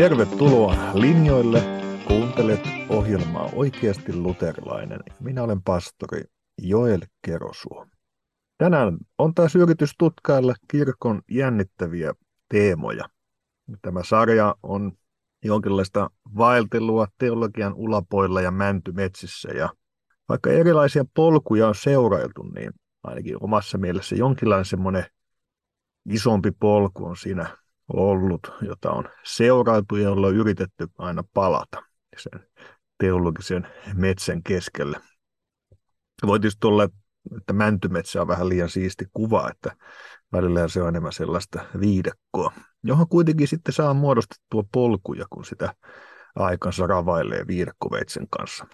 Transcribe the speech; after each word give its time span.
Tervetuloa 0.00 0.74
linjoille. 0.94 1.62
Kuuntelet 2.06 2.60
ohjelmaa 2.88 3.50
Oikeasti 3.54 4.16
luterilainen. 4.16 5.00
Minä 5.20 5.42
olen 5.42 5.62
pastori 5.62 6.22
Joel 6.62 7.00
Kerosuo. 7.26 7.86
Tänään 8.58 8.98
on 9.18 9.34
taas 9.34 9.56
yritys 9.56 9.90
tutkailla 9.98 10.54
kirkon 10.70 11.22
jännittäviä 11.30 12.14
teemoja. 12.48 13.04
Tämä 13.82 14.02
sarja 14.04 14.54
on 14.62 14.92
jonkinlaista 15.44 16.10
vaeltelua 16.36 17.06
teologian 17.18 17.74
ulapoilla 17.74 18.40
ja 18.40 18.50
mäntymetsissä. 18.50 19.48
Ja 19.48 19.68
vaikka 20.28 20.50
erilaisia 20.50 21.04
polkuja 21.14 21.68
on 21.68 21.74
seurailtu, 21.74 22.42
niin 22.42 22.72
ainakin 23.02 23.36
omassa 23.40 23.78
mielessä 23.78 24.16
jonkinlainen 24.16 24.64
semmoinen 24.64 25.06
isompi 26.10 26.50
polku 26.50 27.04
on 27.04 27.16
siinä 27.16 27.59
ollut, 27.96 28.52
jota 28.62 28.90
on 28.90 29.04
seurailtu 29.24 29.96
ja 29.96 30.02
jolla 30.02 30.26
on 30.26 30.34
yritetty 30.34 30.88
aina 30.98 31.24
palata 31.34 31.82
sen 32.16 32.46
teologisen 32.98 33.66
metsän 33.94 34.42
keskelle. 34.42 35.00
Voi 36.26 36.40
tietysti 36.40 36.66
olla, 36.66 36.84
että 37.36 37.52
mäntymetsä 37.52 38.20
on 38.20 38.28
vähän 38.28 38.48
liian 38.48 38.68
siisti 38.68 39.06
kuva, 39.12 39.50
että 39.50 39.76
välillä 40.32 40.68
se 40.68 40.82
on 40.82 40.88
enemmän 40.88 41.12
sellaista 41.12 41.64
viidekkoa, 41.80 42.52
johon 42.82 43.08
kuitenkin 43.08 43.48
sitten 43.48 43.74
saa 43.74 43.94
muodostettua 43.94 44.64
polkuja, 44.72 45.26
kun 45.30 45.44
sitä 45.44 45.74
aikansa 46.36 46.86
ravailee 46.86 47.46
viidekkoveitsen 47.46 48.26
kanssa. 48.30 48.66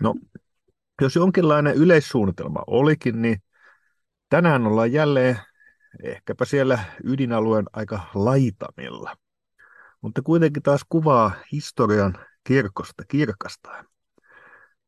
No, 0.00 0.14
jos 1.00 1.16
jonkinlainen 1.16 1.74
yleissuunnitelma 1.74 2.64
olikin, 2.66 3.22
niin 3.22 3.42
tänään 4.28 4.66
ollaan 4.66 4.92
jälleen 4.92 5.38
ehkäpä 6.02 6.44
siellä 6.44 6.78
ydinalueen 7.04 7.64
aika 7.72 8.00
laitamilla, 8.14 9.16
mutta 10.00 10.22
kuitenkin 10.22 10.62
taas 10.62 10.80
kuvaa 10.88 11.30
historian 11.52 12.14
kirkosta 12.44 13.02
kirkastaen. 13.08 13.84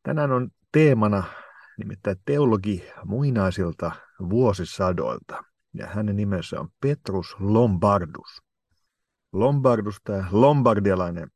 Tänään 0.02 0.32
on 0.32 0.50
teemana 0.72 1.25
nimittäin 1.78 2.16
teologi 2.25 2.84
muinaisilta 3.05 3.92
vuosisadoilta, 4.30 5.44
ja 5.75 5.86
hänen 5.86 6.16
nimensä 6.16 6.60
on 6.60 6.69
Petrus 6.80 7.36
Lombardus. 7.41 8.42
Lombardus, 9.32 9.97
tämä 10.05 10.28
lombardialainen, 10.30 11.30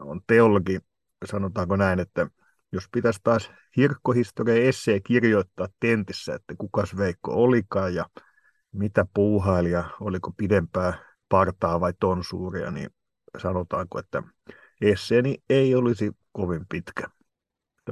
on 0.00 0.20
teologi, 0.26 0.78
sanotaanko 1.24 1.76
näin, 1.76 2.00
että 2.00 2.26
jos 2.72 2.88
pitäisi 2.92 3.20
taas 3.22 3.50
kirkkohistoria 3.72 4.68
essee 4.68 5.00
kirjoittaa 5.00 5.68
tentissä, 5.80 6.34
että 6.34 6.54
kukas 6.58 6.96
Veikko 6.96 7.42
olikaan 7.42 7.94
ja 7.94 8.06
mitä 8.72 9.06
puuhaili 9.14 9.70
ja 9.70 9.84
oliko 10.00 10.32
pidempää 10.36 10.98
partaa 11.28 11.80
vai 11.80 11.92
tonsuuria, 12.00 12.70
niin 12.70 12.90
sanotaanko, 13.38 13.98
että 13.98 14.22
esseeni 14.80 15.38
ei 15.50 15.74
olisi 15.74 16.12
kovin 16.32 16.66
pitkä. 16.68 17.06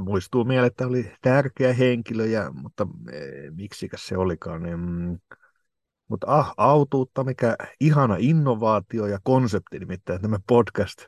Muistuu 0.00 0.45
mieleen, 0.45 0.67
että 0.67 0.87
oli 0.87 1.12
tärkeä 1.22 1.72
henkilö, 1.72 2.27
ja, 2.27 2.53
mutta 2.53 2.87
e, 3.12 3.50
miksikäs 3.50 4.06
se 4.06 4.17
olikaan. 4.17 4.62
Niin, 4.62 4.81
mm, 4.81 5.19
mutta 6.09 6.27
ah, 6.39 6.55
autuutta, 6.56 7.25
mikä 7.25 7.56
ihana 7.81 8.17
innovaatio 8.19 9.06
ja 9.06 9.19
konsepti, 9.22 9.78
nimittäin 9.78 10.22
tämä 10.22 10.39
podcast, 10.47 11.06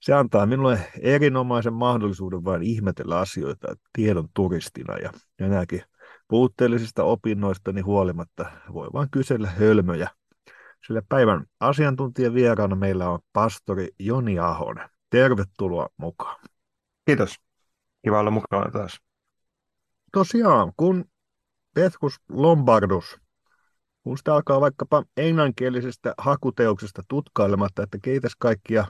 se 0.00 0.12
antaa 0.14 0.46
minulle 0.46 0.78
erinomaisen 1.00 1.74
mahdollisuuden 1.74 2.44
vain 2.44 2.62
ihmetellä 2.62 3.18
asioita 3.18 3.76
tiedon 3.92 4.28
turistina. 4.34 4.96
Ja, 4.96 5.12
ja 5.38 5.48
nämäkin 5.48 5.82
puutteellisista 6.30 7.04
opinnoistani 7.04 7.80
huolimatta 7.80 8.50
voi 8.72 8.88
vain 8.92 9.10
kysellä 9.10 9.48
hölmöjä. 9.48 10.10
Sillä 10.86 11.02
päivän 11.08 11.44
asiantuntijan 11.60 12.34
vieraana 12.34 12.76
meillä 12.76 13.08
on 13.10 13.18
pastori 13.32 13.88
Joni 13.98 14.38
Ahonen. 14.38 14.90
Tervetuloa 15.10 15.88
mukaan. 15.96 16.40
Kiitos. 17.04 17.34
Kiva 18.04 18.20
olla 18.20 18.30
mukana 18.30 18.70
taas. 18.70 19.00
Tosiaan, 20.12 20.72
kun 20.76 21.04
Petrus 21.74 22.14
Lombardus, 22.28 23.20
kun 24.02 24.18
sitä 24.18 24.34
alkaa 24.34 24.60
vaikkapa 24.60 25.04
englanninkielisestä 25.16 26.14
hakuteoksesta 26.18 27.02
tutkailematta, 27.08 27.82
että 27.82 27.98
keitäs 28.02 28.32
kaikkia 28.38 28.84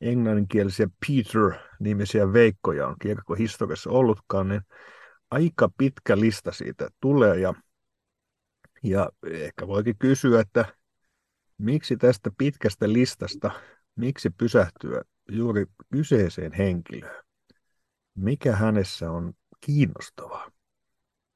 englanninkielisiä 0.00 0.88
Peter-nimisiä 1.06 2.32
veikkoja 2.32 2.86
on 2.86 2.96
kirkkohistoriassa 3.02 3.90
ollutkaan, 3.90 4.48
niin 4.48 4.62
aika 5.30 5.68
pitkä 5.78 6.20
lista 6.20 6.52
siitä 6.52 6.88
tulee 7.00 7.38
ja, 7.38 7.54
ja 8.82 9.10
ehkä 9.30 9.66
voikin 9.66 9.98
kysyä, 9.98 10.40
että 10.40 10.64
miksi 11.58 11.96
tästä 11.96 12.30
pitkästä 12.38 12.92
listasta, 12.92 13.50
miksi 13.96 14.30
pysähtyä 14.30 15.02
juuri 15.28 15.66
kyseiseen 15.92 16.52
henkilöön? 16.52 17.24
Mikä 18.14 18.56
hänessä 18.56 19.10
on 19.10 19.32
kiinnostavaa? 19.60 20.50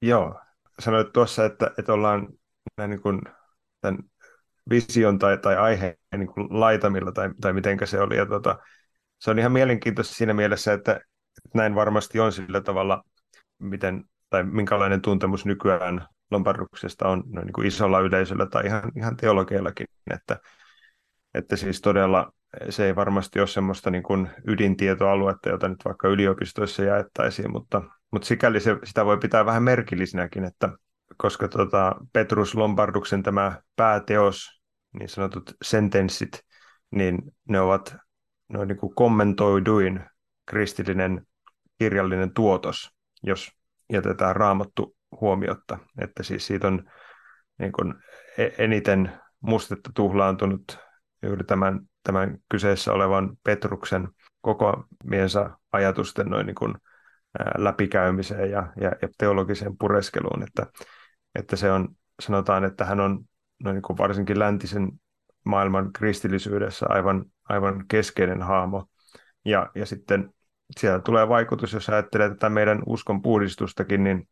Joo, 0.02 0.40
sanoit 0.78 1.12
tuossa, 1.12 1.44
että, 1.44 1.70
että 1.78 1.92
ollaan 1.92 2.28
näin 2.76 2.90
niin 2.90 3.02
kuin 3.02 3.20
tämän 3.80 3.98
vision 4.70 5.18
tai, 5.18 5.38
tai 5.38 5.56
aiheen 5.56 5.96
niin 6.16 6.32
kuin 6.32 6.60
laitamilla 6.60 7.12
tai, 7.12 7.30
tai 7.40 7.52
miten 7.52 7.78
se 7.84 8.00
oli. 8.00 8.16
Ja 8.16 8.26
tota, 8.26 8.58
se 9.18 9.30
on 9.30 9.38
ihan 9.38 9.52
mielenkiintoista 9.52 10.14
siinä 10.14 10.34
mielessä, 10.34 10.72
että 10.72 11.00
näin 11.54 11.74
varmasti 11.74 12.20
on 12.20 12.32
sillä 12.32 12.60
tavalla 12.60 13.04
miten, 13.62 14.04
tai 14.30 14.42
minkälainen 14.42 15.02
tuntemus 15.02 15.46
nykyään 15.46 16.06
Lombarduksesta 16.30 17.08
on 17.08 17.22
noin 17.26 17.46
niin 17.46 17.52
kuin 17.52 17.66
isolla 17.66 18.00
yleisöllä 18.00 18.46
tai 18.46 18.66
ihan, 18.66 18.92
ihan 18.96 19.16
teologiallakin, 19.16 19.86
että, 20.14 20.38
että 21.34 21.56
siis 21.56 21.80
todella 21.80 22.32
se 22.70 22.86
ei 22.86 22.96
varmasti 22.96 23.38
ole 23.38 23.46
semmoista 23.46 23.90
niin 23.90 24.02
kuin 24.02 24.30
ydintietoaluetta, 24.46 25.48
jota 25.48 25.68
nyt 25.68 25.84
vaikka 25.84 26.08
yliopistoissa 26.08 26.84
jaettaisiin, 26.84 27.52
mutta, 27.52 27.82
mutta 28.10 28.26
sikäli 28.26 28.60
se, 28.60 28.76
sitä 28.84 29.04
voi 29.04 29.18
pitää 29.18 29.46
vähän 29.46 29.62
merkillisenäkin, 29.62 30.44
että 30.44 30.68
koska 31.16 31.48
tota 31.48 31.96
Petrus 32.12 32.54
Lombarduksen 32.54 33.22
tämä 33.22 33.62
pääteos, 33.76 34.62
niin 34.98 35.08
sanotut 35.08 35.54
sentenssit, 35.62 36.40
niin 36.90 37.18
ne 37.48 37.60
ovat 37.60 37.96
ne 38.48 38.64
niin 38.64 38.78
kuin 38.78 38.94
kommentoiduin 38.94 40.00
kristillinen 40.46 41.26
kirjallinen 41.78 42.34
tuotos 42.34 42.91
jos 43.22 43.50
jätetään 43.92 44.36
raamattu 44.36 44.96
huomiotta. 45.20 45.78
Että 45.98 46.22
siis 46.22 46.46
siitä 46.46 46.66
on 46.66 46.90
niin 47.58 47.72
kuin 47.72 47.94
e-, 48.38 48.64
eniten 48.64 49.12
mustetta 49.40 49.90
tuhlaantunut 49.94 50.78
juuri 51.22 51.44
tämän, 51.44 51.80
tämän 52.02 52.38
kyseessä 52.48 52.92
olevan 52.92 53.36
Petruksen 53.44 54.08
koko 54.40 54.84
miensä 55.04 55.50
ajatusten 55.72 56.26
noin 56.26 56.46
niin 56.46 56.54
kuin, 56.54 56.74
läpikäymiseen 57.58 58.50
ja, 58.50 58.72
ja, 58.80 58.92
ja 59.02 59.08
teologiseen 59.18 59.78
pureskeluun, 59.78 60.42
että, 60.42 60.66
että 61.34 61.56
se 61.56 61.72
on, 61.72 61.88
sanotaan, 62.20 62.64
että 62.64 62.84
hän 62.84 63.00
on 63.00 63.24
noin 63.64 63.74
niin 63.74 63.82
kuin 63.82 63.98
varsinkin 63.98 64.38
läntisen 64.38 64.88
maailman 65.44 65.92
kristillisyydessä 65.92 66.86
aivan, 66.88 67.24
aivan 67.48 67.84
keskeinen 67.88 68.42
haamo. 68.42 68.86
Ja, 69.44 69.70
ja 69.74 69.86
sitten 69.86 70.34
siellä 70.80 71.00
tulee 71.00 71.28
vaikutus, 71.28 71.72
jos 71.72 71.88
ajattelee 71.88 72.28
tätä 72.28 72.48
meidän 72.48 72.82
uskon 72.86 73.22
puhdistustakin, 73.22 74.04
niin 74.04 74.28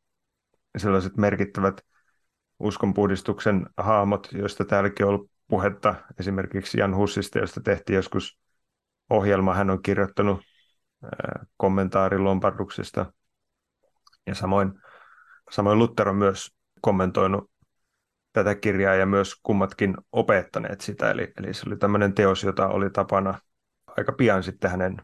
sellaiset 0.77 1.17
merkittävät 1.17 1.81
uskonpuhdistuksen 2.59 3.67
hahmot, 3.77 4.29
joista 4.33 4.65
täälläkin 4.65 5.07
on 5.07 5.13
ollut 5.13 5.31
puhetta, 5.49 5.95
esimerkiksi 6.21 6.79
Jan 6.79 6.97
Hussista, 6.97 7.39
josta 7.39 7.61
tehtiin 7.61 7.97
joskus 7.97 8.39
ohjelma, 9.11 9.55
hän 9.55 9.71
on 9.71 9.83
kirjoittanut 9.83 10.41
kommentaari 11.57 12.19
Lombarduksesta, 12.19 13.13
ja 14.27 14.35
samoin, 14.35 14.73
samoin 15.51 15.79
Luther 15.79 16.09
on 16.09 16.17
myös 16.17 16.55
kommentoinut 16.81 17.51
tätä 18.33 18.55
kirjaa 18.55 18.95
ja 18.95 19.07
myös 19.07 19.35
kummatkin 19.43 19.97
opettaneet 20.13 20.81
sitä, 20.81 21.11
eli, 21.11 21.33
eli 21.37 21.55
se 21.55 21.63
oli 21.67 21.77
tämmöinen 21.77 22.15
teos, 22.15 22.43
jota 22.43 22.69
oli 22.69 22.91
tapana 22.91 23.39
aika 23.87 24.13
pian 24.13 24.43
sitten 24.43 24.71
hänen 24.71 24.97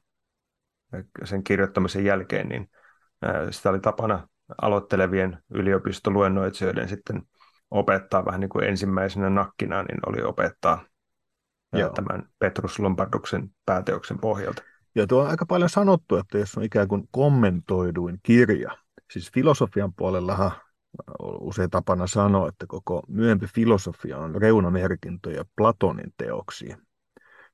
sen 1.24 1.44
kirjoittamisen 1.44 2.04
jälkeen, 2.04 2.48
niin 2.48 2.70
sitä 3.50 3.70
oli 3.70 3.80
tapana 3.80 4.28
aloittelevien 4.62 5.38
yliopistoluennoitsijoiden 5.50 6.88
sitten 6.88 7.22
opettaa 7.70 8.24
vähän 8.24 8.40
niin 8.40 8.48
kuin 8.48 8.64
ensimmäisenä 8.64 9.30
nakkina, 9.30 9.82
niin 9.82 9.98
oli 10.06 10.22
opettaa 10.22 10.84
Joo. 11.72 11.90
tämän 11.90 12.28
Petrus 12.38 12.78
Lombarduksen 12.78 13.50
pääteoksen 13.66 14.18
pohjalta. 14.18 14.62
Ja 14.94 15.06
tuo 15.06 15.22
on 15.22 15.30
aika 15.30 15.46
paljon 15.46 15.70
sanottu, 15.70 16.16
että 16.16 16.38
jos 16.38 16.56
on 16.56 16.62
ikään 16.62 16.88
kuin 16.88 17.08
kommentoiduin 17.10 18.18
kirja, 18.22 18.78
siis 19.12 19.32
filosofian 19.32 19.94
puolellahan 19.94 20.50
on 21.18 21.36
usein 21.40 21.70
tapana 21.70 22.06
sanoa, 22.06 22.48
että 22.48 22.66
koko 22.68 23.02
myöhempi 23.08 23.46
filosofia 23.46 24.18
on 24.18 24.34
reunamerkintöjä 24.34 25.44
Platonin 25.56 26.12
teoksia. 26.16 26.78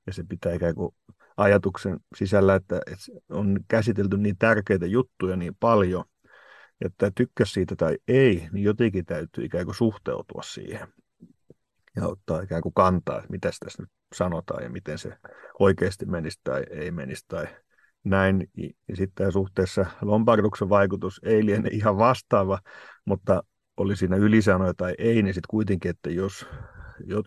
Ja 0.06 0.12
se 0.12 0.24
pitää 0.28 0.52
ikään 0.52 0.74
kuin 0.74 0.94
ajatuksen 1.36 2.00
sisällä, 2.16 2.54
että, 2.54 2.80
että 2.86 3.04
on 3.30 3.60
käsitelty 3.68 4.16
niin 4.16 4.38
tärkeitä 4.38 4.86
juttuja 4.86 5.36
niin 5.36 5.56
paljon, 5.60 6.04
että 6.84 7.10
tykkäs 7.14 7.52
siitä 7.52 7.76
tai 7.76 7.98
ei, 8.08 8.48
niin 8.52 8.64
jotenkin 8.64 9.04
täytyy 9.04 9.44
ikään 9.44 9.64
kuin 9.64 9.74
suhteutua 9.74 10.42
siihen. 10.42 10.88
ja 11.96 12.06
ottaa 12.06 12.40
ikään 12.40 12.62
kuin 12.62 12.74
kantaa, 12.74 13.18
että 13.18 13.30
mitä 13.30 13.50
tässä 13.64 13.82
nyt 13.82 13.90
sanotaan 14.14 14.62
ja 14.62 14.70
miten 14.70 14.98
se 14.98 15.12
oikeasti 15.58 16.06
menisi 16.06 16.40
tai 16.44 16.64
ei 16.70 16.90
menisi 16.90 17.24
tai 17.28 17.46
näin. 18.04 18.50
Ja 18.88 18.96
sitten 18.96 19.32
suhteessa 19.32 19.86
Lombarduksen 20.02 20.68
vaikutus 20.68 21.20
ei 21.24 21.46
liene 21.46 21.68
ihan 21.72 21.98
vastaava, 21.98 22.58
mutta 23.04 23.42
oli 23.76 23.96
siinä 23.96 24.16
ylisanoja 24.16 24.74
tai 24.74 24.94
ei, 24.98 25.22
niin 25.22 25.34
sitten 25.34 25.50
kuitenkin, 25.50 25.90
että 25.90 26.10
jos 26.10 26.46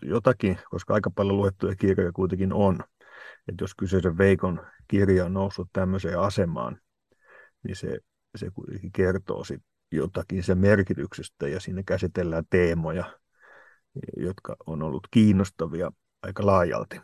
jotakin, 0.02 0.58
koska 0.70 0.94
aika 0.94 1.10
paljon 1.10 1.36
luettuja 1.36 1.76
kirjoja 1.76 2.12
kuitenkin 2.12 2.52
on, 2.52 2.78
että 3.48 3.64
jos 3.64 3.74
kyseisen 3.74 4.18
Veikon 4.18 4.66
kirja 4.88 5.24
on 5.24 5.32
noussut 5.32 5.68
tämmöiseen 5.72 6.18
asemaan, 6.18 6.80
niin 7.62 7.76
se, 7.76 7.98
se 8.36 8.50
kuitenkin 8.50 8.92
kertoo 8.92 9.44
sit 9.44 9.62
jotakin 9.92 10.42
sen 10.42 10.58
merkityksestä 10.58 11.48
ja 11.48 11.60
siinä 11.60 11.82
käsitellään 11.86 12.44
teemoja, 12.50 13.18
jotka 14.16 14.56
on 14.66 14.82
ollut 14.82 15.08
kiinnostavia 15.10 15.90
aika 16.22 16.46
laajalti. 16.46 17.00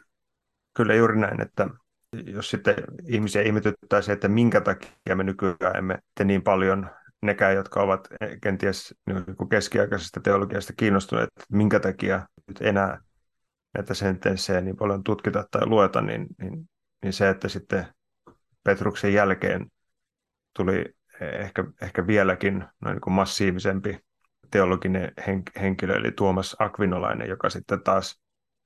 Kyllä 0.77 0.95
juuri 0.95 1.21
näin, 1.21 1.41
että 1.41 1.69
jos 2.27 2.51
sitten 2.51 2.75
ihmisiä 3.07 3.43
ihmetyttää 3.43 4.03
se, 4.03 4.13
että 4.13 4.29
minkä 4.29 4.61
takia 4.61 5.17
me 5.17 5.25
nykyään 5.25 5.77
emme 5.77 5.99
te 6.15 6.25
niin 6.25 6.43
paljon 6.43 6.91
nekään, 7.23 7.55
jotka 7.55 7.83
ovat 7.83 8.09
kenties 8.43 8.95
niin 9.07 9.25
keskiaikaisesta 9.51 10.21
teologiasta 10.21 10.73
kiinnostuneet, 10.77 11.29
että 11.37 11.57
minkä 11.57 11.81
takia 11.81 12.27
nyt 12.49 12.63
enää 12.63 13.01
näitä 13.75 13.95
sentenssejä 13.95 14.61
niin 14.61 14.77
paljon 14.77 15.05
tutkita 15.05 15.45
tai 15.51 15.67
lueta, 15.67 16.01
niin, 16.03 16.27
niin, 16.39 16.69
niin 17.03 17.13
se, 17.13 17.29
että 17.29 17.49
sitten 17.49 17.87
Petruksen 18.65 19.13
jälkeen 19.13 19.67
tuli 20.57 20.85
ehkä, 21.21 21.65
ehkä 21.83 22.07
vieläkin 22.07 22.65
noin 22.81 22.99
niin 23.07 23.15
massiivisempi 23.15 23.99
teologinen 24.51 25.13
henkilö, 25.61 25.97
eli 25.97 26.13
Tuomas 26.13 26.57
Akvinolainen, 26.59 27.29
joka 27.29 27.51
sitten 27.51 27.83
taas, 27.83 28.21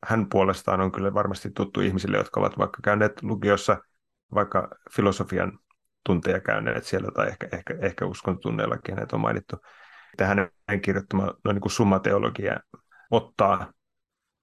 hän 0.07 0.29
puolestaan 0.29 0.81
on 0.81 0.93
kyllä 0.93 1.15
varmasti 1.15 1.51
tuttu 1.51 1.81
ihmisille, 1.81 2.17
jotka 2.17 2.41
ovat 2.41 2.59
vaikka 2.59 2.79
käyneet 2.85 3.23
lukiossa 3.23 3.77
vaikka 4.35 4.69
filosofian 4.93 5.59
tunteja 6.05 6.41
käyneet 6.41 6.85
siellä, 6.85 7.11
tai 7.11 7.29
ehkä, 7.29 7.49
ehkä, 7.53 7.75
ehkä 7.81 8.07
uskontunneellakin 8.07 8.95
hänet 8.95 9.13
on 9.13 9.21
mainittu. 9.21 9.57
Tähän 10.17 10.39
hänen 10.69 10.83
kirjoittama 10.83 11.35
no 11.45 11.53
niin 11.53 11.61
kuin 11.61 11.73
summateologia 11.73 12.61
ottaa 13.11 13.73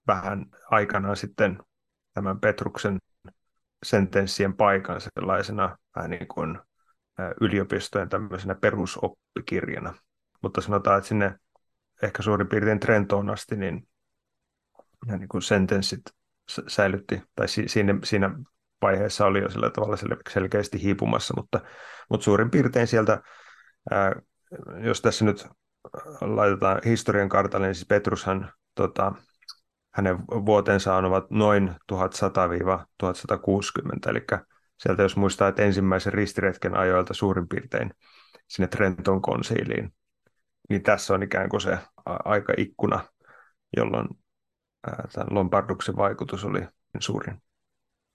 vähän 0.08 0.46
aikanaan 0.72 1.16
sitten 1.16 1.60
tämän 2.14 2.40
Petruksen 2.40 3.00
sentenssien 3.86 4.54
paikan 4.54 5.02
sellaisena 5.02 5.78
vähän 5.96 6.10
niin 6.10 6.28
kuin 6.28 6.60
yliopistojen 7.42 8.10
tämmöisenä 8.10 8.56
perusoppikirjana. 8.56 9.94
Mutta 10.42 10.62
sanotaan, 10.62 10.98
että 10.98 11.08
sinne 11.08 11.36
ehkä 12.04 12.24
suurin 12.24 12.48
piirtein 12.48 12.80
Trentoon 12.80 13.30
asti, 13.30 13.56
niin, 13.56 13.88
ja 15.08 15.18
niin 15.18 15.30
kuin 15.30 15.42
sentenssit 15.42 16.02
säilytti, 16.68 17.22
tai 17.36 17.48
si- 17.48 17.68
siinä, 17.68 17.96
siinä 18.04 18.40
vaiheessa 18.82 19.26
oli 19.26 19.40
jo 19.40 19.50
sillä 19.50 19.70
tavalla 19.70 19.96
sel- 19.96 20.32
selkeästi 20.34 20.82
hiipumassa, 20.82 21.34
mutta, 21.38 21.62
mutta 22.10 22.24
suurin 22.24 22.50
piirtein 22.52 22.88
sieltä, 22.88 23.22
ää, 23.92 24.16
jos 24.84 25.02
tässä 25.02 25.26
nyt 25.26 25.48
laitetaan 26.22 26.82
historian 26.86 27.30
kartalle, 27.30 27.68
niin 27.68 27.76
siis 27.76 27.88
Petrushan, 27.88 28.52
tota, 28.76 29.14
hänen 29.94 30.18
vuotensa 30.28 30.96
ovat 30.96 31.32
noin 31.32 31.76
1100-1160, 31.92 31.96
eli 34.08 34.26
sieltä 34.78 35.02
jos 35.02 35.18
muistaa, 35.18 35.48
että 35.48 35.62
ensimmäisen 35.64 36.14
ristiretken 36.14 36.78
ajoilta 36.78 37.14
suurin 37.14 37.48
piirtein 37.48 37.94
sinne 38.48 38.68
Trenton 38.68 39.22
konsiiliin, 39.22 39.94
niin 40.70 40.84
tässä 40.84 41.14
on 41.14 41.24
ikään 41.24 41.50
kuin 41.50 41.62
se 41.62 41.78
aikaikkuna, 42.06 43.04
jolloin 43.78 44.08
tämän 45.14 45.28
Lombarduksen 45.30 45.96
vaikutus 45.96 46.46
oli 46.46 46.68
suurin. 47.00 47.42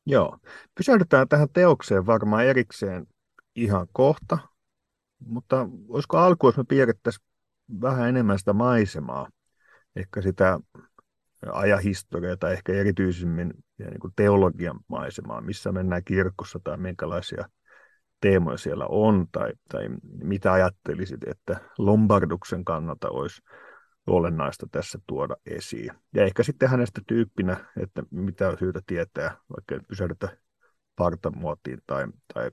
Joo. 0.06 0.38
Pysähdytään 0.74 1.28
tähän 1.28 1.48
teokseen 1.52 2.06
varmaan 2.06 2.44
erikseen 2.44 3.06
ihan 3.54 3.86
kohta, 3.92 4.38
mutta 5.26 5.68
olisiko 5.88 6.18
alku, 6.18 6.48
jos 6.48 6.56
me 6.56 6.64
piirrettäisiin 6.68 7.26
vähän 7.80 8.08
enemmän 8.08 8.38
sitä 8.38 8.52
maisemaa, 8.52 9.28
ehkä 9.96 10.22
sitä 10.22 10.60
ajahistoriaa 11.52 12.36
tai 12.36 12.52
ehkä 12.52 12.72
erityisemmin 12.72 13.54
niin 13.78 14.00
kuin 14.00 14.12
teologian 14.16 14.80
maisemaa, 14.88 15.40
missä 15.40 15.72
mennään 15.72 16.04
kirkossa 16.04 16.60
tai 16.64 16.76
minkälaisia 16.76 17.48
teemoja 18.20 18.56
siellä 18.56 18.86
on, 18.86 19.26
tai, 19.32 19.52
tai 19.68 19.88
mitä 20.22 20.52
ajattelisit, 20.52 21.20
että 21.26 21.60
Lombarduksen 21.78 22.64
kannalta 22.64 23.08
olisi 23.08 23.42
olennaista 24.06 24.66
tässä 24.70 24.98
tuoda 25.06 25.36
esiin. 25.46 25.90
Ja 26.14 26.24
ehkä 26.24 26.42
sitten 26.42 26.68
hänestä 26.68 27.00
tyyppinä, 27.06 27.56
että 27.82 28.02
mitä 28.10 28.48
on 28.48 28.58
syytä 28.58 28.80
tietää, 28.86 29.36
vaikka 29.56 29.74
ei 29.74 29.80
pysähdytä 29.88 30.38
partamuotiin 30.96 31.78
tai, 31.86 32.06
tai 32.34 32.50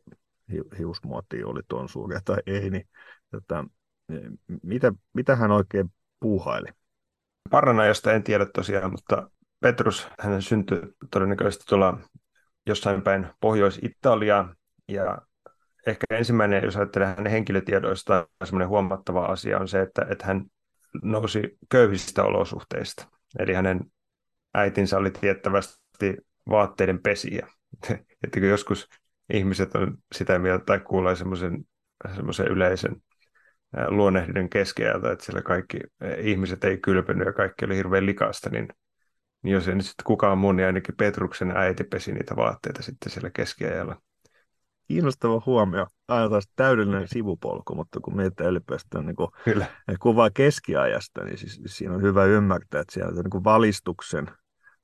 hiusmuotiin, 0.77 1.45
oli 1.45 1.61
tuon 1.67 1.89
suuria 1.89 2.19
tai 2.25 2.37
ei, 2.45 2.69
niin 2.69 2.87
tota, 3.31 3.65
mitä, 4.63 4.93
mitä 5.13 5.35
hän 5.35 5.51
oikein 5.51 5.91
puuhaili? 6.19 6.67
Paranajasta 7.49 8.13
en 8.13 8.23
tiedä 8.23 8.45
tosiaan, 8.45 8.91
mutta 8.91 9.29
Petrus, 9.59 10.07
hän 10.19 10.41
syntyi 10.41 10.81
todennäköisesti 11.11 11.65
tuolla 11.69 11.99
jossain 12.67 13.01
päin 13.01 13.27
Pohjois-Italiaa, 13.39 14.55
ja 14.87 15.17
ehkä 15.87 16.05
ensimmäinen, 16.09 16.63
jos 16.63 16.75
ajattelee 16.75 17.07
hänen 17.07 17.31
henkilötiedoistaan, 17.31 18.27
semmoinen 18.43 18.67
huomattava 18.67 19.25
asia 19.25 19.59
on 19.59 19.67
se, 19.67 19.81
että, 19.81 20.05
että 20.09 20.25
hän 20.25 20.45
nousi 21.03 21.57
köyhistä 21.69 22.23
olosuhteista. 22.23 23.07
Eli 23.39 23.53
hänen 23.53 23.81
äitinsä 24.53 24.97
oli 24.97 25.11
tiettävästi 25.11 26.17
vaatteiden 26.49 27.01
pesiä. 27.01 27.47
Että 28.23 28.39
kun 28.39 28.49
joskus 28.49 28.89
ihmiset 29.33 29.75
on 29.75 29.97
sitä 30.15 30.39
mieltä 30.39 30.65
tai 30.65 30.79
kuulee 30.79 31.15
semmoisen, 31.15 31.65
semmoisen 32.15 32.47
yleisen 32.47 32.95
luonnehdinnon 33.87 34.49
keskeältä, 34.49 35.11
että 35.11 35.25
siellä 35.25 35.41
kaikki 35.41 35.79
ihmiset 36.17 36.63
ei 36.63 36.77
kylpenyt 36.77 37.25
ja 37.27 37.33
kaikki 37.33 37.65
oli 37.65 37.75
hirveän 37.75 38.05
likasta, 38.05 38.49
niin, 38.49 38.67
niin 39.43 39.53
jos 39.53 39.67
ei 39.67 39.75
nyt 39.75 39.85
sitten 39.85 40.03
kukaan 40.05 40.37
mun, 40.37 40.55
niin 40.55 40.65
ainakin 40.65 40.95
Petruksen 40.95 41.57
äiti 41.57 41.83
pesi 41.83 42.11
niitä 42.11 42.35
vaatteita 42.35 42.81
sitten 42.81 43.11
siellä 43.11 43.29
keskiajalla. 43.29 44.01
Kiinnostava 44.87 45.41
huomio. 45.45 45.87
Aina 46.07 46.29
taas 46.29 46.49
täydellinen 46.55 47.07
sivupolku, 47.07 47.75
mutta 47.75 47.99
kun 47.99 48.15
mietitään 48.15 48.49
ylipäätään 48.49 49.05
niin 49.05 49.15
Kyllä. 49.45 49.65
kuvaa 49.99 50.29
keskiajasta, 50.29 51.23
niin 51.23 51.37
siis, 51.37 51.55
siis 51.55 51.77
siinä 51.77 51.93
on 51.93 52.01
hyvä 52.01 52.25
ymmärtää, 52.25 52.81
että 52.81 52.93
siellä 52.93 53.09
on 53.09 53.25
niin 53.33 53.43
valistuksen 53.43 54.27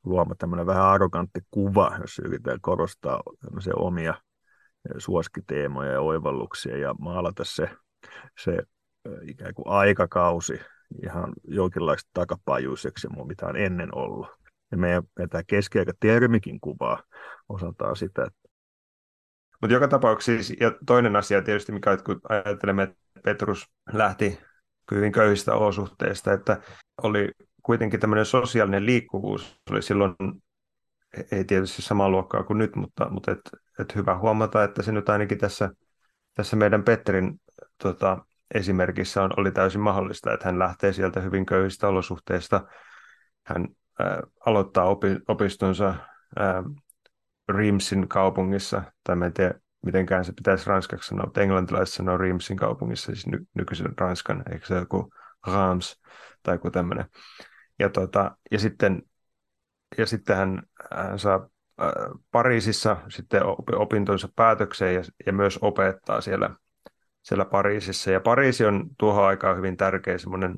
luoma 0.03 0.36
tämmöinen 0.36 0.65
vähän 0.65 0.86
arrogantti 0.86 1.39
kuva, 1.51 1.98
jos 2.01 2.20
yritetään 2.20 2.62
korostaa 2.62 3.24
omia 3.75 4.13
suoskiteemoja 4.98 5.91
ja 5.91 6.01
oivalluksia 6.01 6.77
ja 6.77 6.96
maalata 7.00 7.44
se, 7.44 7.70
se 8.39 8.63
ikään 9.27 9.53
kuin 9.53 9.67
aikakausi 9.67 10.60
ihan 11.03 11.34
jonkinlaista 11.43 12.10
takapajuiseksi, 12.13 13.08
mitä 13.27 13.46
on 13.46 13.58
ennen 13.58 13.96
ollut. 13.96 14.27
Ja 14.72 14.77
meidän, 14.77 15.03
meidän 15.17 15.29
tämä 15.29 15.43
keskiaikatermikin 15.48 16.60
kuvaa 16.60 17.03
osaltaan 17.50 17.96
sitä, 17.96 18.24
että 18.24 18.41
mutta 19.62 19.74
joka 19.74 19.88
tapauksessa, 19.88 20.53
ja 20.60 20.72
toinen 20.86 21.15
asia 21.15 21.41
tietysti, 21.41 21.72
mikä 21.72 21.98
kun 21.98 22.22
ajattelemme, 22.29 22.84
että 22.84 22.96
Petrus 23.24 23.70
lähti 23.93 24.39
hyvin 24.91 25.12
köyhistä 25.12 25.55
olosuhteista, 25.55 26.34
että 26.34 26.62
oli 27.03 27.31
kuitenkin 27.63 28.00
tämmöinen 28.00 28.25
sosiaalinen 28.25 28.86
liikkuvuus, 28.86 29.55
oli 29.72 29.81
silloin 29.81 30.15
ei 31.31 31.43
tietysti 31.43 31.81
samaa 31.81 32.10
luokkaa 32.10 32.43
kuin 32.43 32.58
nyt, 32.58 32.75
mutta, 32.75 33.10
mutta 33.10 33.31
et, 33.31 33.39
et 33.79 33.96
hyvä 33.96 34.17
huomata, 34.17 34.63
että 34.63 34.84
se 34.84 34.91
nyt 34.91 35.10
ainakin 35.10 35.38
tässä, 35.38 35.70
tässä 36.34 36.55
meidän 36.55 36.84
Petterin 36.84 37.41
tota, 37.77 38.25
esimerkissä 38.53 39.24
on, 39.24 39.31
oli 39.38 39.51
täysin 39.51 39.81
mahdollista, 39.81 40.34
että 40.34 40.46
hän 40.46 40.60
lähtee 40.60 40.93
sieltä 40.93 41.20
hyvin 41.20 41.46
köyhistä 41.46 41.88
olosuhteista. 41.88 42.67
Hän 43.46 43.67
ää, 44.00 44.22
aloittaa 44.46 44.86
opi, 44.86 45.08
opistonsa 45.27 45.96
Rimsin 47.50 48.08
kaupungissa, 48.08 48.84
tai 49.03 49.17
en 49.25 49.34
tiedä 49.34 49.53
mitenkään 49.86 50.25
se 50.25 50.34
pitäisi 50.34 50.70
ranskaksi 50.70 51.08
sanoa, 51.08 51.25
mutta 51.25 51.41
englantilaiset 51.41 51.96
sanoo 51.96 52.17
Rimsin 52.17 52.58
kaupungissa, 52.58 53.05
siis 53.05 53.27
ny- 53.27 53.46
nykyisen 53.53 53.93
Ranskan, 53.98 54.43
eikö 54.51 54.65
se 54.65 54.75
joku 54.75 55.13
Rams 55.48 56.01
tai 56.43 56.55
joku 56.55 56.72
tämmöinen. 56.72 57.05
Ja, 57.79 57.89
tota, 57.89 58.38
ja, 58.51 58.60
sitten, 58.60 59.01
ja 59.98 60.05
sitten 60.05 60.38
hän, 60.38 60.63
hän 60.96 61.20
saa 61.20 61.50
äh, 61.81 61.91
Pariisissa 62.31 62.98
sitten 63.10 63.41
opintonsa 63.75 64.29
päätökseen 64.36 64.96
ja, 64.96 65.01
ja 65.25 65.34
myös 65.34 65.60
opettaa 65.62 66.22
siellä, 66.22 66.55
siellä 67.22 67.46
Pariisissa. 67.46 68.12
Ja 68.12 68.20
Pariisi 68.20 68.66
on 68.66 68.90
tuohon 68.98 69.25
aikaan 69.25 69.58
hyvin 69.58 69.78
tärkeä 69.78 70.18
semmoinen 70.18 70.56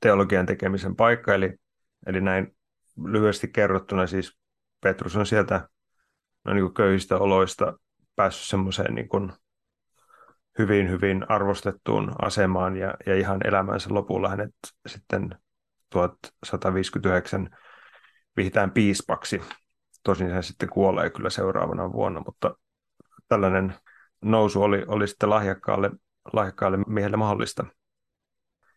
teologian 0.00 0.46
tekemisen 0.46 0.96
paikka, 0.96 1.34
eli, 1.34 1.54
eli 2.06 2.20
näin 2.20 2.56
lyhyesti 3.04 3.48
kerrottuna 3.48 4.06
siis 4.06 4.38
Petrus 4.80 5.16
on 5.16 5.26
sieltä 5.26 5.68
no, 6.44 6.54
niin 6.54 6.64
kuin 6.64 6.74
köyhistä 6.74 7.18
oloista 7.18 7.78
päässyt 8.16 8.46
semmoiseen 8.46 8.94
niin 8.94 9.08
hyvin, 10.58 10.90
hyvin 10.90 11.26
arvostettuun 11.28 12.12
asemaan 12.22 12.76
ja, 12.76 12.94
ja 13.06 13.14
ihan 13.14 13.40
elämänsä 13.46 13.94
lopulla 13.94 14.28
hänet 14.28 14.54
sitten 14.86 15.38
1159 15.90 17.56
vihitään 18.36 18.70
piispaksi. 18.70 19.42
Tosin 20.02 20.30
hän 20.30 20.42
sitten 20.42 20.68
kuolee 20.68 21.10
kyllä 21.10 21.30
seuraavana 21.30 21.92
vuonna, 21.92 22.22
mutta 22.26 22.56
tällainen 23.28 23.74
nousu 24.22 24.62
oli, 24.62 24.84
oli 24.86 25.08
sitten 25.08 25.30
lahjakkaalle, 25.30 25.90
lahjakkaalle 26.32 26.78
miehelle 26.86 27.16
mahdollista. 27.16 27.66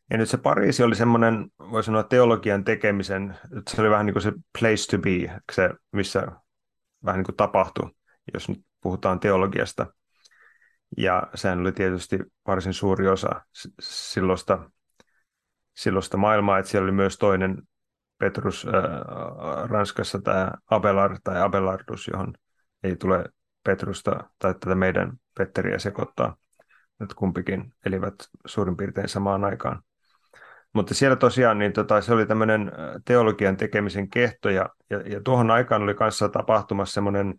Ja 0.09 0.17
nyt 0.17 0.29
se 0.29 0.37
Pariisi 0.37 0.83
oli 0.83 0.95
semmoinen, 0.95 1.51
voi 1.59 1.83
sanoa 1.83 2.03
teologian 2.03 2.63
tekemisen, 2.63 3.37
että 3.57 3.75
se 3.75 3.81
oli 3.81 3.89
vähän 3.89 4.05
niin 4.05 4.13
kuin 4.13 4.23
se 4.23 4.31
place 4.59 4.91
to 4.91 4.97
be, 4.97 5.39
se 5.51 5.69
missä 5.91 6.27
vähän 7.05 7.17
niin 7.19 7.25
kuin 7.25 7.35
tapahtui, 7.35 7.91
jos 8.33 8.49
nyt 8.49 8.65
puhutaan 8.81 9.19
teologiasta. 9.19 9.87
Ja 10.97 11.27
sehän 11.35 11.59
oli 11.59 11.71
tietysti 11.71 12.19
varsin 12.47 12.73
suuri 12.73 13.07
osa 13.07 13.41
silloista, 13.79 14.69
silloista 15.75 16.17
maailmaa, 16.17 16.59
että 16.59 16.71
siellä 16.71 16.85
oli 16.85 16.91
myös 16.91 17.17
toinen 17.17 17.61
Petrus 18.17 18.65
äh, 18.65 19.69
Ranskassa 19.69 20.21
tämä 20.21 20.51
Abelard 20.69 21.17
tai 21.23 21.41
Abelardus, 21.41 22.07
johon 22.07 22.33
ei 22.83 22.95
tule 22.95 23.25
Petrusta 23.63 24.29
tai 24.39 24.53
tätä 24.53 24.75
meidän 24.75 25.13
Petteriä 25.37 25.79
sekoittaa. 25.79 26.35
Nyt 26.99 27.13
kumpikin 27.13 27.73
elivät 27.85 28.13
suurin 28.45 28.77
piirtein 28.77 29.09
samaan 29.09 29.43
aikaan. 29.43 29.83
Mutta 30.73 30.93
siellä 30.93 31.15
tosiaan 31.15 31.59
niin 31.59 31.73
tota, 31.73 32.01
se 32.01 32.13
oli 32.13 32.25
tämmöinen 32.25 32.71
teologian 33.05 33.57
tekemisen 33.57 34.09
kehto 34.09 34.49
ja, 34.49 34.69
ja, 34.89 35.01
ja 35.01 35.21
tuohon 35.21 35.51
aikaan 35.51 35.81
oli 35.81 35.93
kanssa 35.93 36.29
tapahtumassa 36.29 36.93
semmoinen 36.93 37.35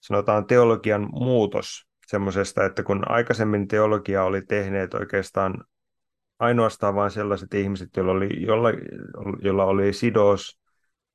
sanotaan 0.00 0.46
teologian 0.46 1.08
muutos 1.12 1.86
semmoisesta, 2.06 2.64
että 2.64 2.82
kun 2.82 3.02
aikaisemmin 3.10 3.68
teologia 3.68 4.24
oli 4.24 4.42
tehneet 4.42 4.94
oikeastaan 4.94 5.64
ainoastaan 6.38 6.94
vain 6.94 7.10
sellaiset 7.10 7.54
ihmiset, 7.54 7.88
joilla 7.96 8.12
oli, 8.12 8.46
jolla, 8.46 8.68
jolla 9.42 9.64
oli 9.64 9.92
sidos 9.92 10.60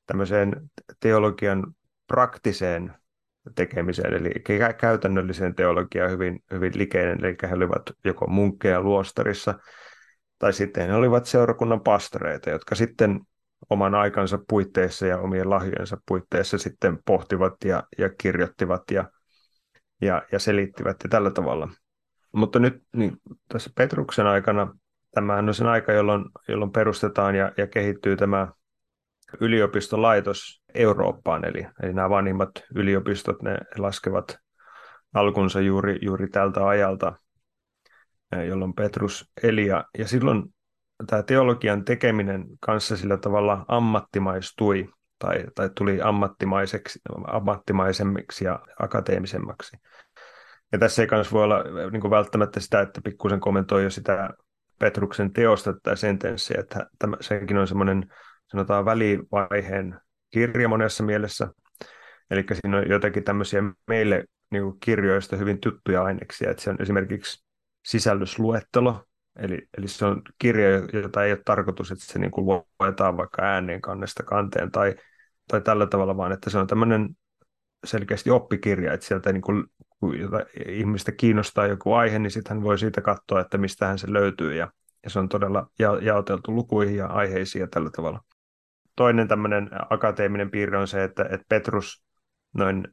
tämmöiseen 0.06 0.70
teologian 1.00 1.76
praktiseen 2.08 2.94
tekemiseen, 3.56 4.14
eli 4.14 4.32
käytännölliseen 4.78 5.56
teologiaan 5.56 6.12
hyvin, 6.12 6.44
hyvin 6.52 6.72
likeinen, 6.76 7.26
eli 7.26 7.36
he 7.50 7.56
olivat 7.56 7.82
joko 8.04 8.28
munkkeja 8.28 8.82
luostarissa, 8.82 9.60
tai 10.40 10.54
sitten 10.54 10.88
he 10.88 10.94
olivat 10.94 11.26
seurakunnan 11.26 11.82
pastoreita, 11.82 12.50
jotka 12.50 12.76
sitten 12.76 13.20
oman 13.70 13.96
aikansa 13.96 14.40
puitteissa 14.50 15.08
ja 15.08 15.18
omien 15.18 15.50
lahjojensa 15.50 15.98
puitteissa 16.08 16.58
sitten 16.58 17.00
pohtivat 17.06 17.54
ja, 17.66 17.84
ja 17.98 18.10
kirjoittivat 18.10 18.92
ja, 18.92 19.10
ja, 20.02 20.22
ja 20.32 20.40
selittivät 20.40 20.98
ja 21.04 21.10
tällä 21.10 21.32
tavalla. 21.32 21.70
Mutta 22.32 22.60
nyt 22.60 22.84
niin 22.96 23.18
tässä 23.50 23.70
Petruksen 23.76 24.28
aikana, 24.28 24.76
tämä 25.12 25.36
on 25.36 25.54
sen 25.54 25.68
aika, 25.68 25.92
jolloin, 25.92 26.26
jolloin 26.48 26.72
perustetaan 26.72 27.36
ja, 27.36 27.52
ja 27.58 27.68
kehittyy 27.68 28.16
tämä 28.16 28.48
yliopistolaitos 29.42 30.65
Eurooppaan, 30.76 31.46
eli, 31.46 31.68
eli 31.84 31.94
nämä 31.94 32.10
vanhimmat 32.10 32.52
yliopistot, 32.76 33.42
ne 33.42 33.58
laskevat 33.78 34.38
alkunsa 35.14 35.62
juuri, 35.62 36.00
juuri 36.02 36.28
tältä 36.28 36.68
ajalta, 36.68 37.14
jolloin 38.48 38.74
Petrus 38.74 39.32
eli. 39.44 39.66
Ja, 39.66 39.86
ja 39.98 40.08
silloin 40.08 40.44
tämä 41.08 41.24
teologian 41.24 41.86
tekeminen 41.86 42.46
kanssa 42.60 42.98
sillä 42.98 43.18
tavalla 43.18 43.66
ammattimaistui 43.68 44.90
tai, 45.20 45.46
tai 45.56 45.70
tuli 45.76 46.02
ammattimaiseksi, 46.02 47.00
ammattimaisemmiksi 47.28 48.46
ja 48.46 48.60
akateemisemmaksi. 48.80 49.78
Ja 50.72 50.80
tässä 50.80 51.02
ei 51.02 51.08
myös 51.12 51.32
voi 51.32 51.44
olla 51.44 51.64
niin 51.92 52.02
kuin 52.02 52.12
välttämättä 52.12 52.60
sitä, 52.60 52.82
että 52.82 53.02
pikkusen 53.04 53.40
kommentoi 53.40 53.84
jo 53.84 53.90
sitä 53.90 54.30
Petruksen 54.80 55.34
teosta 55.34 55.74
tätä 55.74 55.96
sentenssiä, 55.96 56.58
että 56.60 56.90
tämä, 57.00 57.18
sekin 57.22 57.58
on 57.58 57.68
semmoinen 57.68 58.14
sanotaan 58.48 58.86
välivaiheen 58.86 60.00
kirja 60.32 60.70
monessa 60.70 61.04
mielessä. 61.04 61.48
Eli 62.32 62.46
siinä 62.54 62.78
on 62.78 62.90
jotakin 62.90 63.24
tämmöisiä 63.24 63.64
meille 63.88 64.26
niin 64.52 64.64
kuin 64.64 64.80
kirjoista 64.80 65.36
hyvin 65.36 65.62
tuttuja 65.62 66.04
aineksia, 66.04 66.52
että 66.52 66.64
se 66.64 66.70
on 66.70 66.82
esimerkiksi 66.82 67.46
sisällysluettelo, 67.86 69.04
eli, 69.40 69.68
eli 69.78 69.88
se 69.88 70.06
on 70.06 70.22
kirja, 70.40 70.70
jota 70.94 71.24
ei 71.24 71.32
ole 71.32 71.42
tarkoitus, 71.46 71.92
että 71.92 72.06
se 72.06 72.20
niin 72.20 72.32
kuin 72.32 72.64
luetaan 72.80 73.18
vaikka 73.18 73.42
ääneen 73.42 73.82
kannesta 73.82 74.24
kanteen 74.24 74.72
tai, 74.72 74.96
tai 75.48 75.62
tällä 75.62 75.88
tavalla, 75.88 76.18
vaan 76.18 76.32
että 76.32 76.50
se 76.50 76.58
on 76.58 76.68
tämmöinen 76.68 77.10
selkeästi 77.86 78.30
oppikirja, 78.30 78.94
että 78.94 79.06
sieltä 79.06 79.34
niin 79.34 79.42
kuin, 79.42 79.64
kun 80.00 80.16
ihmistä 80.68 81.12
kiinnostaa 81.12 81.68
joku 81.68 81.94
aihe, 81.94 82.20
niin 82.20 82.32
sitten 82.32 82.58
hän 82.58 82.64
voi 82.64 82.80
siitä 82.80 83.02
katsoa, 83.02 83.42
että 83.42 83.58
mistähän 83.58 84.00
se 84.00 84.14
löytyy, 84.14 84.56
ja, 84.56 84.72
ja 85.04 85.10
se 85.10 85.20
on 85.20 85.30
todella 85.30 85.68
ja, 85.80 86.00
jaoteltu 86.02 86.56
lukuihin 86.56 86.96
ja 86.96 87.08
aiheisiin 87.08 87.60
ja 87.60 87.68
tällä 87.68 87.90
tavalla. 87.90 88.24
Toinen 88.96 89.28
tämmöinen 89.28 89.70
akateeminen 89.90 90.52
piirre 90.52 90.78
on 90.78 90.88
se, 90.88 91.04
että, 91.04 91.24
että 91.24 91.46
Petrus 91.50 92.06
noin 92.54 92.88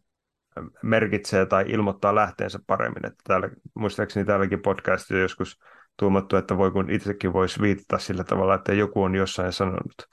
merkitsee 0.83 1.47
tai 1.47 1.65
ilmoittaa 1.69 2.15
lähteensä 2.15 2.59
paremmin. 2.67 3.07
Että 3.07 3.23
täällä, 3.25 3.49
muistaakseni 3.75 4.27
täälläkin 4.27 4.63
podcastissa 4.63 5.17
joskus 5.17 5.59
tuumattu, 5.99 6.37
että 6.37 6.57
voi 6.57 6.71
kun 6.71 6.91
itsekin 6.91 7.33
voisi 7.33 7.61
viitata 7.63 7.99
sillä 7.99 8.25
tavalla, 8.25 8.55
että 8.55 8.73
joku 8.73 9.03
on 9.03 9.15
jossain 9.15 9.53
sanonut. 9.53 10.09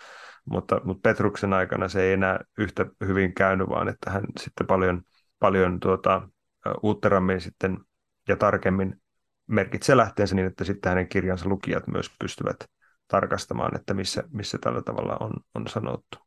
Mutta, 0.45 0.81
mutta 0.83 1.09
Petruksen 1.09 1.53
aikana 1.53 1.87
se 1.87 2.01
ei 2.01 2.13
enää 2.13 2.39
yhtä 2.57 2.85
hyvin 3.05 3.33
käynyt, 3.33 3.69
vaan 3.69 3.87
että 3.89 4.11
hän 4.11 4.23
sitten 4.39 4.67
paljon, 4.67 5.01
paljon 5.39 5.79
tuota, 5.79 6.29
uutterammin 6.83 7.41
sitten 7.41 7.77
ja 8.27 8.35
tarkemmin 8.35 9.01
merkitsee 9.47 9.97
lähteensä 9.97 10.35
niin, 10.35 10.47
että 10.47 10.63
sitten 10.63 10.89
hänen 10.89 11.09
kirjansa 11.09 11.49
lukijat 11.49 11.87
myös 11.87 12.15
pystyvät 12.19 12.57
tarkastamaan, 13.09 13.75
että 13.75 13.93
missä, 13.93 14.23
missä 14.31 14.57
tällä 14.61 14.81
tavalla 14.81 15.17
on, 15.19 15.31
on 15.55 15.67
sanottu. 15.67 16.17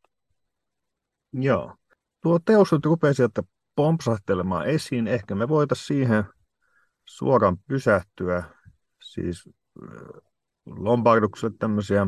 Joo. 1.33 1.75
Tuo 2.21 2.39
teos 2.39 2.71
nyt 2.71 2.85
rupeaa 2.85 3.13
sieltä 3.13 3.43
pompsahtelemaan 3.75 4.67
esiin. 4.67 5.07
Ehkä 5.07 5.35
me 5.35 5.49
voitaisiin 5.49 5.87
siihen 5.87 6.23
suoraan 7.05 7.57
pysähtyä. 7.67 8.43
Siis 9.03 9.49
Lombardukselle 10.65 11.55
tämmöisiä 11.59 12.07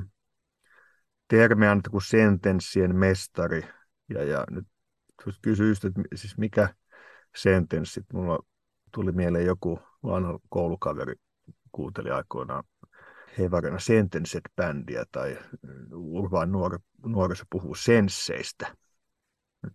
termejä 1.27 1.77
kuin 1.91 2.01
sentenssien 2.01 2.95
mestari. 2.95 3.63
Ja, 4.09 4.23
ja 4.23 4.45
nyt 4.49 4.65
kysyisit, 5.41 5.85
että 5.85 6.01
siis 6.15 6.37
mikä 6.37 6.75
sentenssit. 7.35 8.05
Mulla 8.13 8.39
tuli 8.91 9.11
mieleen 9.11 9.45
joku 9.45 9.79
vanha 10.03 10.39
koulukaveri 10.49 11.13
kuunteli 11.71 12.11
aikoinaan 12.11 12.63
Hevarena 13.37 13.77
Sentenced-bändiä 13.79 15.05
tai 15.11 15.37
Urvaan 15.93 16.51
nuor- 16.51 16.79
nuoriso 17.05 17.43
puhuu 17.49 17.75
sensseistä. 17.75 18.75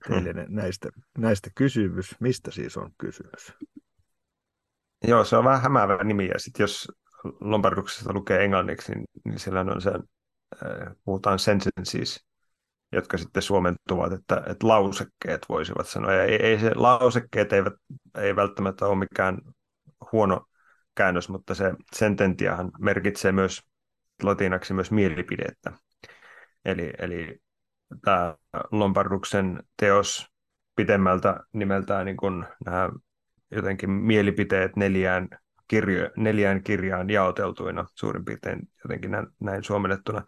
Teille 0.08 0.32
hmm. 0.32 0.54
näistä, 0.54 0.88
näistä 1.18 1.50
kysymys. 1.54 2.16
Mistä 2.20 2.50
siis 2.50 2.76
on 2.76 2.90
kysymys? 2.98 3.52
Joo, 5.08 5.24
se 5.24 5.36
on 5.36 5.44
vähän 5.44 5.62
hämäävä 5.62 6.04
nimi. 6.04 6.26
Ja 6.26 6.38
sitten 6.38 6.64
jos 6.64 6.88
Lombarduksesta 7.40 8.12
lukee 8.12 8.44
englanniksi, 8.44 8.92
niin, 8.92 9.04
niin 9.24 9.38
siellä 9.38 9.60
on 9.60 9.80
se, 9.80 9.90
äh, 9.90 10.94
puhutaan 11.04 11.38
sentences, 11.38 12.24
jotka 12.92 13.18
sitten 13.18 13.42
suomentuvat, 13.42 14.12
että, 14.12 14.42
että 14.46 14.68
lausekkeet 14.68 15.46
voisivat 15.48 15.88
sanoa. 15.88 16.12
Ja 16.12 16.24
ei, 16.24 16.46
ei 16.46 16.58
se, 16.58 16.74
lausekkeet 16.74 17.52
eivät, 17.52 17.72
ei 18.18 18.36
välttämättä 18.36 18.86
ole 18.86 18.98
mikään 18.98 19.38
huono 20.12 20.46
käännös, 20.94 21.28
mutta 21.28 21.54
se 21.54 21.74
sententiahan 21.96 22.70
merkitsee 22.78 23.32
myös 23.32 23.62
latinaksi 24.22 24.74
myös 24.74 24.90
mielipidettä. 24.90 25.72
Eli, 26.64 26.92
eli 26.98 27.38
tämä 28.04 28.34
Lombarduksen 28.70 29.62
teos 29.76 30.26
pidemmältä 30.76 31.40
nimeltään 31.52 32.06
niin 32.06 32.16
kuin 32.16 32.44
nämä 32.64 32.90
jotenkin 33.50 33.90
mielipiteet 33.90 34.76
neljään, 34.76 35.28
kirjo, 35.68 36.10
neljään 36.16 36.62
kirjaan 36.62 37.10
jaoteltuina 37.10 37.86
suurin 37.94 38.24
piirtein 38.24 38.60
jotenkin 38.84 39.10
näin, 39.10 39.26
näin 39.40 39.64
suomennettuna, 39.64 40.24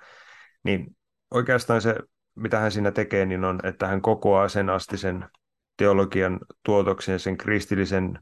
niin 0.64 0.97
oikeastaan 1.31 1.81
se, 1.81 1.97
mitä 2.35 2.59
hän 2.59 2.73
siinä 2.73 2.90
tekee, 2.90 3.26
niin 3.26 3.45
on, 3.45 3.61
että 3.62 3.87
hän 3.87 4.02
kokoaa 4.02 4.49
sen 4.49 4.71
astisen 4.71 5.28
teologian 5.76 6.40
tuotoksen, 6.64 7.21
sen 7.21 7.37
kristillisen, 7.37 8.19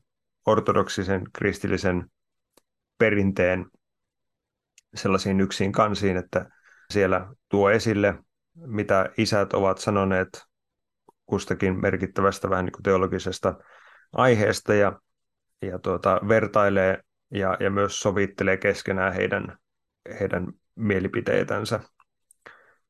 ortodoksisen 0.47 1.23
kristillisen 1.33 2.07
perinteen 3.01 3.67
sellaisiin 4.95 5.41
yksiin 5.41 5.73
kansiin, 5.73 6.17
että 6.17 6.51
siellä 6.93 7.35
tuo 7.49 7.71
esille, 7.71 8.15
mitä 8.55 9.11
isät 9.19 9.53
ovat 9.53 9.79
sanoneet 9.79 10.29
kustakin 11.27 11.81
merkittävästä 11.81 12.51
vähän 12.51 12.65
niin 12.65 12.73
kuin 12.73 12.83
teologisesta 12.83 13.55
aiheesta 14.13 14.75
ja, 14.75 15.01
ja 15.63 15.79
tuota, 15.79 16.21
vertailee 16.29 17.03
ja, 17.31 17.57
ja 17.61 17.71
myös 17.71 18.01
sovittelee 18.01 18.57
keskenään 18.57 19.13
heidän, 19.13 19.59
heidän 20.21 20.47
mielipiteitänsä. 20.75 21.81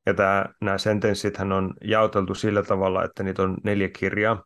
Ja 0.05 0.13
tämä, 0.13 0.45
nämä 0.61 0.77
sentenssithän 0.77 1.51
on 1.51 1.73
jaoteltu 1.83 2.35
sillä 2.35 2.63
tavalla, 2.63 3.03
että 3.03 3.23
niitä 3.23 3.43
on 3.43 3.57
neljä 3.63 3.89
kirjaa. 3.89 4.43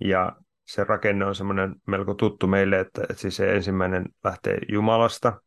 Ja 0.00 0.36
se 0.66 0.84
rakenne 0.84 1.24
on 1.24 1.34
semmoinen 1.34 1.74
melko 1.86 2.14
tuttu 2.14 2.46
meille, 2.46 2.80
että, 2.80 3.02
että 3.02 3.14
siis 3.14 3.36
se 3.36 3.54
ensimmäinen 3.54 4.04
lähtee 4.24 4.58
Jumalasta. 4.68 5.40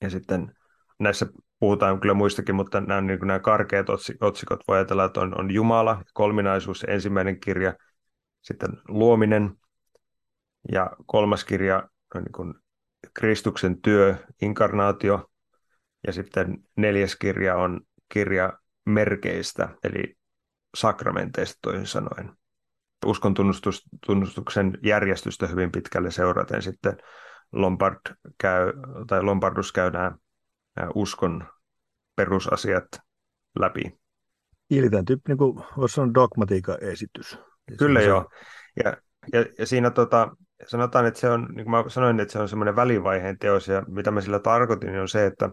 Ja 0.00 0.10
sitten 0.10 0.54
näissä 0.98 1.26
puhutaan 1.58 2.00
kyllä 2.00 2.14
muistakin, 2.14 2.54
mutta 2.54 2.80
nämä, 2.80 3.00
niin 3.00 3.18
nämä 3.22 3.38
karkeat 3.38 3.86
otsikot 4.20 4.60
voi 4.68 4.76
ajatella, 4.76 5.04
että 5.04 5.20
on, 5.20 5.40
on 5.40 5.50
Jumala, 5.50 6.02
kolminaisuus, 6.14 6.84
ensimmäinen 6.88 7.40
kirja, 7.40 7.74
sitten 8.42 8.70
luominen 8.88 9.56
ja 10.72 10.90
kolmas 11.06 11.44
kirja 11.44 11.88
on 12.14 12.22
niin 12.22 12.32
kuin 12.32 12.54
Kristuksen 13.14 13.82
työ, 13.82 14.16
inkarnaatio 14.42 15.30
ja 16.06 16.12
sitten 16.12 16.58
neljäs 16.76 17.16
kirja 17.16 17.56
on 17.56 17.80
kirja 18.08 18.52
merkeistä, 18.86 19.68
eli 19.84 20.16
sakramenteista 20.76 21.58
toisin 21.62 21.86
sanoen. 21.86 22.36
Uskon 23.04 23.34
tunnustuksen 24.06 24.78
järjestystä 24.82 25.46
hyvin 25.46 25.72
pitkälle 25.72 26.10
seuraten 26.10 26.62
sitten 26.62 26.96
Lombard 27.52 28.00
käy, 28.38 28.72
tai 29.06 29.22
Lombardus 29.22 29.72
käy 29.72 29.90
nämä 29.90 30.12
uskon 30.94 31.44
perusasiat 32.16 32.86
läpi. 33.58 33.82
Eli 34.70 34.90
tämän 34.90 35.04
tyyppi, 35.04 35.28
niin 35.28 35.38
kuin 35.38 35.64
voisi 35.76 35.94
sanoa 35.94 36.14
dogmatiikan 36.14 36.76
esitys. 36.80 37.38
Kyllä 37.78 38.00
joo. 38.00 38.30
Ja, 38.84 38.96
ja, 39.32 39.46
ja 39.58 39.66
siinä 39.66 39.90
tota, 39.90 40.36
sanotaan, 40.66 41.06
että 41.06 41.20
se 41.20 41.30
on, 41.30 41.48
niin 41.54 41.64
kuin 41.64 41.70
mä 41.70 41.84
sanoin, 41.88 42.20
että 42.20 42.32
se 42.32 42.38
on 42.38 42.48
semmoinen 42.48 42.76
välivaiheen 42.76 43.38
teos, 43.38 43.68
ja 43.68 43.82
mitä 43.88 44.10
mä 44.10 44.20
sillä 44.20 44.38
tarkoitin, 44.38 44.90
niin 44.90 45.00
on 45.00 45.08
se, 45.08 45.26
että, 45.26 45.50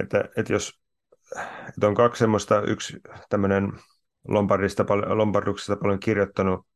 että, 0.00 0.24
että 0.36 0.52
jos 0.52 0.80
että 1.68 1.86
on 1.86 1.94
kaksi 1.94 2.18
semmoista, 2.18 2.62
yksi 2.62 2.96
tämmöinen 3.28 3.72
Lombardista, 4.28 4.86
Lombarduksesta 5.08 5.76
paljon 5.76 6.00
kirjoittanut, 6.00 6.66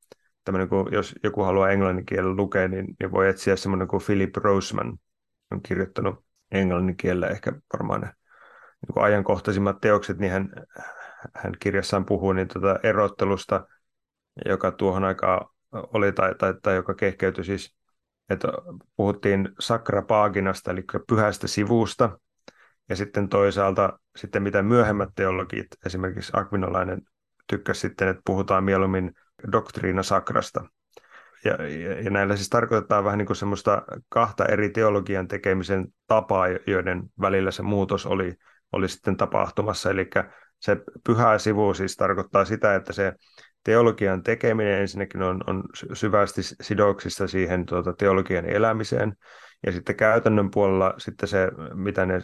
tämmöinen, 0.45 0.69
kun 0.69 0.89
jos 0.93 1.15
joku 1.23 1.43
haluaa 1.43 1.71
englannin 1.71 2.07
kielellä 2.07 2.37
lukea, 2.37 2.69
niin, 2.69 2.87
niin 3.01 3.13
voi 3.13 3.29
etsiä 3.29 3.57
semmoinen 3.57 3.89
kuin 3.89 4.03
Philip 4.07 4.37
Roseman, 4.37 4.99
on 5.51 5.63
kirjoittanut 5.63 6.25
englannin 6.51 6.97
kielellä 6.97 7.27
ehkä 7.27 7.53
varmaan 7.73 8.01
ne 8.01 8.07
niin 8.87 8.95
kuin 8.95 9.05
ajankohtaisimmat 9.05 9.81
teokset, 9.81 10.19
niin 10.19 10.33
hän, 10.33 10.49
hän 11.35 11.53
kirjassaan 11.61 12.05
puhuu 12.05 12.33
niin 12.33 12.49
tuota 12.49 12.79
erottelusta, 12.83 13.67
joka 14.47 14.73
tuohon 14.73 15.05
aikaan 15.05 15.47
oli, 15.73 16.13
tai, 16.13 16.35
tai, 16.35 16.55
tai 16.63 16.75
joka 16.75 16.95
kehkeytyi 16.95 17.45
siis, 17.45 17.75
että 18.31 18.49
puhuttiin 18.97 19.49
sakrapaaginasta, 19.61 20.71
eli 20.71 20.85
pyhästä 21.09 21.47
sivusta, 21.47 22.19
ja 22.89 22.97
sitten 22.97 23.29
toisaalta 23.29 23.99
sitten 24.17 24.43
mitä 24.43 24.63
myöhemmät 24.63 25.09
teologit, 25.15 25.67
esimerkiksi 25.87 26.33
Akvinolainen 26.35 27.03
tykkäsi 27.47 27.81
sitten, 27.81 28.09
että 28.09 28.23
puhutaan 28.25 28.65
mieluummin 28.65 29.13
doktriina 29.53 30.03
sakrasta. 30.03 30.65
Ja, 31.45 31.67
ja, 31.67 32.01
ja 32.01 32.11
näillä 32.11 32.37
siis 32.37 32.49
tarkoitetaan 32.49 33.05
vähän 33.05 33.19
niin 33.19 33.27
kuin 33.27 33.37
semmoista 33.37 33.83
kahta 34.09 34.47
eri 34.47 34.71
teologian 34.71 35.29
tekemisen 35.29 35.87
tapaa, 36.07 36.47
joiden 36.67 37.03
välillä 37.21 37.51
se 37.51 37.63
muutos 37.63 38.07
oli, 38.07 38.35
oli 38.73 38.89
sitten 38.89 39.17
tapahtumassa. 39.17 39.91
Eli 39.91 40.11
se 40.61 40.77
pyhä 41.07 41.39
sivu 41.39 41.75
siis 41.75 41.97
tarkoittaa 41.97 42.45
sitä, 42.45 42.75
että 42.75 42.93
se 42.93 43.13
teologian 43.65 44.23
tekeminen 44.23 44.81
ensinnäkin 44.81 45.23
on, 45.23 45.41
on 45.47 45.65
syvästi 45.93 46.43
sidoksissa 46.43 47.27
siihen 47.27 47.67
tuota, 47.67 47.93
teologian 47.93 48.45
elämiseen, 48.45 49.13
ja 49.67 49.73
sitten 49.73 49.97
käytännön 49.97 50.51
puolella 50.51 50.95
sitten 50.99 51.29
se, 51.29 51.51
mitä, 51.75 52.07
ne, 52.07 52.21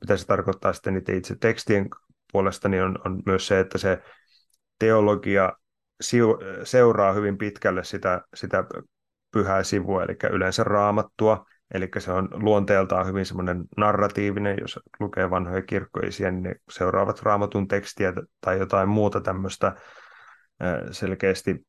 mitä 0.00 0.16
se 0.16 0.26
tarkoittaa 0.26 0.72
sitten 0.72 1.02
itse 1.08 1.36
tekstien 1.40 1.88
puolesta, 2.32 2.68
niin 2.68 2.82
on, 2.82 2.98
on 3.04 3.22
myös 3.26 3.46
se, 3.46 3.60
että 3.60 3.78
se 3.78 4.02
teologia 4.78 5.52
seuraa 6.64 7.12
hyvin 7.12 7.38
pitkälle 7.38 7.84
sitä, 7.84 8.22
sitä 8.34 8.64
pyhää 9.32 9.62
sivua, 9.62 10.02
eli 10.04 10.16
yleensä 10.30 10.64
raamattua, 10.64 11.46
eli 11.74 11.90
se 11.98 12.12
on 12.12 12.28
luonteeltaan 12.32 13.06
hyvin 13.06 13.26
semmoinen 13.26 13.64
narratiivinen, 13.76 14.56
jos 14.60 14.80
lukee 15.00 15.30
vanhoja 15.30 15.62
kirkkoisia, 15.62 16.30
niin 16.30 16.42
ne 16.42 16.54
seuraavat 16.70 17.22
raamatun 17.22 17.68
tekstiä 17.68 18.12
tai 18.40 18.58
jotain 18.58 18.88
muuta 18.88 19.20
tämmöistä 19.20 19.76
selkeästi 20.90 21.66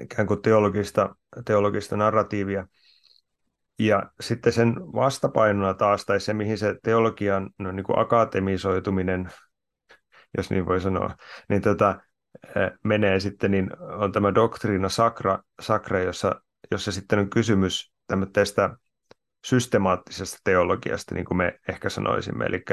ikään 0.00 0.26
kuin 0.26 0.42
teologista, 0.42 1.16
teologista 1.44 1.96
narratiivia. 1.96 2.66
Ja 3.78 4.02
sitten 4.20 4.52
sen 4.52 4.74
vastapainona 4.76 5.74
taas, 5.74 6.04
tai 6.04 6.20
se 6.20 6.34
mihin 6.34 6.58
se 6.58 6.74
teologian 6.82 7.50
no, 7.58 7.72
niin 7.72 7.84
kuin 7.84 7.98
akatemisoituminen, 7.98 9.30
jos 10.36 10.50
niin 10.50 10.66
voi 10.66 10.80
sanoa, 10.80 11.16
niin 11.48 11.62
tota, 11.62 12.00
menee 12.84 13.20
sitten, 13.20 13.50
niin 13.50 13.70
on 13.80 14.12
tämä 14.12 14.34
doktriina 14.34 14.88
sakra, 14.88 15.38
sakra 15.60 16.00
jossa, 16.00 16.42
jossa 16.70 16.92
sitten 16.92 17.18
on 17.18 17.30
kysymys 17.30 17.92
tästä 18.32 18.76
systemaattisesta 19.44 20.38
teologiasta, 20.44 21.14
niin 21.14 21.24
kuin 21.24 21.38
me 21.38 21.58
ehkä 21.68 21.90
sanoisimme. 21.90 22.44
Eli, 22.44 22.64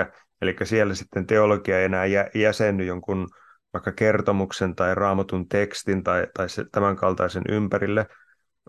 eli 0.41 0.55
siellä 0.63 0.95
sitten 0.95 1.27
teologia 1.27 1.79
ei 1.79 1.85
enää 1.85 2.05
jäsenny 2.35 2.85
jonkun 2.85 3.27
vaikka 3.73 3.91
kertomuksen 3.91 4.75
tai 4.75 4.95
raamatun 4.95 5.47
tekstin 5.49 6.03
tai, 6.03 6.27
tai 6.33 6.49
se, 6.49 6.65
tämän 6.71 6.95
kaltaisen 6.95 7.43
ympärille, 7.49 8.05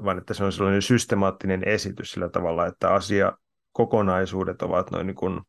vaan 0.05 0.18
että 0.18 0.35
se 0.35 0.44
on 0.44 0.53
sellainen 0.53 0.83
systemaattinen 0.83 1.68
esitys 1.68 2.11
sillä 2.11 2.29
tavalla, 2.29 2.66
että 2.66 2.94
asia 2.94 3.33
kokonaisuudet 3.72 4.62
ovat 4.62 4.90
noin 4.90 5.07
niin 5.07 5.14
kuin 5.14 5.40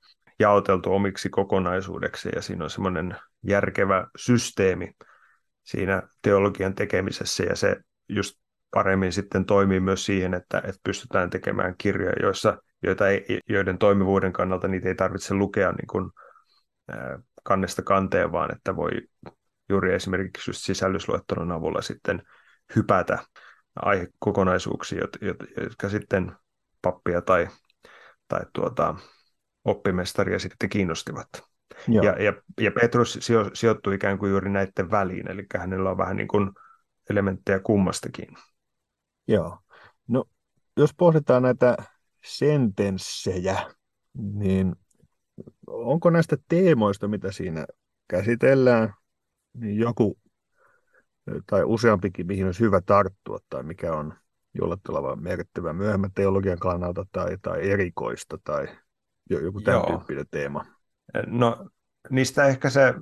jaoteltu 0.41 0.93
omiksi 0.93 1.29
kokonaisuudeksi 1.29 2.29
ja 2.35 2.41
siinä 2.41 2.63
on 2.63 2.69
semmoinen 2.69 3.15
järkevä 3.43 4.07
systeemi 4.17 4.91
siinä 5.63 6.03
teologian 6.21 6.75
tekemisessä 6.75 7.43
ja 7.43 7.55
se 7.55 7.77
just 8.09 8.39
paremmin 8.73 9.13
sitten 9.13 9.45
toimii 9.45 9.79
myös 9.79 10.05
siihen, 10.05 10.33
että, 10.33 10.57
että 10.57 10.81
pystytään 10.83 11.29
tekemään 11.29 11.75
kirjoja, 11.77 12.13
joissa, 12.21 12.57
joita 12.83 13.09
ei, 13.09 13.39
joiden 13.49 13.77
toimivuuden 13.77 14.33
kannalta 14.33 14.67
niitä 14.67 14.87
ei 14.87 14.95
tarvitse 14.95 15.33
lukea 15.33 15.71
niin 15.71 15.87
kuin, 15.87 16.11
kannesta 17.43 17.81
kanteen, 17.81 18.31
vaan 18.31 18.55
että 18.55 18.75
voi 18.75 18.91
juuri 19.69 19.93
esimerkiksi 19.93 20.49
just 20.49 20.61
sisällysluettelon 20.61 21.51
avulla 21.51 21.81
sitten 21.81 22.23
hypätä 22.75 23.19
aihekokonaisuuksia, 23.75 25.01
jotka 25.61 25.89
sitten 25.89 26.31
pappia 26.81 27.21
tai, 27.21 27.47
tai 28.27 28.41
tuota, 28.53 28.95
oppimestaria 29.65 30.39
sitten 30.39 30.69
kiinnostivat. 30.69 31.27
Ja, 31.87 32.03
ja, 32.03 32.33
ja 32.59 32.71
Petrus 32.71 33.17
sijo, 33.21 33.49
sijoittui 33.53 33.95
ikään 33.95 34.17
kuin 34.17 34.31
juuri 34.31 34.49
näiden 34.49 34.91
väliin, 34.91 35.31
eli 35.31 35.45
hänellä 35.57 35.91
on 35.91 35.97
vähän 35.97 36.17
niin 36.17 36.27
kuin 36.27 36.51
elementtejä 37.09 37.59
kummastakin. 37.59 38.27
Joo. 39.27 39.57
No, 40.07 40.25
jos 40.77 40.93
pohditaan 40.93 41.43
näitä 41.43 41.77
sentenssejä, 42.25 43.71
niin 44.13 44.75
onko 45.67 46.09
näistä 46.09 46.37
teemoista, 46.47 47.07
mitä 47.07 47.31
siinä 47.31 47.65
käsitellään, 48.07 48.93
niin 49.53 49.77
joku 49.77 50.17
tai 51.45 51.63
useampikin, 51.63 52.27
mihin 52.27 52.45
olisi 52.45 52.59
hyvä 52.59 52.81
tarttua 52.81 53.39
tai 53.49 53.63
mikä 53.63 53.93
on 53.93 54.13
jollain 54.53 54.81
tavalla 54.83 55.15
merkittävä 55.15 55.73
myöhemmän 55.73 56.11
teologian 56.15 56.59
kannalta 56.59 57.05
tai, 57.11 57.37
tai 57.41 57.69
erikoista 57.69 58.37
tai 58.43 58.67
joku 59.39 59.61
tämän 59.61 59.79
Joo. 59.79 59.87
tyyppinen 59.87 60.25
teema? 60.31 60.65
No 61.27 61.69
niistä 62.09 62.45
ehkä 62.45 62.69
se 62.69 62.93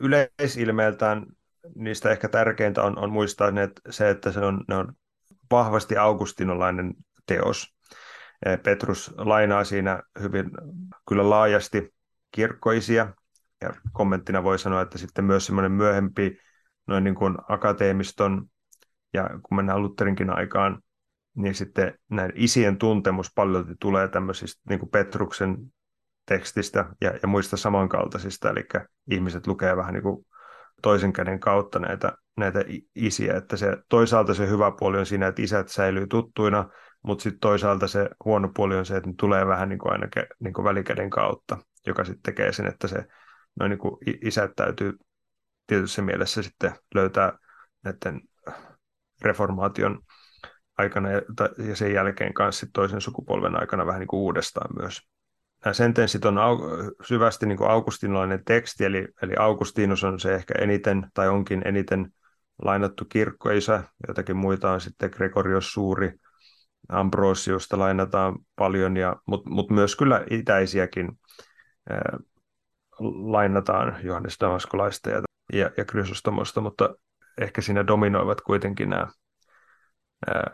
yleisilmeeltään, 0.00 1.26
niistä 1.74 2.10
ehkä 2.10 2.28
tärkeintä 2.28 2.82
on, 2.82 2.98
on 2.98 3.12
muistaa 3.12 3.50
ne, 3.50 3.62
että 3.62 3.80
se, 3.90 4.10
että 4.10 4.32
se 4.32 4.40
on, 4.40 4.64
ne 4.68 4.76
on 4.76 4.92
vahvasti 5.50 5.96
augustinolainen 5.96 6.94
teos. 7.26 7.74
Petrus 8.62 9.14
lainaa 9.16 9.64
siinä 9.64 10.02
hyvin 10.20 10.50
kyllä 11.08 11.30
laajasti 11.30 11.94
kirkkoisia, 12.30 13.14
ja 13.60 13.72
kommenttina 13.92 14.42
voi 14.42 14.58
sanoa, 14.58 14.82
että 14.82 14.98
sitten 14.98 15.24
myös 15.24 15.46
semmoinen 15.46 15.72
myöhempi 15.72 16.38
noin 16.86 17.04
niin 17.04 17.14
kuin 17.14 17.36
akateemiston, 17.48 18.46
ja 19.14 19.30
kun 19.42 19.56
mennään 19.56 19.82
Lutherinkin 19.82 20.30
aikaan, 20.30 20.82
niin 21.34 21.54
sitten 21.54 21.98
näin 22.10 22.32
isien 22.34 22.78
tuntemus 22.78 23.32
paljon 23.34 23.76
tulee 23.80 24.08
tämmöisistä 24.08 24.62
niin 24.68 24.78
kuin 24.78 24.90
Petruksen 24.90 25.56
tekstistä 26.26 26.84
ja, 27.00 27.12
ja 27.22 27.28
muista 27.28 27.56
samankaltaisista, 27.56 28.50
eli 28.50 28.64
ihmiset 29.10 29.46
lukee 29.46 29.76
vähän 29.76 29.94
niin 29.94 30.02
kuin 30.02 30.26
toisen 30.82 31.12
käden 31.12 31.40
kautta 31.40 31.78
näitä, 31.78 32.12
näitä 32.36 32.64
isiä, 32.94 33.36
että 33.36 33.56
se, 33.56 33.76
toisaalta 33.88 34.34
se 34.34 34.48
hyvä 34.48 34.72
puoli 34.78 34.98
on 34.98 35.06
siinä, 35.06 35.26
että 35.26 35.42
isät 35.42 35.68
säilyy 35.68 36.06
tuttuina, 36.06 36.68
mutta 37.02 37.22
sitten 37.22 37.40
toisaalta 37.40 37.88
se 37.88 38.08
huono 38.24 38.50
puoli 38.54 38.76
on 38.76 38.86
se, 38.86 38.96
että 38.96 39.08
ne 39.08 39.14
tulee 39.18 39.46
vähän 39.46 39.68
niin 39.68 39.78
kuin 39.78 39.92
aina 39.92 40.06
niin 40.40 40.54
kuin 40.54 40.64
välikäden 40.64 41.10
kautta, 41.10 41.58
joka 41.86 42.04
sitten 42.04 42.22
tekee 42.22 42.52
sen, 42.52 42.66
että 42.66 42.88
se 42.88 43.04
noin 43.60 43.70
niin 43.70 43.78
kuin 43.78 43.96
isät 44.24 44.50
täytyy 44.56 44.92
tietyssä 45.66 46.02
mielessä 46.02 46.42
sitten 46.42 46.72
löytää 46.94 47.38
näiden 47.84 48.20
reformaation 49.22 50.00
aikana 50.78 51.10
ja, 51.10 51.22
ja 51.68 51.76
sen 51.76 51.92
jälkeen 51.92 52.34
kanssa 52.34 52.66
toisen 52.72 53.00
sukupolven 53.00 53.60
aikana 53.60 53.86
vähän 53.86 54.00
niin 54.00 54.08
kuin 54.08 54.20
uudestaan 54.20 54.70
myös. 54.80 55.00
Nämä 55.64 55.74
sentenssit 55.74 56.24
on 56.24 56.38
au, 56.38 56.58
syvästi 57.02 57.46
niin 57.46 57.58
kuin 57.58 57.70
augustinolainen 57.70 58.44
teksti, 58.44 58.84
eli, 58.84 59.08
eli 59.22 59.34
Augustinus 59.38 60.04
on 60.04 60.20
se 60.20 60.34
ehkä 60.34 60.54
eniten 60.58 61.06
tai 61.14 61.28
onkin 61.28 61.62
eniten 61.64 62.12
lainattu 62.62 63.04
kirkkoisä, 63.04 63.82
jotakin 64.08 64.36
muita 64.36 64.72
on 64.72 64.80
sitten 64.80 65.10
Gregorios 65.16 65.72
Suuri, 65.72 66.12
Ambrosiusta 66.88 67.78
lainataan 67.78 68.38
paljon, 68.56 68.94
mutta 69.26 69.50
mut 69.50 69.70
myös 69.70 69.96
kyllä 69.96 70.24
itäisiäkin 70.30 71.18
lainataan 73.08 73.96
Johannes 74.02 74.36
Damaskolaista 74.40 75.10
ja, 75.10 75.22
ja, 75.52 75.70
ja 75.76 75.84
Krysostomosta, 75.84 76.60
mutta 76.60 76.94
ehkä 77.40 77.60
siinä 77.60 77.86
dominoivat 77.86 78.40
kuitenkin 78.40 78.90
nämä 78.90 79.02
ää, 79.02 79.10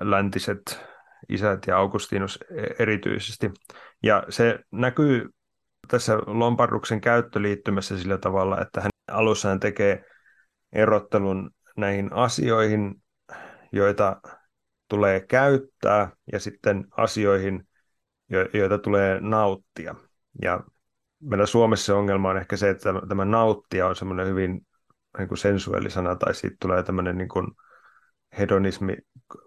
läntiset 0.01 0.81
isät 1.29 1.67
ja 1.67 1.79
Augustinus 1.79 2.39
e-, 2.51 2.83
erityisesti. 2.83 3.51
Ja 4.03 4.25
se 4.29 4.59
näkyy 4.71 5.29
tässä 5.89 6.19
Lomparduksen 6.27 7.01
käyttöliittymässä 7.01 7.99
sillä 7.99 8.19
tavalla, 8.19 8.61
että 8.61 8.81
hän 8.81 8.91
alussa 9.09 9.59
tekee 9.59 10.05
erottelun 10.73 11.51
näihin 11.77 12.13
asioihin, 12.13 13.03
joita 13.73 14.21
tulee 14.89 15.21
käyttää, 15.21 16.11
ja 16.33 16.41
sitten 16.41 16.87
asioihin, 16.91 17.69
joita 18.55 18.79
tulee 18.79 19.21
nauttia. 19.21 19.95
Ja 20.43 20.61
meillä 21.21 21.47
Suomessa 21.47 21.97
ongelma 21.97 22.31
on 22.31 22.37
ehkä 22.37 22.57
se, 22.57 22.71
että 22.71 22.93
tämä 23.09 23.25
nauttia 23.25 23.87
on 23.87 23.97
semmoinen 23.97 24.27
hyvin 24.27 24.67
niin 25.19 25.37
sensuellisana, 25.37 26.17
tai 26.17 26.35
siitä 26.35 26.57
tulee 26.61 26.83
tämmöinen 26.83 27.19
niin 27.19 27.29
kuin 27.29 27.47
hedonismi 28.39 28.97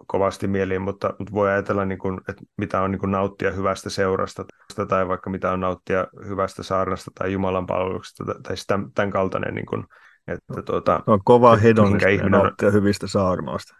kovasti 0.07 0.47
mieliin, 0.47 0.81
mutta, 0.81 1.13
mutta 1.19 1.33
voi 1.33 1.49
ajatella, 1.49 1.85
niin 1.85 1.99
kuin, 1.99 2.21
että 2.29 2.43
mitä 2.57 2.81
on 2.81 2.91
niin 2.91 2.99
kuin 2.99 3.11
nauttia 3.11 3.51
hyvästä 3.51 3.89
seurasta, 3.89 4.45
tai 4.89 5.07
vaikka 5.07 5.29
mitä 5.29 5.51
on 5.51 5.59
nauttia 5.59 6.07
hyvästä 6.27 6.63
saarnasta 6.63 7.11
tai 7.15 7.33
Jumalan 7.33 7.65
palveluksesta, 7.65 8.23
tai 8.43 8.57
sitä, 8.57 8.79
tämän 8.95 9.11
kaltainen, 9.11 9.55
niin 9.55 9.65
kuin, 9.65 9.83
että 10.27 10.61
tuota, 10.61 11.03
on 11.07 11.19
kova 11.25 11.55
hedonismi 11.55 12.13
ihminen 12.13 12.31
nauttia 12.31 12.71
hyvistä 12.71 13.07
saarnoista. 13.07 13.75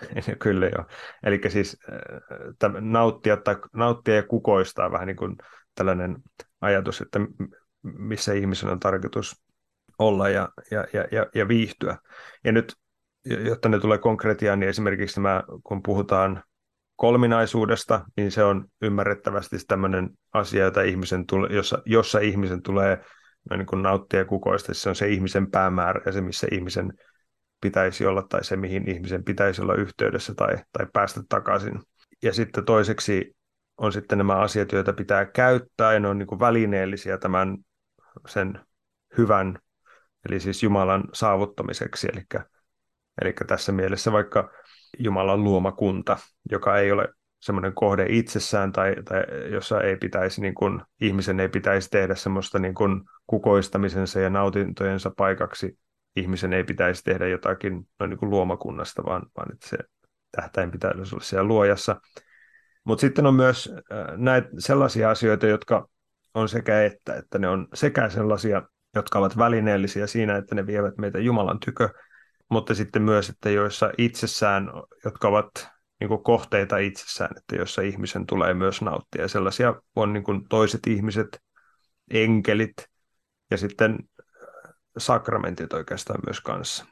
Kyllä 0.42 0.66
joo. 0.66 0.84
Eli 1.22 1.40
siis 1.48 1.76
äh, 2.62 2.72
nauttia, 2.80 3.36
tai, 3.36 3.56
nauttia 3.72 4.14
ja 4.14 4.22
kukoistaa 4.22 4.92
vähän 4.92 5.06
niin 5.06 5.16
kuin 5.16 5.36
tällainen 5.74 6.16
ajatus, 6.60 7.00
että 7.00 7.20
missä 7.82 8.32
ihmisen 8.32 8.70
on 8.70 8.80
tarkoitus 8.80 9.42
olla 9.98 10.28
ja, 10.28 10.48
ja, 10.70 10.84
ja, 11.12 11.26
ja 11.34 11.48
viihtyä. 11.48 11.98
Ja 12.44 12.52
nyt, 12.52 12.76
jotta 13.24 13.68
ne 13.68 13.78
tulee 13.78 13.98
konkretiaan, 13.98 14.60
niin 14.60 14.70
esimerkiksi 14.70 15.20
mä, 15.20 15.42
kun 15.64 15.82
puhutaan 15.82 16.42
kolminaisuudesta, 16.96 18.04
niin 18.16 18.30
se 18.30 18.44
on 18.44 18.64
ymmärrettävästi 18.82 19.56
tämmöinen 19.68 20.10
asia, 20.32 20.64
jota 20.64 20.82
ihmisen 20.82 21.26
tule, 21.26 21.48
jossa, 21.50 21.82
jossa 21.86 22.18
ihmisen 22.18 22.62
tulee 22.62 23.04
niin 23.50 23.66
kuin 23.66 23.82
nauttia 23.82 24.24
kukoista. 24.24 24.74
Se 24.74 24.88
on 24.88 24.96
se 24.96 25.08
ihmisen 25.08 25.50
päämäärä 25.50 26.02
ja 26.06 26.12
se, 26.12 26.20
missä 26.20 26.46
ihmisen 26.52 26.92
pitäisi 27.60 28.06
olla 28.06 28.22
tai 28.22 28.44
se, 28.44 28.56
mihin 28.56 28.90
ihmisen 28.90 29.24
pitäisi 29.24 29.62
olla 29.62 29.74
yhteydessä 29.74 30.34
tai, 30.34 30.56
tai 30.72 30.86
päästä 30.92 31.20
takaisin. 31.28 31.80
Ja 32.22 32.32
sitten 32.32 32.64
toiseksi 32.64 33.36
on 33.76 33.92
sitten 33.92 34.18
nämä 34.18 34.36
asiat, 34.36 34.72
joita 34.72 34.92
pitää 34.92 35.26
käyttää, 35.26 35.92
ja 35.92 36.00
ne 36.00 36.08
on 36.08 36.18
niin 36.18 36.26
kuin 36.26 36.40
välineellisiä 36.40 37.18
tämän 37.18 37.56
sen 38.28 38.60
hyvän, 39.18 39.58
eli 40.28 40.40
siis 40.40 40.62
Jumalan 40.62 41.04
saavuttamiseksi. 41.12 42.08
Eli, 42.12 42.22
eli 43.20 43.34
tässä 43.46 43.72
mielessä 43.72 44.12
vaikka 44.12 44.50
Jumalan 44.98 45.44
luomakunta, 45.44 46.16
joka 46.50 46.78
ei 46.78 46.92
ole 46.92 47.08
semmoinen 47.40 47.74
kohde 47.74 48.06
itsessään 48.08 48.72
tai, 48.72 48.96
tai 49.04 49.22
jossa 49.52 49.80
ei 49.80 49.96
pitäisi, 49.96 50.40
niin 50.40 50.54
kuin, 50.54 50.82
ihmisen 51.00 51.40
ei 51.40 51.48
pitäisi 51.48 51.90
tehdä 51.90 52.14
semmoista 52.14 52.58
niin 52.58 52.74
kuin 52.74 53.00
kukoistamisensa 53.26 54.20
ja 54.20 54.30
nautintojensa 54.30 55.10
paikaksi. 55.16 55.78
Ihmisen 56.16 56.52
ei 56.52 56.64
pitäisi 56.64 57.04
tehdä 57.04 57.28
jotakin 57.28 57.88
noin 58.00 58.10
niin 58.10 58.18
kuin 58.18 58.30
luomakunnasta, 58.30 59.04
vaan, 59.04 59.22
vaan 59.36 59.52
että 59.52 59.68
se 59.68 59.78
tähtäin 60.30 60.70
pitäisi 60.70 61.14
olla 61.14 61.24
siellä 61.24 61.48
luojassa. 61.48 62.00
Mutta 62.84 63.00
sitten 63.00 63.26
on 63.26 63.34
myös 63.34 63.72
äh, 63.92 64.06
näitä 64.16 64.48
sellaisia 64.58 65.10
asioita, 65.10 65.46
jotka 65.46 65.88
on 66.34 66.48
sekä 66.48 66.82
että, 66.84 67.14
että 67.14 67.38
ne 67.38 67.48
on 67.48 67.68
sekä 67.74 68.08
sellaisia, 68.08 68.62
jotka 68.94 69.18
ovat 69.18 69.38
välineellisiä 69.38 70.06
siinä, 70.06 70.36
että 70.36 70.54
ne 70.54 70.66
vievät 70.66 70.98
meitä 70.98 71.18
Jumalan 71.18 71.60
tykö, 71.64 71.88
mutta 72.50 72.74
sitten 72.74 73.02
myös, 73.02 73.28
että 73.28 73.50
joissa 73.50 73.90
itsessään, 73.98 74.70
jotka 75.04 75.28
ovat 75.28 75.68
niin 76.00 76.08
kuin 76.08 76.22
kohteita 76.22 76.78
itsessään, 76.78 77.30
että 77.36 77.56
joissa 77.56 77.82
ihmisen 77.82 78.26
tulee 78.26 78.54
myös 78.54 78.82
nauttia. 78.82 79.22
Ja 79.22 79.28
sellaisia 79.28 79.74
on 79.96 80.12
niin 80.12 80.24
kuin 80.24 80.48
toiset 80.48 80.86
ihmiset, 80.86 81.40
enkelit 82.10 82.74
ja 83.50 83.56
sitten 83.56 83.92
äh, 83.92 84.72
sakramentit 84.98 85.72
oikeastaan 85.72 86.20
myös 86.26 86.40
kanssa. 86.40 86.84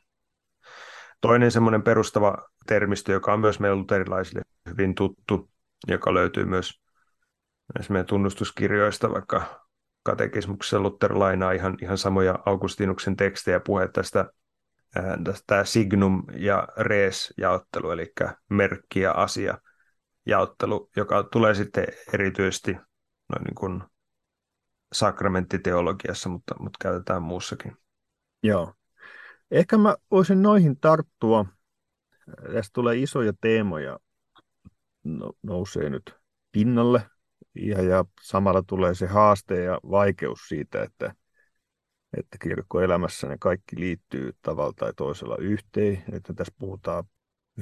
Toinen 1.20 1.50
semmoinen 1.50 1.82
perustava 1.82 2.48
termistö, 2.66 3.12
joka 3.12 3.32
on 3.32 3.40
myös 3.40 3.60
meillä 3.60 3.76
luterilaisille 3.76 4.42
hyvin 4.68 4.94
tuttu, 4.94 5.50
joka 5.88 6.14
löytyy 6.14 6.44
myös 6.44 6.80
näissä 7.74 7.92
meidän 7.92 8.06
tunnustuskirjoista, 8.06 9.10
vaikka 9.10 9.68
katekismuksessa 10.02 10.80
Luther 10.80 11.18
lainaa 11.18 11.52
ihan, 11.52 11.76
ihan 11.82 11.98
samoja 11.98 12.38
Augustinuksen 12.46 13.16
tekstejä 13.16 13.60
puhe 13.60 13.88
tästä, 13.88 14.30
tästä 15.24 15.64
signum 15.64 16.22
ja 16.36 16.68
res 16.76 17.34
jaottelu, 17.36 17.90
eli 17.90 18.12
merkki 18.50 19.00
ja 19.00 19.12
asia 19.12 19.58
jaottelu, 20.26 20.90
joka 20.96 21.22
tulee 21.22 21.54
sitten 21.54 21.86
erityisesti 22.12 22.72
noin 22.72 23.44
niin 23.44 23.54
kuin 23.54 23.82
sakramenttiteologiassa, 24.92 26.28
mutta, 26.28 26.54
mutta 26.58 26.78
käytetään 26.82 27.22
muussakin. 27.22 27.76
Joo. 28.42 28.74
Ehkä 29.50 29.78
mä 29.78 29.96
voisin 30.10 30.42
noihin 30.42 30.80
tarttua. 30.80 31.46
Tästä 32.52 32.70
tulee 32.72 32.96
isoja 32.96 33.32
teemoja 33.40 33.98
no, 35.04 35.32
nousee 35.42 35.90
nyt 35.90 36.14
pinnalle 36.52 37.10
ja, 37.54 37.82
ja 37.82 38.04
samalla 38.22 38.62
tulee 38.62 38.94
se 38.94 39.06
haaste 39.06 39.62
ja 39.62 39.78
vaikeus 39.90 40.38
siitä, 40.48 40.82
että, 40.82 41.14
että 42.16 42.36
kirkkoelämässä 42.42 43.28
ne 43.28 43.36
kaikki 43.40 43.80
liittyy 43.80 44.32
tavalla 44.42 44.72
tai 44.72 44.92
toisella 44.96 45.36
yhteen, 45.36 46.04
että 46.12 46.34
tässä 46.34 46.54
puhutaan 46.58 47.04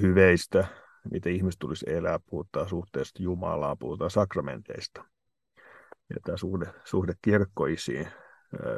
hyveistä, 0.01 0.67
miten 1.11 1.33
ihmiset 1.33 1.59
tulisi 1.59 1.87
elää, 1.89 2.19
puhutaan 2.31 2.69
suhteesta 2.69 3.23
Jumalaan, 3.23 3.79
puhutaan 3.79 4.11
sakramenteista. 4.11 5.05
Ja 6.11 6.17
tämä 6.25 6.37
suhde, 6.37 6.67
suhde 6.85 7.13
kirkkoisiin, 7.23 8.09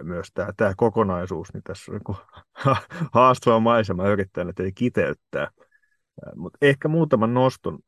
myös 0.02 0.28
tämä, 0.34 0.52
tämä 0.56 0.72
kokonaisuus, 0.76 1.52
niin 1.54 1.62
tässä 1.62 1.92
on 1.92 2.00
niin 2.08 2.16
haastava 3.14 3.60
maisema 3.60 4.08
yrittää 4.08 4.44
ei 4.60 4.72
kiteyttää. 4.72 5.50
Mutta 6.36 6.58
ehkä 6.62 6.88
muutaman 6.88 7.34
noston 7.34 7.78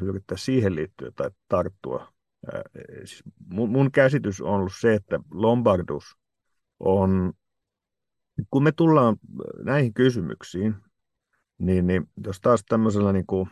yrittää 0.00 0.36
siihen 0.36 0.74
liittyä 0.74 1.10
tai 1.16 1.30
tarttua. 1.48 2.12
Siis 3.04 3.22
mun, 3.52 3.70
mun 3.70 3.92
käsitys 3.92 4.40
on 4.40 4.54
ollut 4.54 4.72
se, 4.80 4.94
että 4.94 5.20
Lombardus 5.30 6.16
on, 6.84 7.32
kun 8.50 8.62
me 8.62 8.72
tullaan 8.72 9.16
näihin 9.64 9.94
kysymyksiin, 9.94 10.74
niin, 11.58 11.86
niin 11.86 12.10
jos 12.24 12.40
taas 12.40 12.62
tämmöisellä 12.68 13.12
niin 13.12 13.26
kuin, 13.26 13.48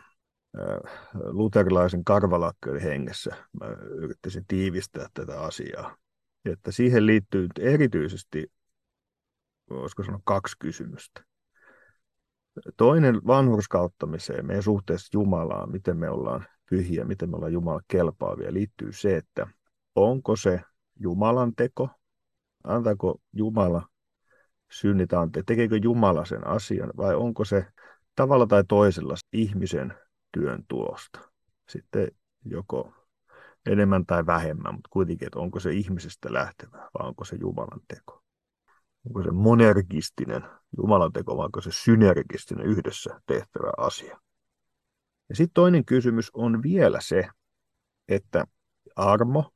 luterilaisen 1.13 2.03
karvalakkeuden 2.03 2.81
hengessä 2.81 3.35
mä 3.59 3.65
yrittäisin 3.89 4.45
tiivistää 4.47 5.07
tätä 5.13 5.41
asiaa. 5.41 5.97
Että 6.45 6.71
siihen 6.71 7.05
liittyy 7.05 7.47
erityisesti, 7.59 8.51
voisiko 9.69 10.03
sanoa, 10.03 10.19
kaksi 10.23 10.55
kysymystä. 10.59 11.23
Toinen 12.77 13.21
vanhurskauttamiseen, 13.27 14.45
meidän 14.45 14.63
suhteessa 14.63 15.09
Jumalaan, 15.13 15.71
miten 15.71 15.97
me 15.97 16.09
ollaan 16.09 16.45
pyhiä, 16.69 17.05
miten 17.05 17.29
me 17.29 17.35
ollaan 17.35 17.53
Jumala 17.53 17.81
kelpaavia, 17.87 18.53
liittyy 18.53 18.91
se, 18.91 19.17
että 19.17 19.47
onko 19.95 20.35
se 20.35 20.61
Jumalan 20.99 21.55
teko, 21.55 21.89
antaako 22.63 23.21
Jumala 23.33 23.87
synnit 24.71 25.13
ante, 25.13 25.43
tekeekö 25.45 25.77
Jumala 25.83 26.25
sen 26.25 26.47
asian 26.47 26.91
vai 26.97 27.15
onko 27.15 27.45
se 27.45 27.65
tavalla 28.15 28.47
tai 28.47 28.63
toisella 28.67 29.15
ihmisen 29.33 29.93
työn 30.31 30.63
tulosta. 30.67 31.19
Sitten 31.69 32.07
joko 32.45 32.93
enemmän 33.65 34.05
tai 34.05 34.25
vähemmän, 34.25 34.73
mutta 34.73 34.89
kuitenkin, 34.91 35.25
että 35.25 35.39
onko 35.39 35.59
se 35.59 35.71
ihmisestä 35.71 36.33
lähtevää 36.33 36.89
vai 36.99 37.07
onko 37.07 37.25
se 37.25 37.35
Jumalan 37.35 37.81
teko. 37.87 38.23
Onko 39.05 39.23
se 39.23 39.31
monergistinen 39.31 40.43
Jumalan 40.77 41.13
teko 41.13 41.37
vai 41.37 41.45
onko 41.45 41.61
se 41.61 41.71
synergistinen 41.71 42.65
yhdessä 42.65 43.21
tehtävä 43.25 43.71
asia. 43.77 44.19
Ja 45.29 45.35
sitten 45.35 45.53
toinen 45.53 45.85
kysymys 45.85 46.31
on 46.33 46.63
vielä 46.63 46.99
se, 47.01 47.27
että 48.07 48.45
armo, 48.95 49.51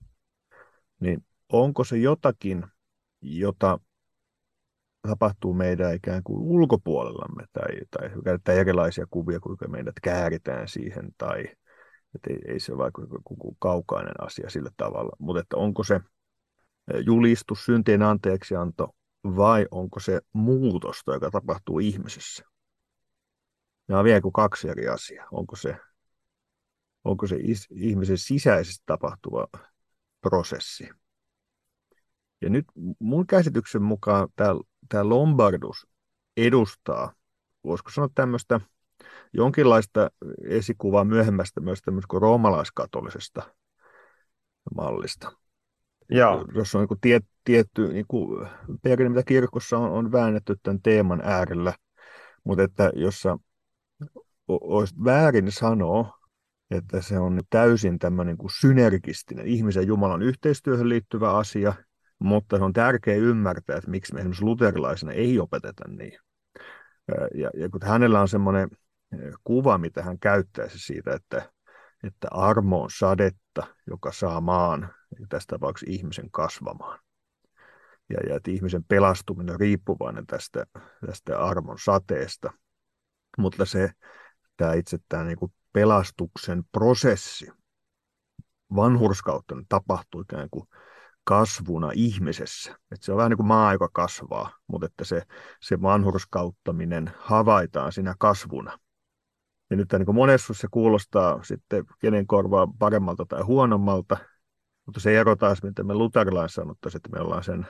niin 0.99 1.25
onko 1.49 1.83
se 1.83 1.97
jotakin, 1.97 2.65
jota 3.25 3.79
tapahtuu 5.01 5.53
meidän 5.53 5.95
ikään 5.95 6.23
kuin 6.23 6.39
ulkopuolellamme, 6.39 7.43
tai, 7.53 7.67
tai 7.91 8.09
käytetään 8.23 8.57
erilaisia 8.57 9.05
kuvia, 9.09 9.39
kuinka 9.39 9.67
meidät 9.67 9.95
kääritään 10.03 10.67
siihen, 10.67 11.09
tai 11.17 11.45
että 12.15 12.29
ei, 12.29 12.39
ei 12.47 12.59
se 12.59 12.77
vaikka 12.77 13.01
joku 13.01 13.57
kaukainen 13.59 14.23
asia 14.23 14.49
sillä 14.49 14.69
tavalla, 14.77 15.15
mutta 15.19 15.41
että 15.41 15.57
onko 15.57 15.83
se 15.83 15.99
julistus, 17.05 17.65
syntien 17.65 18.01
anteeksianto, 18.01 18.95
vai 19.23 19.65
onko 19.71 19.99
se 19.99 20.21
muutosta, 20.33 21.13
joka 21.13 21.31
tapahtuu 21.31 21.79
ihmisessä? 21.79 22.43
Nämä 23.87 23.99
on 23.99 24.05
vielä 24.05 24.21
kuin 24.21 24.33
kaksi 24.33 24.69
eri 24.69 24.87
asiaa. 24.87 25.27
Onko 25.31 25.55
se, 25.55 25.75
onko 27.03 27.27
se 27.27 27.35
is, 27.39 27.67
ihmisen 27.71 28.17
sisäisesti 28.17 28.83
tapahtuva 28.85 29.47
prosessi? 30.21 30.89
Ja 32.41 32.49
nyt 32.49 32.65
mun 32.99 33.27
käsityksen 33.27 33.81
mukaan 33.81 34.27
tämä, 34.35 35.09
Lombardus 35.09 35.87
edustaa, 36.37 37.13
voisiko 37.63 37.91
sanoa 37.91 38.09
tämmöistä 38.15 38.61
jonkinlaista 39.33 40.09
esikuvaa 40.43 41.03
myöhemmästä 41.03 41.61
myös 41.61 41.81
tämmöistä 41.81 42.07
kuin 42.07 42.21
roomalaiskatolisesta 42.21 43.43
mallista. 44.75 45.31
Joo. 46.09 46.45
Jos 46.55 46.75
on 46.75 46.87
niin 46.89 46.99
tie, 47.01 47.19
tietty 47.43 47.87
niin 47.87 48.05
kuin 48.07 48.47
perinne, 48.81 49.09
mitä 49.09 49.23
kirkossa 49.23 49.77
on, 49.77 49.91
on 49.91 50.11
väännetty 50.11 50.55
tämän 50.63 50.81
teeman 50.81 51.21
äärellä, 51.23 51.73
mutta 52.43 52.63
että 52.63 52.91
jossa 52.95 53.37
olisi 54.47 54.95
väärin 55.05 55.51
sanoa, 55.51 56.19
että 56.71 57.01
se 57.01 57.19
on 57.19 57.41
täysin 57.49 57.99
tämmöinen 57.99 58.37
kuin 58.37 58.49
synergistinen 58.59 59.47
ihmisen 59.47 59.81
ja 59.81 59.87
Jumalan 59.87 60.21
yhteistyöhön 60.21 60.89
liittyvä 60.89 61.37
asia, 61.37 61.73
mutta 62.19 62.57
se 62.57 62.63
on 62.63 62.73
tärkeää 62.73 63.17
ymmärtää, 63.17 63.77
että 63.77 63.91
miksi 63.91 64.13
me 64.13 64.19
esimerkiksi 64.19 64.45
luterilaisena 64.45 65.11
ei 65.11 65.39
opeteta 65.39 65.83
niin. 65.87 66.19
Ja, 67.33 67.49
ja 67.53 67.69
kun 67.69 67.81
hänellä 67.83 68.21
on 68.21 68.27
semmoinen 68.27 68.69
kuva, 69.43 69.77
mitä 69.77 70.03
hän 70.03 70.19
käyttäisi 70.19 70.79
siitä, 70.79 71.13
että, 71.13 71.51
että 72.03 72.27
armo 72.31 72.83
on 72.83 72.89
sadetta, 72.97 73.67
joka 73.87 74.11
saa 74.11 74.41
maan, 74.41 74.93
tässä 75.29 75.47
tapauksessa 75.47 75.91
ihmisen 75.93 76.31
kasvamaan. 76.31 76.99
Ja, 78.09 78.17
ja 78.29 78.35
että 78.35 78.51
ihmisen 78.51 78.83
pelastuminen 78.83 79.53
on 79.53 79.59
riippuvainen 79.59 80.25
tästä, 80.25 80.65
tästä 81.05 81.39
armon 81.39 81.79
sateesta. 81.79 82.53
Mutta 83.37 83.65
se, 83.65 83.91
tämä 84.57 84.73
itse 84.73 84.97
tämä 85.09 85.23
niin 85.23 85.37
kuin 85.37 85.53
pelastuksen 85.73 86.63
prosessi 86.71 87.47
vanhurskautta 88.75 89.55
tapahtuu 89.69 90.21
ikään 90.21 90.49
kuin 90.51 90.67
kasvuna 91.25 91.91
ihmisessä. 91.93 92.71
Että 92.71 93.05
se 93.05 93.11
on 93.11 93.17
vähän 93.17 93.29
niin 93.29 93.37
kuin 93.37 93.47
maa, 93.47 93.73
joka 93.73 93.89
kasvaa, 93.93 94.57
mutta 94.67 94.85
että 94.85 95.03
se, 95.03 95.21
se 95.61 95.81
vanhurskauttaminen 95.81 97.11
havaitaan 97.17 97.91
siinä 97.91 98.15
kasvuna. 98.19 98.79
Ja 99.69 99.75
nyt 99.75 99.89
niin 99.97 100.15
monessa 100.15 100.53
se 100.53 100.67
kuulostaa 100.71 101.43
sitten 101.43 101.85
kenen 101.99 102.27
korvaa 102.27 102.67
paremmalta 102.79 103.25
tai 103.25 103.41
huonommalta, 103.41 104.17
mutta 104.85 104.99
se 104.99 105.19
ero 105.19 105.35
taas, 105.35 105.63
mitä 105.63 105.83
me 105.83 105.93
luterilain 105.93 106.49
sanottaisiin, 106.49 106.99
että 106.99 107.09
me 107.09 107.23
ollaan 107.23 107.43
sen 107.43 107.67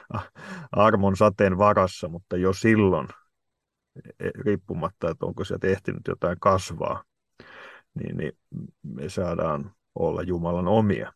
armon 0.71 1.17
sateen 1.17 1.57
varassa, 1.57 2.07
mutta 2.07 2.37
jo 2.37 2.53
silloin, 2.53 3.07
e, 4.19 4.29
riippumatta, 4.35 5.09
että 5.09 5.25
onko 5.25 5.43
sieltä 5.43 5.67
ehtinyt 5.67 6.07
jotain 6.07 6.39
kasvaa, 6.39 7.03
niin, 7.93 8.17
niin 8.17 8.31
me 8.83 9.09
saadaan 9.09 9.71
olla 9.95 10.21
Jumalan 10.21 10.67
omia. 10.67 11.13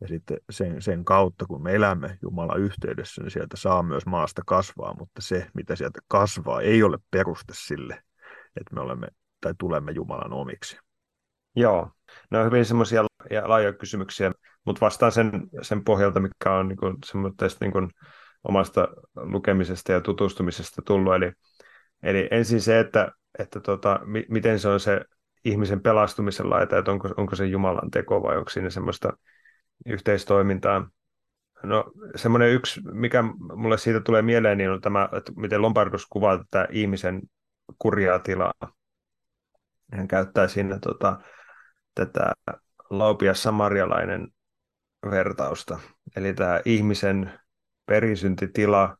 Ja 0.00 0.08
sitten 0.08 0.38
sen, 0.50 0.82
sen 0.82 1.04
kautta, 1.04 1.46
kun 1.46 1.62
me 1.62 1.74
elämme 1.74 2.18
Jumalan 2.22 2.60
yhteydessä, 2.60 3.22
niin 3.22 3.30
sieltä 3.30 3.56
saa 3.56 3.82
myös 3.82 4.06
maasta 4.06 4.42
kasvaa, 4.46 4.96
mutta 4.98 5.22
se, 5.22 5.46
mitä 5.54 5.76
sieltä 5.76 6.00
kasvaa, 6.08 6.60
ei 6.60 6.82
ole 6.82 6.98
peruste 7.10 7.52
sille, 7.56 7.94
että 8.56 8.74
me 8.74 8.80
olemme 8.80 9.08
tai 9.40 9.54
tulemme 9.58 9.92
Jumalan 9.92 10.32
omiksi. 10.32 10.78
Joo, 11.56 11.90
ne 12.30 12.38
on 12.38 12.46
hyvin 12.46 12.64
semmoisia 12.64 13.04
laajoja 13.44 13.72
kysymyksiä, 13.72 14.32
mutta 14.66 14.80
vastaan 14.80 15.12
sen, 15.12 15.30
sen 15.62 15.84
pohjalta, 15.84 16.20
mikä 16.20 16.52
on 16.52 16.68
niin 16.68 16.76
kuin, 16.76 16.96
niin 17.60 17.72
kuin 17.72 17.90
omasta 18.44 18.88
lukemisesta 19.14 19.92
ja 19.92 20.00
tutustumisesta 20.00 20.82
tullut. 20.86 21.14
Eli, 21.14 21.32
eli 22.02 22.28
ensin 22.30 22.60
se, 22.60 22.80
että, 22.80 23.12
että 23.38 23.60
tota, 23.60 24.00
mi, 24.04 24.26
miten 24.28 24.58
se 24.58 24.68
on 24.68 24.80
se 24.80 25.00
ihmisen 25.44 25.80
pelastumisen 25.80 26.50
laita, 26.50 26.78
että 26.78 26.90
onko, 26.90 27.08
onko 27.16 27.36
se 27.36 27.46
Jumalan 27.46 27.90
teko 27.90 28.22
vai 28.22 28.36
onko 28.36 28.50
siinä 28.50 28.70
semmoista 28.70 29.12
yhteistoimintaa. 29.86 30.90
No 31.62 31.92
semmoinen 32.16 32.50
yksi, 32.52 32.80
mikä 32.92 33.24
mulle 33.56 33.78
siitä 33.78 34.00
tulee 34.00 34.22
mieleen, 34.22 34.58
niin 34.58 34.70
on 34.70 34.80
tämä, 34.80 35.08
että 35.16 35.32
miten 35.36 35.62
Lombardus 35.62 36.06
kuvaa 36.06 36.38
tätä 36.38 36.68
ihmisen 36.70 37.22
kurjaa 37.78 38.18
tilaa. 38.18 38.52
Hän 39.92 40.08
käyttää 40.08 40.48
siinä 40.48 40.78
tota, 40.78 41.20
tätä 41.94 42.32
laupia 42.90 43.34
samarialainen 43.34 44.28
vertausta. 45.10 45.78
Eli 46.16 46.34
tämä 46.34 46.60
ihmisen 46.64 47.40
perisyntitila, 47.86 48.96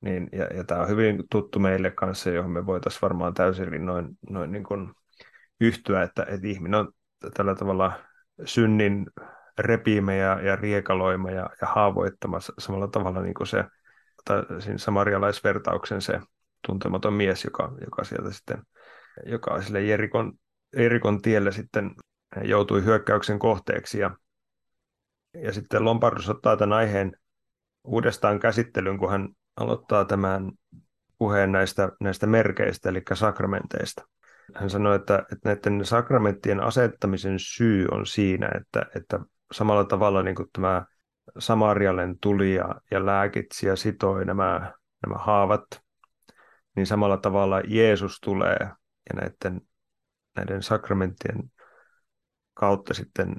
niin, 0.00 0.28
ja, 0.32 0.44
ja 0.44 0.64
tämä 0.64 0.80
on 0.80 0.88
hyvin 0.88 1.24
tuttu 1.30 1.58
meille 1.58 1.90
kanssa, 1.90 2.30
johon 2.30 2.50
me 2.50 2.66
voitaisiin 2.66 3.02
varmaan 3.02 3.34
täysin 3.34 3.86
noin, 3.86 4.08
noin 4.30 4.52
niin 4.52 4.64
kuin 4.64 4.92
yhtyä, 5.60 6.02
että, 6.02 6.22
että 6.28 6.46
ihminen 6.46 6.80
on 6.80 6.92
tällä 7.34 7.54
tavalla 7.54 7.92
synnin 8.44 9.06
repiime 9.62 10.16
ja, 10.16 10.40
ja 10.40 10.56
riekaloima 10.56 11.30
ja, 11.30 11.50
ja 11.60 11.66
haavoittama 11.66 12.38
samalla 12.58 12.88
tavalla 12.88 13.22
niin 13.22 13.34
kuin 13.34 13.46
se, 13.46 13.64
tai 14.24 14.42
samarialaisvertauksen 14.76 16.02
se 16.02 16.20
tuntematon 16.66 17.12
mies, 17.12 17.44
joka, 17.44 17.72
joka 17.84 18.04
sieltä 18.04 18.30
sitten, 18.30 18.62
joka 19.26 19.62
sille 19.62 19.82
Jerikon, 19.82 20.32
Jerikon 20.76 21.22
tielle 21.22 21.52
sitten 21.52 21.90
joutui 22.42 22.84
hyökkäyksen 22.84 23.38
kohteeksi 23.38 23.98
ja, 23.98 24.10
ja 25.42 25.52
sitten 25.52 25.84
Lompardus 25.84 26.28
ottaa 26.28 26.56
tämän 26.56 26.78
aiheen 26.78 27.12
uudestaan 27.84 28.40
käsittelyyn, 28.40 28.98
kun 28.98 29.10
hän 29.10 29.28
aloittaa 29.56 30.04
tämän 30.04 30.52
puheen 31.18 31.52
näistä, 31.52 31.92
näistä 32.00 32.26
merkeistä, 32.26 32.88
eli 32.88 33.02
sakramenteista. 33.14 34.08
Hän 34.54 34.70
sanoi, 34.70 34.96
että, 34.96 35.26
että 35.32 35.48
näiden 35.48 35.84
sakramenttien 35.84 36.60
asettamisen 36.60 37.38
syy 37.38 37.86
on 37.90 38.06
siinä, 38.06 38.50
että, 38.60 38.86
että 38.96 39.20
samalla 39.52 39.84
tavalla 39.84 40.22
niin 40.22 40.34
kuin 40.34 40.48
tämä 40.52 40.86
Samarialen 41.38 42.18
tuli 42.18 42.54
ja, 42.54 42.74
ja 42.90 43.06
lääkitsi 43.06 43.66
ja 43.66 43.76
sitoi 43.76 44.24
nämä, 44.24 44.72
nämä 45.06 45.18
haavat, 45.18 45.64
niin 46.76 46.86
samalla 46.86 47.16
tavalla 47.16 47.60
Jeesus 47.60 48.20
tulee 48.20 48.56
ja 48.60 49.14
näiden, 49.14 49.60
näiden 50.36 50.62
sakramenttien 50.62 51.52
kautta 52.54 52.94
sitten 52.94 53.34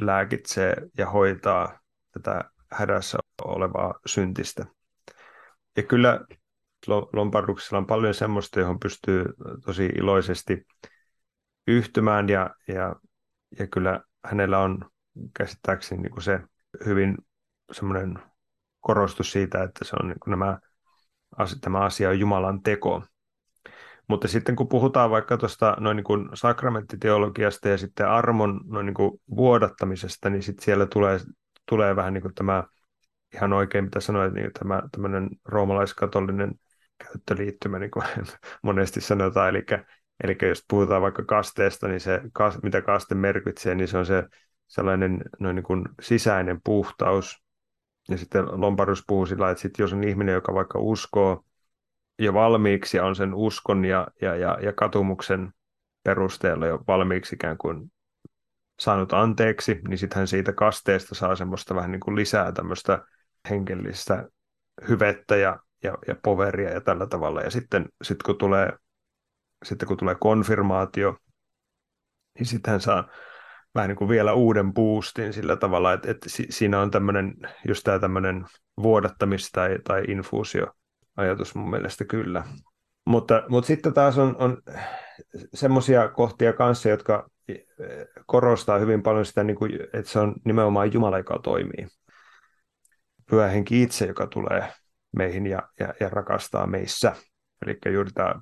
lääkitsee 0.00 0.76
ja 0.98 1.10
hoitaa 1.10 1.80
tätä 2.12 2.50
hädässä 2.70 3.18
olevaa 3.44 3.94
syntistä. 4.06 4.66
Ja 5.76 5.82
kyllä 5.82 6.20
Lombarduksella 7.12 7.78
on 7.78 7.86
paljon 7.86 8.14
semmoista, 8.14 8.60
johon 8.60 8.80
pystyy 8.80 9.24
tosi 9.64 9.86
iloisesti 9.86 10.66
yhtymään 11.66 12.28
ja, 12.28 12.50
ja, 12.68 12.96
ja 13.58 13.66
kyllä 13.66 14.00
hänellä 14.24 14.58
on 14.58 14.90
käsittääkseni 15.36 16.02
niin 16.02 16.12
kuin 16.12 16.22
se 16.22 16.40
hyvin 16.86 17.16
semmoinen 17.72 18.18
korostus 18.80 19.32
siitä, 19.32 19.62
että 19.62 19.84
se 19.84 19.96
on 20.02 20.08
niin 20.08 20.20
kuin 20.20 20.30
nämä, 20.30 20.58
tämä 21.60 21.80
asia 21.80 22.08
on 22.08 22.20
Jumalan 22.20 22.62
teko. 22.62 23.02
Mutta 24.08 24.28
sitten 24.28 24.56
kun 24.56 24.68
puhutaan 24.68 25.10
vaikka 25.10 25.36
tuosta 25.36 25.76
noin 25.80 25.96
niin 25.96 26.04
kuin 26.04 26.28
sakramenttiteologiasta 26.34 27.68
ja 27.68 27.78
sitten 27.78 28.08
armon 28.08 28.60
noin 28.64 28.86
niin 28.86 28.94
kuin 28.94 29.20
vuodattamisesta, 29.36 30.30
niin 30.30 30.42
sitten 30.42 30.64
siellä 30.64 30.86
tulee, 30.86 31.18
tulee 31.68 31.96
vähän 31.96 32.14
niin 32.14 32.22
kuin 32.22 32.34
tämä 32.34 32.64
ihan 33.34 33.52
oikein, 33.52 33.84
mitä 33.84 34.00
sanoit, 34.00 34.32
niin 34.32 34.50
tämä 34.58 34.82
tämmöinen 34.92 35.28
roomalaiskatolinen 35.44 36.54
käyttöliittymä, 37.04 37.78
niin 37.78 37.90
kuin 37.90 38.04
monesti 38.62 39.00
sanotaan. 39.00 39.48
Eli, 39.48 39.64
eli 40.24 40.36
jos 40.48 40.64
puhutaan 40.68 41.02
vaikka 41.02 41.24
kasteesta, 41.24 41.88
niin 41.88 42.00
se, 42.00 42.20
mitä 42.62 42.82
kaste 42.82 43.14
merkitsee, 43.14 43.74
niin 43.74 43.88
se 43.88 43.98
on 43.98 44.06
se 44.06 44.24
sellainen 44.70 45.22
noin 45.38 45.56
niin 45.56 45.64
kuin 45.64 45.84
sisäinen 46.00 46.60
puhtaus. 46.64 47.42
Ja 48.08 48.18
sitten 48.18 48.60
Lombardus 48.60 49.04
puhuu 49.06 49.26
sillä 49.26 49.50
että 49.50 49.62
sit 49.62 49.78
jos 49.78 49.92
on 49.92 50.04
ihminen, 50.04 50.32
joka 50.32 50.54
vaikka 50.54 50.78
uskoo 50.78 51.44
jo 52.18 52.34
valmiiksi 52.34 52.96
ja 52.96 53.04
on 53.04 53.16
sen 53.16 53.34
uskon 53.34 53.84
ja, 53.84 54.06
ja, 54.22 54.36
ja, 54.36 54.58
ja 54.62 54.72
katumuksen 54.72 55.52
perusteella 56.02 56.66
jo 56.66 56.84
valmiiksi 56.86 57.34
ikään 57.34 57.58
kuin 57.58 57.92
saanut 58.80 59.12
anteeksi, 59.12 59.80
niin 59.88 59.98
sitten 59.98 60.16
hän 60.16 60.28
siitä 60.28 60.52
kasteesta 60.52 61.14
saa 61.14 61.36
semmoista 61.36 61.74
vähän 61.74 61.92
niin 61.92 62.00
kuin 62.00 62.16
lisää 62.16 62.52
tämmöistä 62.52 63.04
henkilöllistä 63.50 64.28
hyvettä 64.88 65.36
ja 65.36 65.58
ja, 65.82 65.98
ja 66.06 66.14
poveria 66.22 66.70
ja 66.70 66.80
tällä 66.80 67.06
tavalla. 67.06 67.40
Ja 67.40 67.50
sitten 67.50 67.88
sit 68.02 68.22
kun, 68.22 68.38
tulee, 68.38 68.72
sitten 69.64 69.88
kun 69.88 69.96
tulee 69.96 70.14
konfirmaatio, 70.14 71.16
niin 72.38 72.46
sitten 72.46 72.70
hän 72.70 72.80
saa 72.80 73.08
vähän 73.74 73.88
niin 73.88 73.96
kuin 73.96 74.08
vielä 74.08 74.32
uuden 74.32 74.72
boostin 74.72 75.32
sillä 75.32 75.56
tavalla, 75.56 75.92
että, 75.92 76.10
että 76.10 76.28
siinä 76.50 76.80
on 76.80 76.90
tämmöinen, 76.90 77.34
just 77.68 77.84
tämä 77.84 77.98
tämmöinen 77.98 78.44
vuodattamis- 78.80 79.50
tai, 79.52 79.78
tai 79.84 80.04
infuusio-ajatus 80.08 81.54
mun 81.54 81.70
mielestä 81.70 82.04
kyllä. 82.04 82.44
Mutta, 83.06 83.42
mutta 83.48 83.66
sitten 83.66 83.94
taas 83.94 84.18
on, 84.18 84.36
on 84.38 84.62
semmoisia 85.54 86.08
kohtia 86.08 86.52
kanssa, 86.52 86.88
jotka 86.88 87.30
korostaa 88.26 88.78
hyvin 88.78 89.02
paljon 89.02 89.26
sitä, 89.26 89.44
niin 89.44 89.56
kuin, 89.56 89.72
että 89.92 90.10
se 90.10 90.18
on 90.18 90.34
nimenomaan 90.44 90.92
Jumala, 90.92 91.18
joka 91.18 91.38
toimii. 91.42 91.86
Pyhä 93.30 93.48
henki 93.48 93.82
itse, 93.82 94.06
joka 94.06 94.26
tulee 94.26 94.72
meihin 95.16 95.46
ja, 95.46 95.62
ja, 95.80 95.94
ja 96.00 96.08
rakastaa 96.08 96.66
meissä. 96.66 97.16
Eli 97.66 97.78
juuri 97.92 98.10
tämä, 98.10 98.34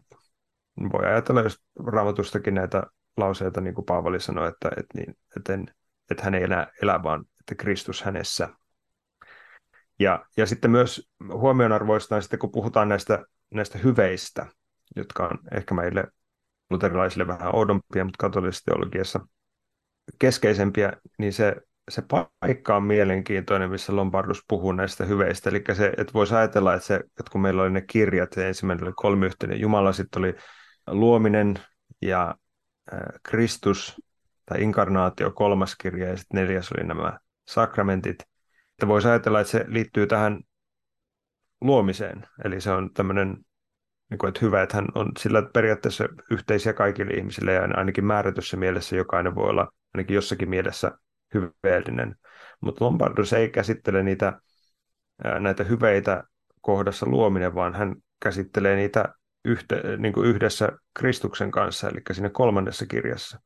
voi 0.92 1.06
ajatella 1.06 1.42
just 1.42 1.58
raamatustakin 1.86 2.54
näitä 2.54 2.82
lauseita, 3.18 3.60
niin 3.60 3.74
kuin 3.74 3.84
Paavali 3.84 4.20
sanoi, 4.20 4.48
että, 4.48 4.68
että, 4.68 4.98
niin, 4.98 5.16
että, 5.36 5.52
en, 5.52 5.66
että 6.10 6.24
hän 6.24 6.34
ei 6.34 6.42
enää 6.42 6.72
elä, 6.82 7.02
vaan 7.02 7.24
että 7.40 7.54
Kristus 7.54 8.02
hänessä. 8.02 8.48
Ja, 9.98 10.26
ja 10.36 10.46
sitten 10.46 10.70
myös 10.70 11.10
huomionarvoista 11.32 12.16
on 12.16 12.22
sitten, 12.22 12.38
kun 12.38 12.52
puhutaan 12.52 12.88
näistä, 12.88 13.24
näistä 13.54 13.78
hyveistä, 13.78 14.46
jotka 14.96 15.26
on 15.26 15.38
ehkä 15.54 15.74
meille 15.74 16.04
luterilaisille 16.70 17.26
vähän 17.26 17.54
oudompia, 17.54 18.04
mutta 18.04 18.18
katolisessa 18.18 18.64
teologiassa 18.64 19.20
keskeisempiä, 20.18 20.92
niin 21.18 21.32
se, 21.32 21.56
se 21.90 22.02
paikka 22.40 22.76
on 22.76 22.82
mielenkiintoinen, 22.82 23.70
missä 23.70 23.96
Lombardus 23.96 24.44
puhuu 24.48 24.72
näistä 24.72 25.04
hyveistä. 25.04 25.50
Eli 25.50 25.64
se, 25.72 25.92
että 25.96 26.12
voisi 26.14 26.34
ajatella, 26.34 26.74
että, 26.74 26.86
se, 26.86 26.94
että 26.94 27.30
kun 27.32 27.40
meillä 27.40 27.62
oli 27.62 27.70
ne 27.70 27.80
kirjat, 27.80 28.36
ja 28.36 28.48
ensimmäinen 28.48 28.84
oli 28.84 28.92
kolmiyhteinen 28.96 29.60
Jumala, 29.60 29.92
sitten 29.92 30.20
oli 30.20 30.34
luominen 30.86 31.54
ja 32.02 32.34
Kristus 33.22 34.00
tai 34.46 34.62
inkarnaatio 34.62 35.30
kolmas 35.30 35.76
kirja, 35.76 36.08
ja 36.08 36.16
sitten 36.16 36.40
neljäs 36.40 36.72
oli 36.72 36.86
nämä 36.86 37.18
sakramentit. 37.48 38.22
Että 38.70 38.88
voisi 38.88 39.08
ajatella, 39.08 39.40
että 39.40 39.50
se 39.50 39.64
liittyy 39.68 40.06
tähän 40.06 40.40
luomiseen. 41.60 42.26
Eli 42.44 42.60
se 42.60 42.70
on 42.70 42.92
tämmöinen 42.94 43.36
niin 44.10 44.18
kuin, 44.18 44.28
että 44.28 44.40
hyvä, 44.42 44.62
että 44.62 44.76
hän 44.76 44.86
on 44.94 45.12
sillä 45.18 45.42
periaatteessa 45.42 46.04
yhteisiä 46.30 46.72
kaikille 46.72 47.12
ihmisille 47.12 47.52
ja 47.52 47.68
ainakin 47.74 48.04
määrätyssä 48.04 48.56
mielessä 48.56 48.96
jokainen 48.96 49.34
voi 49.34 49.50
olla 49.50 49.72
ainakin 49.94 50.14
jossakin 50.14 50.50
mielessä 50.50 50.92
hyveellinen. 51.34 52.16
Mutta 52.60 52.84
Lombardus 52.84 53.32
ei 53.32 53.48
käsittele 53.48 54.02
niitä, 54.02 54.40
näitä 55.40 55.64
hyveitä 55.64 56.24
kohdassa 56.60 57.06
luominen, 57.06 57.54
vaan 57.54 57.74
hän 57.74 57.96
käsittelee 58.22 58.76
niitä 58.76 59.14
yhte, 59.44 59.82
niin 59.96 60.12
kuin 60.12 60.26
yhdessä 60.26 60.72
Kristuksen 60.94 61.50
kanssa, 61.50 61.88
eli 61.88 62.00
siinä 62.12 62.30
kolmannessa 62.30 62.86
kirjassa. 62.86 63.40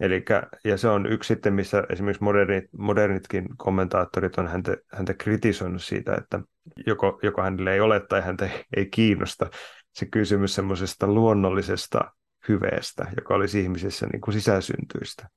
Elikkä, 0.00 0.42
ja 0.64 0.78
se 0.78 0.88
on 0.88 1.06
yksi 1.06 1.28
sitten, 1.28 1.54
missä 1.54 1.84
esimerkiksi 1.90 2.24
modernit, 2.24 2.64
modernitkin 2.78 3.46
kommentaattorit 3.56 4.38
on 4.38 4.48
häntä, 4.48 4.76
häntä 4.92 5.14
kritisoinut 5.14 5.82
siitä, 5.82 6.14
että 6.14 6.40
joko, 6.86 7.18
joko 7.22 7.42
hänelle 7.42 7.74
ei 7.74 7.80
ole 7.80 8.00
tai 8.00 8.20
häntä 8.20 8.50
ei 8.76 8.86
kiinnosta 8.86 9.50
se 9.94 10.06
kysymys 10.06 10.54
semmoisesta 10.54 11.06
luonnollisesta 11.06 12.12
hyveestä, 12.48 13.06
joka 13.16 13.34
olisi 13.34 13.60
ihmisissä 13.60 14.06
niin 14.06 14.20
kuin 14.20 14.34
sisäsyntyistä, 14.34 15.28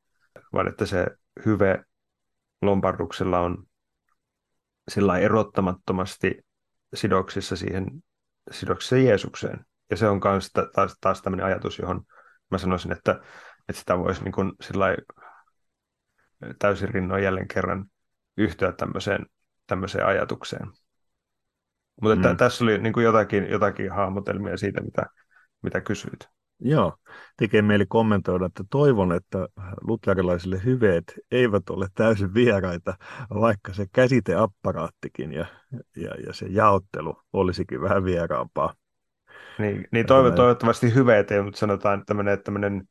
vaan 0.53 0.67
että 0.67 0.85
se 0.85 1.07
hyve 1.45 1.83
lomparduksella 2.61 3.39
on 3.39 3.63
sillä 4.91 5.17
erottamattomasti 5.17 6.45
sidoksissa 6.93 7.55
siihen 7.55 7.85
sidoksissa 8.51 8.97
Jeesukseen. 8.97 9.65
Ja 9.89 9.97
se 9.97 10.07
on 10.09 10.21
myös 10.23 10.51
taas, 10.75 10.97
taas 11.01 11.21
tämmöinen 11.21 11.45
ajatus, 11.45 11.79
johon 11.79 12.01
mä 12.51 12.57
sanoisin, 12.57 12.91
että, 12.91 13.11
että 13.69 13.79
sitä 13.79 13.99
voisi 13.99 14.23
niin 14.23 14.31
kuin 14.31 14.51
täysin 16.59 16.89
rinnoin 16.89 17.23
jälleen 17.23 17.47
kerran 17.47 17.85
yhtyä 18.37 18.71
tämmöiseen, 18.71 19.25
tämmöiseen 19.67 20.05
ajatukseen. 20.05 20.67
Mutta 22.01 22.29
mm. 22.29 22.37
tässä 22.37 22.63
oli 22.63 22.77
niin 22.77 22.93
kuin 22.93 23.03
jotakin, 23.03 23.49
jotakin 23.49 23.91
hahmotelmia 23.91 24.57
siitä, 24.57 24.81
mitä, 24.81 25.05
mitä 25.61 25.81
kysyit. 25.81 26.29
Joo, 26.59 26.97
tekee 27.37 27.61
mieli 27.61 27.85
kommentoida, 27.85 28.45
että 28.45 28.63
toivon, 28.69 29.11
että 29.11 29.47
luterilaisille 29.81 30.63
hyveet 30.63 31.13
eivät 31.31 31.69
ole 31.69 31.87
täysin 31.95 32.33
vieraita, 32.33 32.97
vaikka 33.29 33.73
se 33.73 33.85
käsiteapparaattikin 33.93 35.33
ja, 35.33 35.45
ja, 35.95 36.15
ja 36.25 36.33
se 36.33 36.45
jaottelu 36.49 37.21
olisikin 37.33 37.81
vähän 37.81 38.05
vieraampaa. 38.05 38.73
Niin, 39.59 39.87
niin 39.91 40.05
toiv- 40.05 40.35
toivottavasti 40.35 40.93
hyveet 40.95 41.31
ei, 41.31 41.41
mutta 41.41 41.59
sanotaan 41.59 42.05
tämmöinen, 42.05 42.43
tämmöinen 42.43 42.83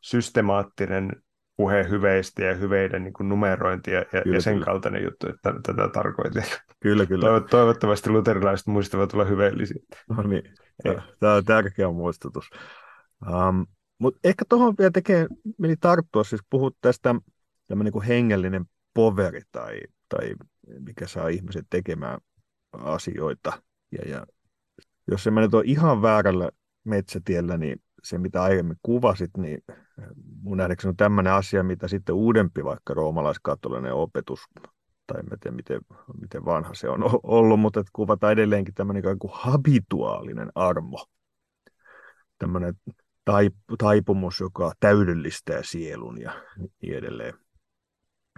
systemaattinen 0.00 1.12
puhe 1.56 1.88
hyveistä 1.88 2.44
ja 2.44 2.54
hyveiden 2.54 3.04
niin 3.04 3.12
kuin 3.12 3.28
numerointi 3.28 3.90
ja, 3.90 4.04
kyllä, 4.04 4.36
ja 4.36 4.40
sen 4.40 4.54
kyllä. 4.54 4.64
kaltainen 4.64 5.04
juttu, 5.04 5.28
että 5.28 5.54
tätä 5.62 5.88
tarkoitin. 5.88 6.42
Kyllä, 6.80 7.06
kyllä. 7.06 7.40
Toivottavasti 7.50 8.10
luterilaiset 8.10 8.66
muistavat 8.66 9.14
olla 9.14 9.24
hyveellisiä. 9.24 9.82
No 10.08 10.22
niin, 10.22 10.42
tämä 11.20 11.34
on 11.34 11.44
tärkeä 11.44 11.90
muistutus. 11.90 12.50
Um, 13.26 13.66
Mutta 13.98 14.20
ehkä 14.24 14.44
tuohon 14.48 14.74
vielä 14.78 14.90
tekee, 14.90 15.26
meni 15.58 15.76
tarttua, 15.76 16.24
siis 16.24 16.42
puhut 16.50 16.76
tästä 16.80 17.14
tämmöinen 17.66 17.92
niin 17.92 18.02
hengellinen 18.02 18.64
poveri 18.94 19.40
tai, 19.52 19.80
tai 20.08 20.34
mikä 20.78 21.06
saa 21.06 21.28
ihmiset 21.28 21.66
tekemään 21.70 22.18
asioita. 22.72 23.62
Ja, 23.92 24.10
ja 24.10 24.26
jos 25.10 25.24
se 25.24 25.30
menee 25.30 25.48
ihan 25.64 26.02
väärällä 26.02 26.50
metsätiellä, 26.84 27.58
niin 27.58 27.82
se 28.02 28.18
mitä 28.18 28.42
aiemmin 28.42 28.76
kuvasit, 28.82 29.36
niin 29.36 29.64
mun 30.42 30.56
nähdäkseni 30.56 30.90
on 30.90 30.96
tämmöinen 30.96 31.32
asia, 31.32 31.62
mitä 31.62 31.88
sitten 31.88 32.14
uudempi 32.14 32.64
vaikka 32.64 32.94
roomalaiskatolinen 32.94 33.94
opetus, 33.94 34.40
tai 35.06 35.20
en 35.20 35.38
tiedä 35.40 35.56
miten, 35.56 35.80
miten 36.20 36.44
vanha 36.44 36.74
se 36.74 36.88
on 36.88 37.00
ollut, 37.22 37.60
mutta 37.60 37.80
että 37.80 37.90
kuvataan 37.92 38.32
edelleenkin 38.32 38.74
tämmöinen 38.74 39.18
kuin 39.18 39.32
habituaalinen 39.34 40.52
armo. 40.54 41.06
Tämmöinen 42.38 42.74
taipumus, 43.78 44.40
joka 44.40 44.72
täydellistää 44.80 45.60
sielun 45.62 46.20
ja 46.20 46.32
niin 46.82 46.94
edelleen. 46.94 47.34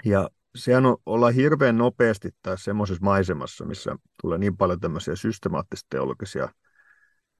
Ja 0.05 0.31
sehän 0.55 0.87
on, 0.87 0.97
ollaan 1.07 1.35
hirveän 1.35 1.79
nopeasti 1.79 2.31
tässä 2.43 2.65
semmoisessa 2.65 3.05
maisemassa, 3.05 3.65
missä 3.65 3.97
tulee 4.23 4.39
niin 4.39 4.57
paljon 4.57 4.81
tämmöisiä 4.81 5.17
systemaattisia 5.17 5.87
teologisia 5.91 6.49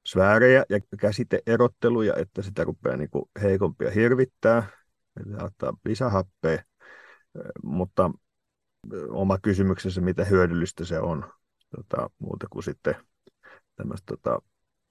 sfäärejä 0.07 0.65
ja 0.69 0.79
käsiteerotteluja, 0.99 2.13
että 2.15 2.41
sitä 2.41 2.63
rupeaa 2.63 2.97
niin 2.97 3.09
kuin 3.09 3.25
heikompia 3.41 3.91
hirvittää, 3.91 4.69
että 5.19 5.45
ottaa 5.45 5.73
lisähappea, 5.85 6.63
mutta 7.63 8.11
oma 9.09 9.37
kysymyksensä, 9.37 10.01
mitä 10.01 10.25
hyödyllistä 10.25 10.85
se 10.85 10.99
on, 10.99 11.33
tota, 11.75 12.09
muuta 12.19 12.47
kuin 12.49 12.63
sitten 12.63 12.95
tämmöistä 13.75 14.15
tota, 14.17 14.41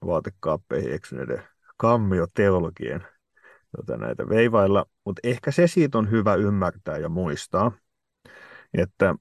vaatekaappeihin 0.05 0.93
eksyneiden 0.93 1.43
kammioteologien 1.77 3.07
tota, 3.77 3.97
näitä 3.97 4.29
veivailla, 4.29 4.85
mutta 5.05 5.19
ehkä 5.23 5.51
se 5.51 5.67
siitä 5.67 5.97
on 5.97 6.11
hyvä 6.11 6.35
ymmärtää 6.35 6.97
ja 6.97 7.09
muistaa, 7.09 7.71
että 8.73 9.15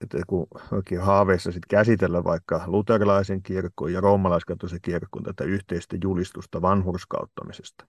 että 0.00 0.18
kun 0.26 0.46
oikein 0.72 1.00
haaveissa 1.00 1.52
sit 1.52 1.66
käsitellä 1.68 2.24
vaikka 2.24 2.64
luterilaisen 2.66 3.42
kirkon 3.42 3.92
ja 3.92 4.00
roomalaiskatoisen 4.00 4.80
kirkon 4.82 5.22
tätä 5.22 5.44
yhteistä 5.44 5.96
julistusta 6.02 6.62
vanhurskauttamisesta, 6.62 7.86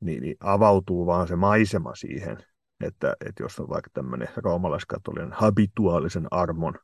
niin, 0.00 0.22
niin 0.22 0.36
avautuu 0.40 1.06
vaan 1.06 1.28
se 1.28 1.36
maisema 1.36 1.94
siihen, 1.94 2.38
että, 2.80 3.16
että 3.26 3.42
jos 3.42 3.60
on 3.60 3.68
vaikka 3.68 3.90
tämmöinen 3.94 4.28
roomalaiskatolinen 4.36 5.32
habituaalisen 5.32 6.26
armon 6.30 6.74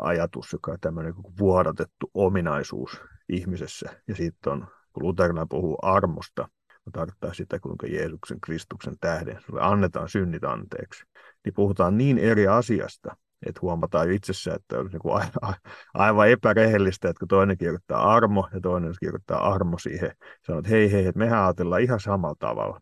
ajatus, 0.00 0.52
joka 0.52 0.72
on 0.72 0.78
tämmöinen 0.80 1.14
vuodatettu 1.38 2.10
ominaisuus 2.14 3.00
ihmisessä, 3.28 4.00
ja 4.08 4.14
sitten 4.14 4.52
on, 4.52 4.66
kun 4.92 5.02
luterilainen 5.02 5.48
puhuu 5.48 5.78
armosta, 5.82 6.48
tarkoittaa 6.92 7.34
sitä, 7.34 7.60
kuinka 7.60 7.86
Jeesuksen 7.86 8.40
Kristuksen 8.40 8.96
tähden 9.00 9.40
sulle 9.46 9.60
annetaan 9.62 10.08
synnit 10.08 10.44
anteeksi, 10.44 11.04
niin 11.44 11.54
puhutaan 11.54 11.98
niin 11.98 12.18
eri 12.18 12.46
asiasta, 12.46 13.16
että 13.46 13.60
huomataan 13.62 14.08
jo 14.08 14.14
itsessä, 14.14 14.54
että 14.54 14.78
on 14.78 14.86
niin 14.86 15.52
aivan 15.94 16.28
epärehellistä, 16.30 17.08
että 17.08 17.20
kun 17.20 17.28
toinen 17.28 17.58
kirjoittaa 17.58 18.14
armo 18.14 18.48
ja 18.54 18.60
toinen 18.60 18.94
kirjoittaa 19.00 19.52
armo 19.52 19.78
siihen, 19.78 20.16
sanoo, 20.46 20.58
että 20.58 20.70
hei 20.70 20.92
hei, 20.92 21.06
että 21.06 21.18
mehän 21.18 21.44
ajatellaan 21.44 21.82
ihan 21.82 22.00
samalla 22.00 22.36
tavalla. 22.38 22.80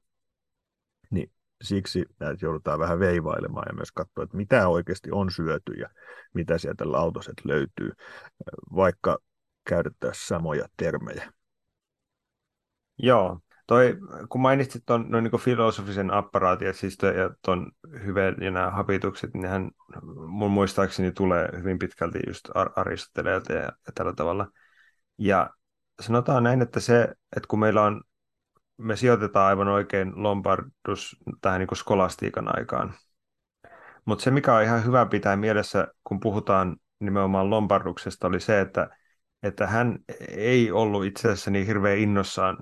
Niin 1.11 1.33
siksi 1.63 2.05
näitä 2.21 2.47
joudutaan 2.47 2.79
vähän 2.79 2.99
veivailemaan 2.99 3.67
ja 3.69 3.75
myös 3.75 3.93
katsoa, 3.93 4.25
että 4.25 4.37
mitä 4.37 4.69
oikeasti 4.69 5.11
on 5.13 5.31
syöty 5.31 5.73
ja 5.73 5.89
mitä 6.35 6.59
sieltä 6.59 6.93
lautaset 6.93 7.45
löytyy, 7.45 7.93
vaikka 8.75 9.19
käytettäisiin 9.69 10.27
samoja 10.27 10.69
termejä. 10.77 11.33
Joo, 12.99 13.41
Toi, 13.69 13.97
kun 14.29 14.41
mainitsit 14.41 14.83
tuon 14.87 15.07
no, 15.09 15.21
niin 15.21 15.41
filosofisen 15.41 16.11
apparaatin, 16.11 16.75
siis 16.75 16.99
ja 17.03 17.31
tuon 17.45 17.73
hyvän 18.05 18.37
ja 18.41 18.51
nämä 18.51 18.71
hapitukset, 18.71 19.35
niin 19.35 19.47
hän 19.47 19.71
mun 20.27 20.51
muistaakseni 20.51 21.13
tulee 21.13 21.49
hyvin 21.59 21.79
pitkälti 21.79 22.19
just 22.27 22.49
Aristoteleelta 22.77 23.53
ja, 23.53 23.63
ja 23.63 23.93
tällä 23.95 24.13
tavalla. 24.13 24.47
Ja 25.19 25.51
sanotaan 26.01 26.43
näin, 26.43 26.63
että 26.63 26.81
se, 26.81 27.03
että 27.37 27.47
kun 27.49 27.59
meillä 27.59 27.83
on, 27.83 28.03
me 28.77 28.97
sijoitetaan 28.97 29.47
aivan 29.47 29.69
oikein 29.69 30.13
Lombardus 30.23 31.17
tähän 31.41 31.59
niin 31.61 31.77
skolastiikan 31.77 32.59
aikaan. 32.59 32.95
Mutta 34.05 34.25
se, 34.25 34.31
mikä 34.31 34.55
on 34.55 34.63
ihan 34.63 34.85
hyvä 34.85 35.07
pitää 35.07 35.37
mielessä, 35.37 35.89
kun 36.05 36.21
puhutaan 36.21 36.77
nimenomaan 37.01 37.51
Lombarduksesta, 37.51 38.27
oli 38.27 38.41
se, 38.41 38.61
että, 38.61 38.89
että 39.43 39.67
hän 39.67 39.99
ei 40.29 40.73
ollut 40.73 41.05
itse 41.05 41.29
asiassa 41.29 41.51
niin 41.51 41.67
hirveän 41.67 41.99
innossaan 41.99 42.57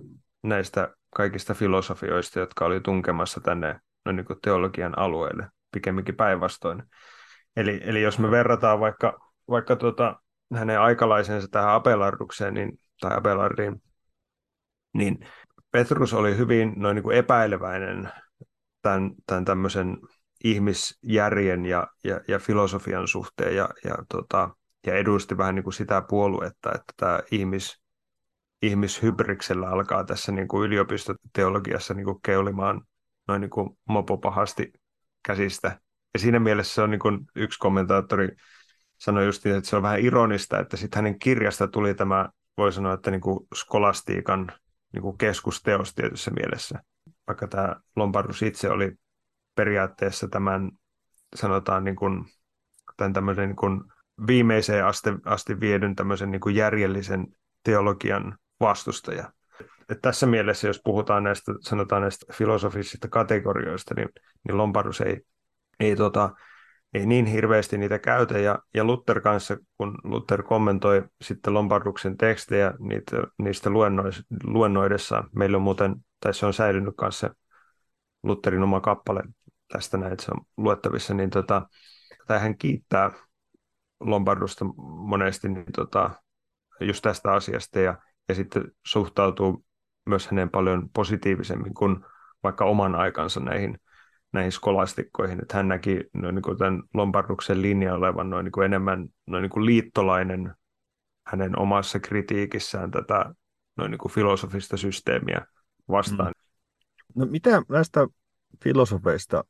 näistä 0.49 0.95
kaikista 1.17 1.55
filosofioista, 1.55 2.39
jotka 2.39 2.65
oli 2.65 2.81
tunkemassa 2.81 3.41
tänne 3.41 3.81
no 4.05 4.13
niin 4.13 4.27
kuin 4.27 4.39
teologian 4.43 4.99
alueelle, 4.99 5.49
pikemminkin 5.73 6.17
päinvastoin. 6.17 6.83
Eli, 7.57 7.81
eli 7.85 8.03
jos 8.03 8.19
me 8.19 8.31
verrataan 8.31 8.81
vaikka, 8.81 9.19
vaikka 9.51 9.77
tuota, 9.77 10.17
hänen 10.55 10.81
aikalaisensa 10.81 11.49
tähän 11.51 11.75
Abelardukseen 11.75 12.55
niin, 12.55 12.79
tai 13.01 13.17
Abelardiin, 13.17 13.83
niin 14.95 15.19
Petrus 15.71 16.15
oli 16.15 16.37
hyvin 16.37 16.73
noin 16.77 16.95
niin 16.95 17.03
kuin 17.03 17.17
epäileväinen 17.17 18.13
tämän, 18.83 19.11
tämän 19.27 19.45
tämmöisen 19.45 19.99
ihmisjärjen 20.45 21.67
ja, 21.67 21.87
ja, 22.05 22.21
ja 22.29 22.39
filosofian 22.39 23.09
suhteen 23.09 23.57
ja, 23.57 23.69
ja, 23.85 23.95
tota, 24.09 24.51
ja 24.87 24.95
edusti 24.95 25.39
vähän 25.39 25.55
niin 25.55 25.63
kuin 25.63 25.75
sitä 25.75 26.03
puoluetta, 26.09 26.71
että 26.75 26.93
tämä 26.97 27.21
ihmis, 27.31 27.83
ihmishybriksellä 28.67 29.69
alkaa 29.69 30.05
tässä 30.05 30.33
niin 30.33 30.49
kuin 30.49 30.67
yliopistoteologiassa 30.67 31.95
niin 31.95 32.05
kuin 32.05 32.19
keulimaan 32.23 32.83
noin 33.29 33.41
niin 33.41 33.51
kuin 33.51 33.79
mopopahasti 33.89 34.73
käsistä. 35.27 35.81
Ja 36.15 36.21
siinä 36.21 36.39
mielessä 36.39 36.75
se 36.75 36.83
on 36.83 36.91
niin 36.91 37.01
kuin 37.01 37.19
yksi 37.37 37.59
kommentaattori 37.59 38.29
sanoi 38.99 39.25
just, 39.25 39.47
että 39.47 39.71
se 39.71 39.77
on 39.77 39.83
vähän 39.83 40.01
ironista, 40.01 40.61
että 40.61 40.77
sitten 40.77 40.97
hänen 40.99 41.19
kirjasta 41.19 41.69
tuli 41.69 41.95
tämä, 41.95 42.29
voi 42.59 42.73
sanoa, 42.73 42.95
että 42.95 43.11
niin 43.11 43.21
kuin 43.21 43.47
skolastiikan 43.55 44.53
niin 44.93 45.03
kuin 45.03 45.19
keskusteos 45.19 45.95
tietyssä 45.95 46.31
mielessä. 46.31 46.83
Vaikka 47.27 47.49
tämä 47.49 47.77
Lombardus 47.97 48.43
itse 48.43 48.71
oli 48.71 48.93
periaatteessa 49.55 50.29
tämän, 50.29 50.71
sanotaan 51.35 51.85
niin 51.85 51.97
kuin, 51.97 52.25
tämän 52.97 53.13
tämmöisen 53.13 53.49
niin 53.49 53.57
kuin 53.57 53.81
viimeiseen 54.27 54.87
asti, 54.87 55.11
asti 55.25 55.61
viedyn 55.61 55.97
tämmöisen 55.97 56.31
niin 56.31 56.41
kuin 56.41 56.55
järjellisen 56.55 57.27
teologian 57.63 58.39
vastustaja. 58.61 59.33
Et 59.89 59.99
tässä 60.03 60.27
mielessä, 60.27 60.67
jos 60.67 60.81
puhutaan 60.85 61.25
näistä, 61.25 61.53
sanotaan 61.61 62.03
näistä 62.03 62.33
filosofisista 62.33 63.09
kategorioista, 63.09 63.95
niin, 63.95 64.09
niin 64.49 64.57
Lombardus 64.57 65.01
ei, 65.01 65.21
ei, 65.81 65.97
tota, 65.97 66.31
ei 66.95 67.07
niin 67.07 67.27
hirveästi 67.27 67.79
niitä 67.79 67.99
käytä. 67.99 68.39
Ja, 68.39 68.59
ja 68.75 68.85
Luther 68.85 69.21
kanssa, 69.21 69.57
kun 69.79 69.99
Luther 70.05 70.43
kommentoi 70.43 71.05
sitten 71.23 71.55
Lombarduksen 71.55 72.17
tekstejä 72.17 72.75
niitä, 72.79 73.17
niistä 73.39 73.71
luennois, 73.71 74.23
luennoidessaan, 74.45 75.29
meillä 75.35 75.57
on 75.57 75.63
muuten, 75.63 75.97
tai 76.21 76.35
se 76.35 76.47
on 76.47 76.55
säilynyt 76.55 76.95
kanssa 76.97 77.35
Lutherin 78.23 78.63
oma 78.63 78.81
kappale 78.81 79.23
tästä 79.73 79.97
näin, 79.97 80.13
että 80.13 80.25
se 80.25 80.31
on 80.31 80.41
luettavissa, 80.57 81.15
niin 81.15 81.31
tota, 81.31 81.69
tai 82.27 82.41
hän 82.41 82.59
kiittää 82.59 83.11
Lombardusta 84.01 84.65
monesti 84.87 85.49
niin 85.49 85.73
tota, 85.77 86.11
just 86.81 87.03
tästä 87.03 87.33
asiasta 87.33 87.81
ja, 87.81 87.99
ja 88.29 88.35
sitten 88.35 88.73
suhtautuu 88.87 89.65
myös 90.07 90.29
hänen 90.29 90.51
paljon 90.51 90.89
positiivisemmin 90.95 91.75
kuin 91.75 92.05
vaikka 92.43 92.65
oman 92.65 92.95
aikansa 92.95 93.41
näihin, 93.41 93.79
näihin 94.33 94.53
skolastikkoihin. 94.53 95.43
Että 95.43 95.57
hän 95.57 95.69
näki 95.69 96.05
noin 96.15 96.35
niin 96.35 96.43
kuin 96.43 96.59
tämän 96.59 96.83
Lombarduksen 96.95 97.63
linja 97.63 97.95
olevan 97.95 98.31
noin 98.31 98.45
niin 98.45 98.53
kuin 98.53 98.65
enemmän 98.65 99.09
noin 99.27 99.43
niin 99.43 99.51
kuin 99.51 99.67
liittolainen 99.67 100.55
hänen 101.27 101.59
omassa 101.59 102.01
kritiikissään 102.01 102.91
tätä 102.91 103.35
noin 103.77 103.91
niin 103.91 103.99
kuin 103.99 104.13
filosofista 104.13 104.77
systeemiä 104.77 105.47
vastaan. 105.89 106.33
Mm. 106.37 107.21
No 107.21 107.27
mitä 107.27 107.63
näistä 107.69 108.07
filosofeista 108.65 109.45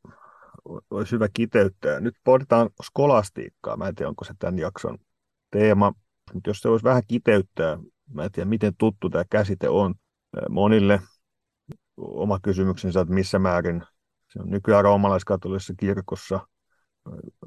olisi 0.89 1.11
hyvä 1.11 1.27
kiteyttää? 1.33 1.99
Nyt 1.99 2.15
pohditaan 2.23 2.69
skolastiikkaa. 2.83 3.77
Mä 3.77 3.87
en 3.87 3.95
tiedä, 3.95 4.09
onko 4.09 4.25
se 4.25 4.33
tämän 4.39 4.59
jakson 4.59 4.97
teema, 5.51 5.93
mutta 6.33 6.49
jos 6.49 6.59
se 6.59 6.69
olisi 6.69 6.83
vähän 6.83 7.03
kiteyttää, 7.07 7.77
mä 8.13 8.23
en 8.23 8.31
tiedä, 8.31 8.49
miten 8.49 8.73
tuttu 8.77 9.09
tämä 9.09 9.23
käsite 9.29 9.69
on 9.69 9.95
monille. 10.49 10.99
Oma 11.97 12.39
kysymyksensä, 12.39 13.01
että 13.01 13.13
missä 13.13 13.39
määrin 13.39 13.83
se 14.33 14.39
on 14.39 14.49
nykyään 14.49 14.83
roomalaiskatolisessa 14.83 15.73
kirkossa. 15.79 16.47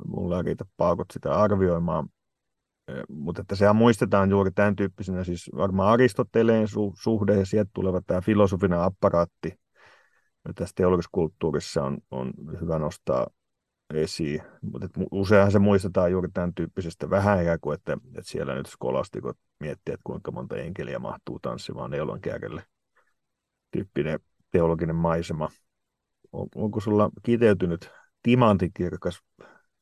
Mulla 0.06 0.36
ei 0.36 0.42
riitä 0.42 0.64
paakot 0.76 1.06
sitä 1.12 1.34
arvioimaan. 1.34 2.08
Mutta 3.08 3.42
että 3.42 3.56
sehän 3.56 3.76
muistetaan 3.76 4.30
juuri 4.30 4.50
tämän 4.50 4.76
tyyppisenä, 4.76 5.24
siis 5.24 5.50
varmaan 5.56 5.92
Aristoteleen 5.92 6.66
su- 6.68 6.94
suhde 7.02 7.34
ja 7.34 7.46
sieltä 7.46 7.70
tuleva 7.74 8.00
tämä 8.06 8.20
filosofinen 8.20 8.80
apparaatti, 8.80 9.60
tässä 10.54 10.72
teolliskulttuurissa 10.74 11.84
on, 11.84 11.98
on 12.10 12.32
hyvä 12.60 12.78
nostaa 12.78 13.26
esiin. 13.96 14.42
Mutta 14.62 14.88
useinhan 15.10 15.52
se 15.52 15.58
muistetaan 15.58 16.12
juuri 16.12 16.28
tämän 16.34 16.54
tyyppisestä 16.54 17.10
vähän 17.10 17.42
ikään 17.42 17.60
kuin, 17.60 17.74
että, 17.74 17.92
että 17.92 18.30
siellä 18.30 18.54
nyt 18.54 18.66
skolastikot 18.66 19.38
miettii, 19.60 19.94
että 19.94 20.04
kuinka 20.04 20.30
monta 20.32 20.56
enkeliä 20.56 20.98
mahtuu 20.98 21.38
tanssimaan 21.38 21.90
neulon 21.90 22.20
kärjelle 22.20 22.64
tyyppinen 23.70 24.20
teologinen 24.50 24.96
maisema. 24.96 25.48
On, 26.32 26.48
onko 26.54 26.80
sulla 26.80 27.10
kiteytynyt 27.22 27.90
timantikirkas 28.22 29.22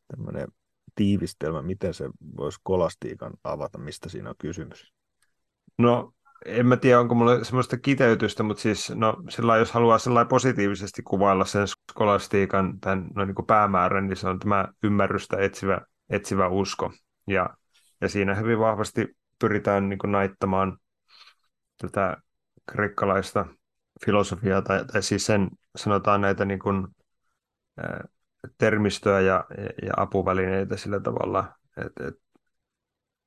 tämmöinen 0.09 0.49
tiivistelmä, 0.95 1.63
miten 1.63 1.95
se 1.95 2.11
voisi 2.37 2.61
kolastiikan 2.63 3.33
avata, 3.45 3.79
mistä 3.79 4.09
siinä 4.09 4.31
on 4.31 4.35
kysymys? 4.39 4.93
No 5.79 6.13
en 6.47 6.67
mä 6.67 6.77
tiedä, 6.77 7.01
onko 7.01 7.15
mulla 7.15 7.45
semmoista 7.45 7.79
kiteytystä, 7.79 8.43
mutta 8.43 8.61
siis 8.61 8.91
no, 8.95 9.17
sillä 9.29 9.57
jos 9.57 9.73
haluaa 9.73 9.99
sillä 9.99 10.25
positiivisesti 10.25 11.03
kuvailla 11.03 11.45
sen 11.45 11.67
skolastiikan 11.91 12.81
tämän 12.81 13.09
no, 13.15 13.25
niin 13.25 13.35
kuin 13.35 13.47
päämäärän, 13.47 14.07
niin 14.07 14.17
se 14.17 14.29
on 14.29 14.39
tämä 14.39 14.69
ymmärrystä 14.83 15.37
etsivä, 15.37 15.81
etsivä 16.11 16.49
usko. 16.49 16.93
Ja, 17.27 17.51
ja 18.01 18.09
siinä 18.09 18.35
hyvin 18.35 18.59
vahvasti 18.59 19.17
pyritään 19.39 19.89
niin 19.89 19.99
kuin 19.99 20.13
naittamaan 20.13 20.79
tätä 21.79 22.17
kreikkalaista 22.73 23.47
filosofiaa, 24.05 24.63
tai, 24.63 24.85
tai 24.85 25.03
siis 25.03 25.27
sen 25.27 25.49
sanotaan 25.77 26.21
näitä 26.21 26.45
niin 26.45 26.59
kuin, 26.59 26.89
termistöä 28.59 29.21
ja, 29.21 29.45
ja 29.83 29.93
apuvälineitä 29.97 30.77
sillä 30.77 31.01
tavalla, 31.01 31.55
että, 31.77 32.09
että 32.09 32.21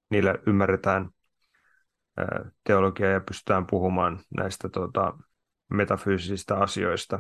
niillä 0.10 0.36
ymmärretään 0.48 1.10
teologiaa 2.64 3.12
ja 3.12 3.22
pystytään 3.22 3.68
puhumaan 3.68 4.20
näistä 4.38 4.70
tota, 4.70 5.18
metafyysisistä 5.70 6.58
asioista. 6.58 7.20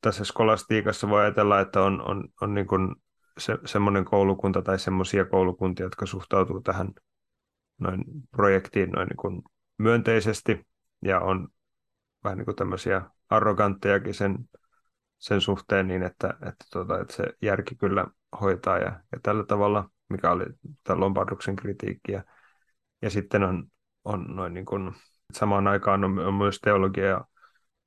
Tässä 0.00 0.24
skolastiikassa 0.24 1.08
voi 1.08 1.22
ajatella, 1.22 1.60
että 1.60 1.82
on, 1.82 2.10
on, 2.10 2.28
on 2.40 2.54
niin 2.54 2.66
kuin 2.66 2.94
se, 3.38 3.58
semmoinen 3.64 4.04
koulukunta 4.04 4.62
tai 4.62 4.78
semmoisia 4.78 5.24
koulukuntia, 5.24 5.86
jotka 5.86 6.06
suhtautuu 6.06 6.60
tähän 6.60 6.92
noin 7.80 8.04
projektiin 8.30 8.90
noin 8.90 9.08
niin 9.08 9.16
kuin 9.16 9.42
myönteisesti 9.78 10.66
ja 11.04 11.20
on 11.20 11.48
vähän 12.24 12.38
niin 12.38 12.44
kuin 12.44 12.56
tämmöisiä 12.56 13.02
arroganttejakin 13.30 14.14
sen, 14.14 14.38
sen 15.18 15.40
suhteen 15.40 15.88
niin, 15.88 16.02
että, 16.02 16.28
että, 16.28 16.64
tota, 16.72 17.00
että 17.00 17.14
se 17.14 17.24
järki 17.42 17.74
kyllä 17.74 18.06
hoitaa 18.40 18.78
ja, 18.78 19.00
ja 19.12 19.18
tällä 19.22 19.44
tavalla, 19.44 19.90
mikä 20.08 20.30
oli 20.30 20.44
tämä 20.84 21.00
Lombarduksen 21.00 21.56
kritiikki. 21.56 22.12
Ja, 22.12 22.24
ja 23.02 23.10
sitten 23.10 23.42
on 23.42 23.70
on 24.10 24.24
noin 24.36 24.54
niin 24.54 24.66
kuin, 24.66 24.92
samaan 25.32 25.66
aikaan 25.66 26.04
on, 26.04 26.18
on 26.18 26.34
myös 26.34 26.58
teologia, 26.60 27.20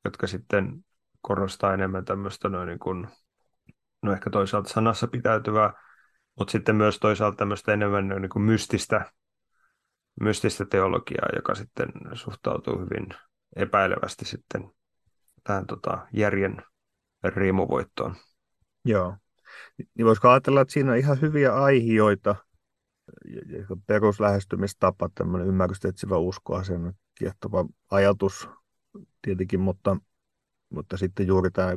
jotka 0.05 0.27
sitten 0.27 0.85
korostaa 1.21 1.73
enemmän 1.73 2.05
tämmöistä 2.05 2.49
noin 2.49 2.67
niin 2.67 2.79
kuin, 2.79 3.07
no 4.01 4.13
ehkä 4.13 4.29
toisaalta 4.29 4.69
sanassa 4.69 5.07
pitäytyvää, 5.07 5.73
mutta 6.39 6.51
sitten 6.51 6.75
myös 6.75 6.99
toisaalta 6.99 7.37
tämmöistä 7.37 7.73
enemmän 7.73 8.07
niin 8.07 8.29
kuin 8.29 8.43
mystistä, 8.43 9.11
mystistä 10.21 10.65
teologiaa, 10.65 11.27
joka 11.35 11.55
sitten 11.55 11.89
suhtautuu 12.13 12.79
hyvin 12.79 13.07
epäilevästi 13.55 14.25
sitten 14.25 14.71
tähän 15.43 15.67
tota, 15.67 16.07
järjen 16.13 16.63
riimuvoittoon. 17.23 18.15
Joo. 18.85 19.17
Niin 19.77 20.05
voisiko 20.05 20.29
ajatella, 20.29 20.61
että 20.61 20.73
siinä 20.73 20.91
on 20.91 20.97
ihan 20.97 21.21
hyviä 21.21 21.55
aihioita, 21.55 22.35
peruslähestymistapa, 23.87 25.09
tämmöinen 25.15 25.47
ymmärrystä 25.47 25.87
etsivä 25.87 26.17
usko, 26.17 26.63
sen 26.63 26.93
kiehtova 27.15 27.65
ajatus 27.91 28.49
tietenkin, 29.21 29.59
mutta, 29.59 29.97
mutta 30.69 30.97
sitten 30.97 31.27
juuri 31.27 31.51
tämä 31.51 31.71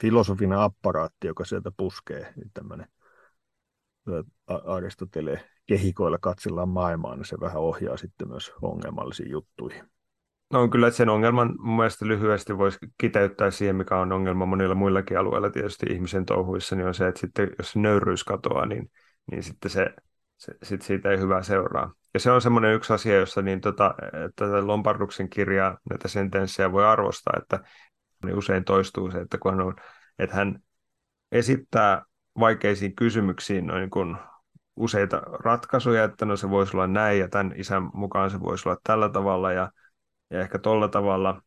filosofinen 0.00 0.58
apparaatti, 0.58 1.26
joka 1.26 1.44
sieltä 1.44 1.72
puskee, 1.76 2.32
niin 2.36 2.50
tämmöinen 2.54 2.86
Aristoteleen 4.46 5.40
kehikoilla 5.66 6.18
katsellaan 6.18 6.68
maailmaa, 6.68 7.16
niin 7.16 7.24
se 7.24 7.36
vähän 7.40 7.62
ohjaa 7.62 7.96
sitten 7.96 8.28
myös 8.28 8.52
ongelmallisiin 8.62 9.30
juttuihin. 9.30 9.84
No 10.50 10.60
on 10.62 10.70
kyllä, 10.70 10.86
että 10.86 10.96
sen 10.96 11.08
ongelman 11.08 11.54
mun 11.58 11.76
mielestä 11.76 12.06
lyhyesti 12.06 12.58
voisi 12.58 12.78
kiteyttää 12.98 13.50
siihen, 13.50 13.76
mikä 13.76 13.96
on 13.96 14.12
ongelma 14.12 14.46
monilla 14.46 14.74
muillakin 14.74 15.18
alueilla 15.18 15.50
tietysti 15.50 15.86
ihmisen 15.90 16.26
touhuissa, 16.26 16.76
niin 16.76 16.86
on 16.86 16.94
se, 16.94 17.08
että 17.08 17.20
sitten 17.20 17.50
jos 17.58 17.76
nöyryys 17.76 18.24
katoaa, 18.24 18.66
niin, 18.66 18.90
niin 19.30 19.42
sitten 19.42 19.70
se, 19.70 19.94
sit 20.62 20.82
siitä 20.82 21.10
ei 21.10 21.18
hyvää 21.18 21.42
seuraa. 21.42 21.92
Ja 22.14 22.20
se 22.20 22.30
on 22.30 22.42
semmoinen 22.42 22.74
yksi 22.74 22.92
asia, 22.92 23.18
jossa 23.18 23.42
niin 23.42 23.60
tota, 23.60 23.94
tätä 24.36 24.66
Lombarduksen 24.66 25.30
kirjaa, 25.30 25.78
näitä 25.90 26.08
sentenssejä 26.08 26.72
voi 26.72 26.84
arvostaa, 26.84 27.34
että 27.42 27.60
niin 28.24 28.38
usein 28.38 28.64
toistuu 28.64 29.10
se, 29.10 29.18
että 29.18 29.38
kun 29.38 29.52
hän, 29.52 29.60
on, 29.60 29.74
että 30.18 30.36
hän 30.36 30.58
esittää 31.32 32.02
vaikeisiin 32.40 32.96
kysymyksiin 32.96 33.66
noin 33.66 33.90
kuin 33.90 34.16
useita 34.76 35.16
ratkaisuja, 35.20 36.04
että 36.04 36.24
no 36.24 36.36
se 36.36 36.50
voisi 36.50 36.76
olla 36.76 36.86
näin 36.86 37.18
ja 37.18 37.28
tämän 37.28 37.52
isän 37.56 37.90
mukaan 37.94 38.30
se 38.30 38.40
voisi 38.40 38.68
olla 38.68 38.78
tällä 38.84 39.08
tavalla 39.08 39.52
ja, 39.52 39.72
ja 40.30 40.40
ehkä 40.40 40.58
tolla 40.58 40.88
tavalla, 40.88 41.42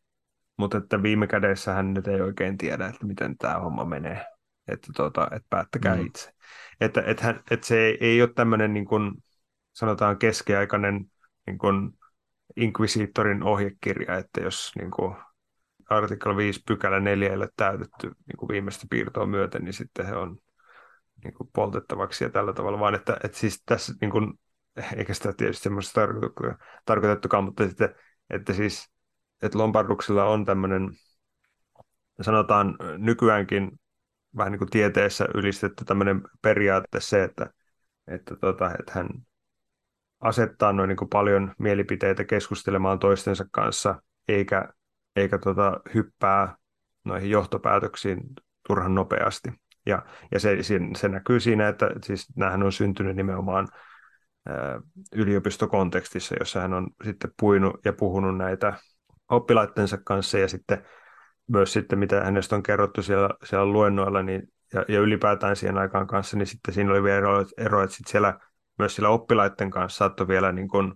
mutta 0.56 0.78
että 0.78 1.02
viime 1.02 1.26
kädessä 1.26 1.72
hän 1.72 1.94
nyt 1.94 2.08
ei 2.08 2.20
oikein 2.20 2.58
tiedä, 2.58 2.86
että 2.86 3.06
miten 3.06 3.38
tämä 3.38 3.58
homma 3.58 3.84
menee, 3.84 4.26
että, 4.68 4.92
tota, 4.96 5.28
että 5.32 5.46
päättäkää 5.50 5.96
mm. 5.96 6.06
itse. 6.06 6.32
Että, 6.80 7.02
että, 7.06 7.24
hän, 7.24 7.42
että 7.50 7.66
se 7.66 7.86
ei, 7.86 7.98
ei 8.00 8.22
ole 8.22 8.30
tämmöinen 8.34 8.74
niin 8.74 8.84
kuin, 8.84 9.12
sanotaan 9.72 10.18
keskiaikainen 10.18 11.04
niin 11.46 11.58
kuin, 11.58 11.98
inkvisiittorin 12.56 13.42
ohjekirja, 13.42 14.16
että 14.16 14.40
jos 14.40 14.72
niin 14.78 14.90
kuin, 14.90 15.16
artikla 15.90 16.36
5 16.36 16.62
pykälä 16.66 17.00
4 17.00 17.28
ei 17.28 17.36
ole 17.36 17.48
täytetty 17.56 18.06
niin 18.06 18.36
kuin 18.36 18.48
viimeistä 18.48 18.86
piirtoa 18.90 19.26
myöten, 19.26 19.64
niin 19.64 19.72
sitten 19.72 20.06
he 20.06 20.16
on 20.16 20.38
niin 21.24 21.34
kuin 21.34 21.50
poltettavaksi 21.54 22.24
ja 22.24 22.30
tällä 22.30 22.52
tavalla, 22.52 22.78
vaan 22.78 22.94
että, 22.94 23.16
että 23.24 23.38
siis 23.38 23.62
tässä, 23.66 23.94
niin 24.00 24.10
kuin, 24.10 24.32
eikä 24.96 25.14
sitä 25.14 25.32
tietysti 25.32 25.62
semmoista 25.62 26.00
tarkoitettukaan, 26.84 27.44
mutta 27.44 27.68
sitten, 27.68 27.94
että 28.30 28.52
siis, 28.52 28.90
että 29.42 29.58
Lombarduksilla 29.58 30.24
on 30.24 30.44
tämmöinen, 30.44 30.90
sanotaan 32.20 32.76
nykyäänkin 32.98 33.70
vähän 34.38 34.52
niin 34.52 34.58
kuin 34.58 34.70
tieteessä 34.70 35.28
ylistetty 35.34 35.84
tämmöinen 35.84 36.22
periaate 36.42 37.00
se, 37.00 37.24
että, 37.24 37.50
että, 38.06 38.36
tota, 38.36 38.70
että 38.78 38.92
hän 38.94 39.08
asettaa 40.20 40.72
noin 40.72 40.88
niin 40.88 40.96
kuin 40.96 41.08
paljon 41.08 41.54
mielipiteitä 41.58 42.24
keskustelemaan 42.24 42.98
toistensa 42.98 43.44
kanssa, 43.50 44.02
eikä, 44.28 44.68
eikä 45.16 45.38
tota, 45.38 45.80
hyppää 45.94 46.56
noihin 47.04 47.30
johtopäätöksiin 47.30 48.20
turhan 48.68 48.94
nopeasti. 48.94 49.52
Ja, 49.86 50.02
ja 50.32 50.40
se, 50.40 50.56
se 50.96 51.08
näkyy 51.08 51.40
siinä, 51.40 51.68
että 51.68 51.90
siis 52.04 52.36
näähän 52.36 52.62
on 52.62 52.72
syntynyt 52.72 53.16
nimenomaan 53.16 53.68
ää, 54.46 54.80
yliopistokontekstissa, 55.14 56.34
jossa 56.38 56.60
hän 56.60 56.74
on 56.74 56.90
sitten 57.04 57.30
puinut 57.40 57.80
ja 57.84 57.92
puhunut 57.92 58.36
näitä 58.36 58.72
oppilaittensa 59.30 59.98
kanssa 60.04 60.38
ja 60.38 60.48
sitten 60.48 60.86
myös 61.48 61.72
sitten, 61.72 61.98
mitä 61.98 62.24
hänestä 62.24 62.56
on 62.56 62.62
kerrottu 62.62 63.02
siellä, 63.02 63.30
siellä 63.44 63.66
luennoilla 63.66 64.22
niin, 64.22 64.42
ja, 64.74 64.84
ja 64.88 65.00
ylipäätään 65.00 65.56
siihen 65.56 65.78
aikaan 65.78 66.06
kanssa, 66.06 66.36
niin 66.36 66.46
sitten 66.46 66.74
siinä 66.74 66.90
oli 66.90 67.02
vielä 67.02 67.18
ero, 67.18 67.44
ero 67.56 67.82
että 67.82 67.96
sitten 67.96 68.10
siellä 68.10 68.38
myös 68.78 68.94
siellä 68.94 69.08
oppilaiden 69.08 69.70
kanssa 69.70 69.98
saattoi 69.98 70.28
vielä 70.28 70.52
niin 70.52 70.68
kuin 70.68 70.94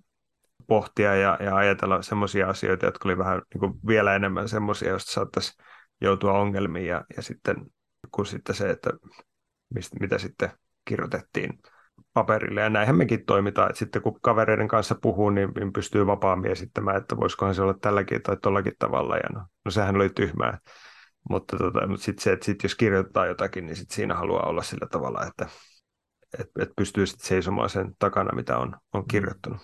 pohtia 0.67 1.15
ja, 1.17 1.39
ja 1.41 1.57
ajatella 1.57 2.03
semmoisia 2.03 2.49
asioita, 2.49 2.87
jotka 2.87 3.09
oli 3.09 3.19
vähän 3.19 3.43
niin 3.55 3.61
kuin 3.61 3.73
vielä 3.87 4.15
enemmän 4.15 4.49
semmoisia, 4.49 4.89
joista 4.89 5.13
saattaisi 5.13 5.53
joutua 6.01 6.33
ongelmiin 6.33 6.87
ja, 6.87 7.05
ja 7.17 7.23
sitten 7.23 7.57
kuin 8.11 8.27
sitten 8.27 8.55
se, 8.55 8.71
että 8.71 8.91
mistä, 9.75 9.97
mitä 10.01 10.19
sitten 10.19 10.51
kirjoitettiin 10.85 11.59
paperille. 12.15 12.61
Ja 12.61 12.71
näinhän 12.71 12.97
mekin 12.97 13.27
toimitaan, 13.27 13.71
että 13.71 13.79
sitten 13.79 14.03
kun 14.03 14.21
kavereiden 14.21 14.69
kanssa 14.69 14.95
puhuu, 15.03 15.31
niin, 15.31 15.49
niin 15.57 15.73
pystyy 15.73 16.07
vapaammin 16.07 16.51
esittämään, 16.51 16.97
että 16.97 17.17
voisikohan 17.17 17.55
se 17.55 17.63
olla 17.63 17.75
tälläkin 17.75 18.23
tai 18.23 18.37
tollakin 18.43 18.73
tavalla. 18.79 19.17
Ja 19.17 19.29
no, 19.35 19.47
no 19.65 19.71
sehän 19.71 19.97
oli 19.97 20.09
tyhmää. 20.09 20.59
Mutta, 21.31 21.57
tota, 21.57 21.87
mutta 21.87 22.05
sitten 22.05 22.23
se, 22.23 22.33
että 22.33 22.47
sit 22.47 22.63
jos 22.63 22.75
kirjoittaa 22.75 23.27
jotakin, 23.27 23.67
niin 23.67 23.77
sit 23.77 23.91
siinä 23.91 24.15
haluaa 24.15 24.49
olla 24.49 24.63
sillä 24.63 24.87
tavalla, 24.91 25.27
että 25.27 25.47
et, 26.39 26.51
et 26.59 26.71
pystyy 26.77 27.07
sitten 27.07 27.27
seisomaan 27.27 27.71
sen 27.71 27.95
takana, 27.99 28.35
mitä 28.35 28.59
on, 28.59 28.77
on 28.93 29.07
kirjoittanut. 29.09 29.61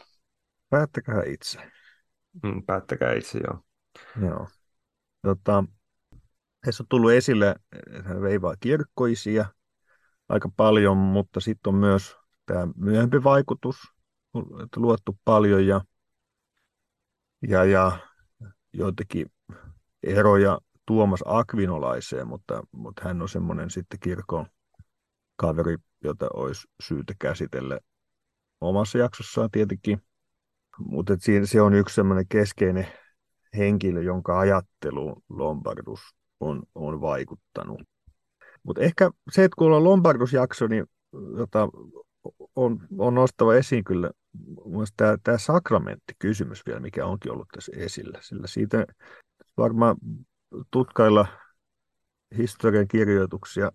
Päättäkää 0.71 1.23
itse. 1.27 1.59
Mm, 2.43 2.63
päättäkää 2.67 3.13
itse, 3.13 3.39
joo. 3.39 3.61
Joo. 4.29 4.49
Tota, 5.23 5.65
tässä 6.65 6.83
on 6.83 6.87
tullut 6.89 7.13
esille, 7.13 7.55
että 7.97 8.09
hän 8.09 8.23
veivaa 8.23 8.55
kirkkoisia 8.61 9.47
aika 10.29 10.49
paljon, 10.57 10.97
mutta 10.97 11.41
sitten 11.41 11.75
on 11.75 11.81
myös 11.81 12.18
tämä 12.49 12.69
myöhempi 12.77 13.25
vaikutus, 13.25 13.77
luettu 14.77 15.19
paljon 15.25 15.67
ja, 15.67 15.81
ja, 17.49 17.65
ja 17.65 17.99
joitakin 18.73 19.27
eroja 20.03 20.59
Tuomas 20.87 21.21
Akvinolaiseen, 21.25 22.29
mutta, 22.29 22.63
mutta 22.73 23.03
hän 23.05 23.23
on 23.23 23.29
semmoinen 23.29 23.71
sitten 23.71 24.01
kirkon 24.01 24.47
kaveri, 25.37 25.77
jota 26.05 26.27
olisi 26.35 26.69
syytä 26.83 27.15
käsitellä 27.19 27.79
omassa 28.61 28.99
jaksossaan 28.99 29.51
tietenkin. 29.51 30.03
Mutta 30.79 31.15
se 31.45 31.61
on 31.61 31.75
yksi 31.75 31.95
semmoinen 31.95 32.29
keskeinen 32.29 32.87
henkilö, 33.57 34.03
jonka 34.03 34.39
ajattelu 34.39 35.23
Lombardus 35.29 36.01
on, 36.41 36.63
on 36.75 37.01
vaikuttanut. 37.01 37.83
Mutta 38.63 38.83
ehkä 38.83 39.11
se, 39.31 39.45
että 39.45 39.55
kun 39.59 39.67
ollaan 39.67 39.85
Lombardus-jakso, 39.85 40.67
niin 40.67 40.87
jota 41.37 41.69
on, 42.59 42.81
on 42.99 43.15
nostava 43.15 43.55
esiin 43.55 43.85
kyllä 43.85 44.11
tämä, 44.97 45.17
tämä 45.23 45.39
sakramenttikysymys 45.39 46.63
vielä, 46.67 46.81
mikä 46.81 47.07
onkin 47.07 47.33
ollut 47.33 47.49
tässä 47.55 47.73
esillä. 47.77 48.19
Sillä 48.23 48.47
siitä 48.47 48.87
varmaan 49.57 49.97
tutkailla 50.71 51.27
historian 52.39 52.89
kirjoituksia, 52.89 53.73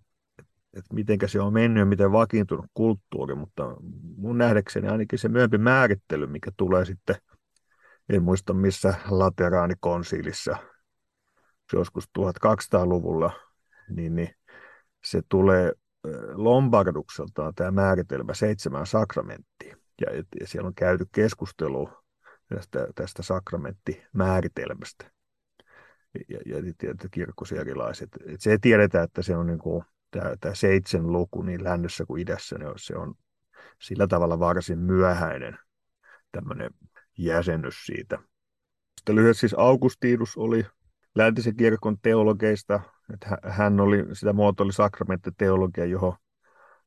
että 0.74 0.94
miten 0.94 1.18
se 1.26 1.42
on 1.42 1.54
mennyt 1.54 1.82
ja 1.82 1.86
miten 1.86 2.12
vakiintunut 2.12 2.66
kulttuuri, 2.74 3.36
mutta 3.36 3.78
mun 4.18 4.38
nähdäkseni 4.38 4.88
ainakin 4.88 5.20
se 5.20 5.30
myöhempi 5.30 5.58
määrittely, 5.58 6.28
mikä 6.28 6.52
tulee 6.58 6.86
sitten, 6.86 7.16
en 8.10 8.24
muista 8.24 8.54
missä 8.54 8.94
lateraanikonsiilissa, 9.10 10.58
joskus 11.74 12.10
1200-luvulla, 12.20 13.32
niin, 13.90 14.16
niin 14.16 14.36
se 15.04 15.22
tulee 15.30 15.74
Lombardukselta 16.34 17.54
tämä 17.56 17.72
määritelmä 17.72 18.34
seitsemän 18.34 18.88
sakramenttia. 18.88 19.78
Ja, 20.02 20.08
ja 20.40 20.48
siellä 20.48 20.68
on 20.68 20.76
käyty 20.76 21.06
keskustelu 21.12 21.90
tästä, 22.50 22.88
tästä 22.96 23.24
sakramenttimääritelmästä. 23.24 25.12
Ja, 26.30 26.40
ja, 26.46 26.58
ja 26.58 27.10
kirkkosiarilaiset. 27.12 28.10
Se 28.40 28.58
tiedetään, 28.62 29.04
että 29.04 29.22
se 29.22 29.36
on 29.36 29.48
niin 29.48 29.60
kuin, 29.60 29.84
tämä, 30.12 30.36
tämä 30.40 30.56
seitsemän 30.56 31.12
luku 31.12 31.42
niin 31.42 31.64
lännessä 31.64 32.06
kuin 32.06 32.22
idässä, 32.22 32.58
niin 32.58 32.72
se 32.78 32.96
on 32.96 33.16
sillä 33.82 34.08
tavalla 34.08 34.40
varsin 34.40 34.80
myöhäinen 34.80 35.58
tämmöinen 36.32 36.72
jäsennys 37.18 37.86
siitä. 37.86 38.20
Sitten 39.00 39.16
lyhyesti 39.16 39.40
siis 39.40 39.56
Augustinus 39.58 40.38
oli 40.38 40.66
läntisen 41.16 41.56
kirkon 41.56 41.98
teologeista, 42.02 42.80
että 43.14 43.38
hän 43.44 43.80
oli, 43.80 44.06
sitä 44.14 44.34
muotoili 44.34 44.74
sakramenttiteologia, 44.74 45.86
johon 45.86 46.14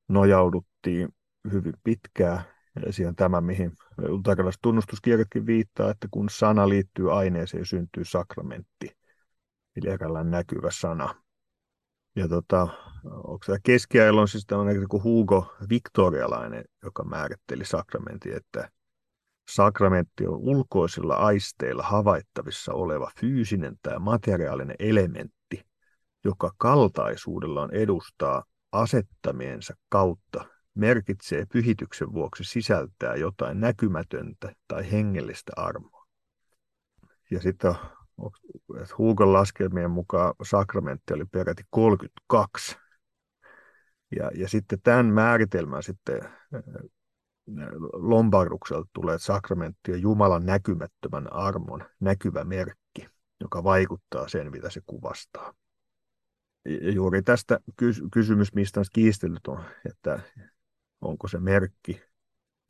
nojauduttiin 0.08 1.08
hyvin 1.52 1.74
pitkään. 1.84 2.40
Ja 2.86 2.92
siihen 2.92 3.16
tämä, 3.16 3.40
mihin 3.40 3.72
luterilaiset 3.98 4.62
tunnustuskirjatkin 4.62 5.46
viittaa, 5.46 5.90
että 5.90 6.08
kun 6.10 6.28
sana 6.30 6.68
liittyy 6.68 7.18
aineeseen, 7.18 7.66
syntyy 7.66 8.04
sakramentti. 8.04 8.96
Eli 9.76 9.88
eräänlainen 9.88 10.30
näkyvä 10.30 10.70
sana. 10.70 11.14
Ja 12.16 12.28
tota, 12.28 12.68
onko 13.04 13.38
tämä 13.46 13.58
keskiajalla 13.62 14.20
on 14.20 14.28
siis 14.28 14.46
tämmöinen 14.46 14.88
kuin 14.88 15.04
Hugo 15.04 15.54
Victorialainen, 15.68 16.64
joka 16.82 17.04
määritteli 17.04 17.64
sakramentin, 17.64 18.36
että 18.36 18.70
Sakramentti 19.50 20.26
on 20.26 20.34
ulkoisilla 20.34 21.14
aisteilla 21.14 21.82
havaittavissa 21.82 22.72
oleva 22.72 23.10
fyysinen 23.20 23.76
tai 23.82 23.98
materiaalinen 23.98 24.76
elementti, 24.78 25.35
joka 26.26 26.52
kaltaisuudellaan 26.58 27.74
edustaa 27.74 28.44
asettamiensa 28.72 29.74
kautta 29.88 30.44
merkitsee 30.74 31.46
pyhityksen 31.52 32.12
vuoksi 32.12 32.44
sisältää 32.44 33.16
jotain 33.16 33.60
näkymätöntä 33.60 34.54
tai 34.68 34.92
hengellistä 34.92 35.52
armoa. 35.56 36.06
Ja 37.30 37.40
sitten 37.40 37.74
Hugon 38.98 39.32
laskelmien 39.32 39.90
mukaan 39.90 40.34
sakramentti 40.42 41.14
oli 41.14 41.24
peräti 41.24 41.62
32. 41.70 42.76
Ja, 44.16 44.30
ja 44.34 44.48
sitten 44.48 44.78
tämän 44.82 45.06
määritelmän 45.06 45.82
sitten 45.82 46.20
Lombardukselta 47.92 48.88
tulee 48.92 49.18
sakramentti 49.18 49.90
ja 49.90 49.96
Jumalan 49.96 50.46
näkymättömän 50.46 51.32
armon 51.32 51.84
näkyvä 52.00 52.44
merkki, 52.44 53.08
joka 53.40 53.64
vaikuttaa 53.64 54.28
sen, 54.28 54.50
mitä 54.50 54.70
se 54.70 54.80
kuvastaa. 54.86 55.54
Juuri 56.94 57.22
tästä 57.22 57.60
kysymys, 58.12 58.54
mistä 58.54 58.80
on 58.80 58.86
kiistellyt, 58.92 59.46
on, 59.46 59.64
että 59.90 60.20
onko 61.00 61.28
se 61.28 61.38
merkki, 61.38 62.02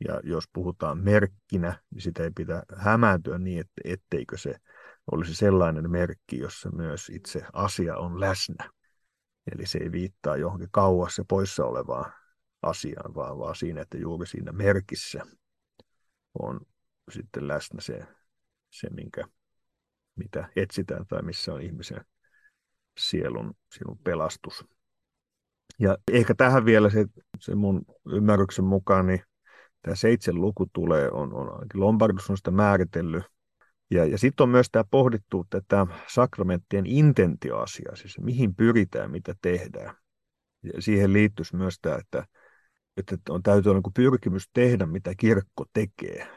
ja 0.07 0.21
jos 0.23 0.43
puhutaan 0.53 0.97
merkkinä, 0.97 1.81
niin 1.91 2.01
sitä 2.01 2.23
ei 2.23 2.31
pidä 2.35 2.63
hämääntyä 2.75 3.37
niin, 3.37 3.59
että 3.59 3.81
etteikö 3.83 4.37
se 4.37 4.55
olisi 5.11 5.35
sellainen 5.35 5.91
merkki, 5.91 6.39
jossa 6.39 6.71
myös 6.71 7.09
itse 7.09 7.41
asia 7.53 7.97
on 7.97 8.19
läsnä. 8.19 8.69
Eli 9.51 9.65
se 9.65 9.77
ei 9.77 9.91
viittaa 9.91 10.37
johonkin 10.37 10.71
kauas 10.71 11.17
ja 11.17 11.25
poissa 11.27 11.65
olevaan 11.65 12.13
asiaan, 12.61 13.15
vaan, 13.15 13.39
vaan 13.39 13.55
siinä, 13.55 13.81
että 13.81 13.97
juuri 13.97 14.27
siinä 14.27 14.51
merkissä 14.51 15.25
on 16.39 16.59
sitten 17.11 17.47
läsnä 17.47 17.81
se, 17.81 18.07
se 18.69 18.89
minkä, 18.89 19.27
mitä 20.15 20.49
etsitään 20.55 21.05
tai 21.07 21.21
missä 21.21 21.53
on 21.53 21.61
ihmisen 21.61 22.05
sielun, 22.97 23.53
sielun 23.73 23.99
pelastus. 24.03 24.65
Ja 25.79 25.97
ehkä 26.11 26.35
tähän 26.35 26.65
vielä 26.65 26.89
se, 26.89 27.05
se 27.39 27.55
mun 27.55 27.81
ymmärryksen 28.11 28.65
mukaan, 28.65 29.07
niin 29.07 29.21
tämä 29.81 29.95
seitsemän 29.95 30.41
luku 30.41 30.65
tulee, 30.73 31.11
on, 31.11 31.33
on 31.33 31.65
Lombardus 31.73 32.29
on 32.29 32.37
sitä 32.37 32.51
määritellyt. 32.51 33.23
Ja, 33.91 34.05
ja 34.05 34.17
sitten 34.17 34.43
on 34.43 34.49
myös 34.49 34.67
tämä 34.71 34.83
pohdittu 34.91 35.45
tätä 35.49 35.87
sakramenttien 36.07 36.85
intentioasiaa, 36.85 37.95
siis 37.95 38.19
mihin 38.19 38.55
pyritään, 38.55 39.11
mitä 39.11 39.35
tehdään. 39.41 39.95
Ja 40.63 40.81
siihen 40.81 41.13
liittyisi 41.13 41.55
myös 41.55 41.75
tämä, 41.81 41.95
että 41.95 42.25
että 42.97 43.17
on, 43.29 43.43
täytyy 43.43 43.69
olla 43.69 43.81
niin 43.85 43.93
pyrkimys 43.93 44.49
tehdä, 44.53 44.85
mitä 44.85 45.13
kirkko 45.17 45.65
tekee. 45.73 46.27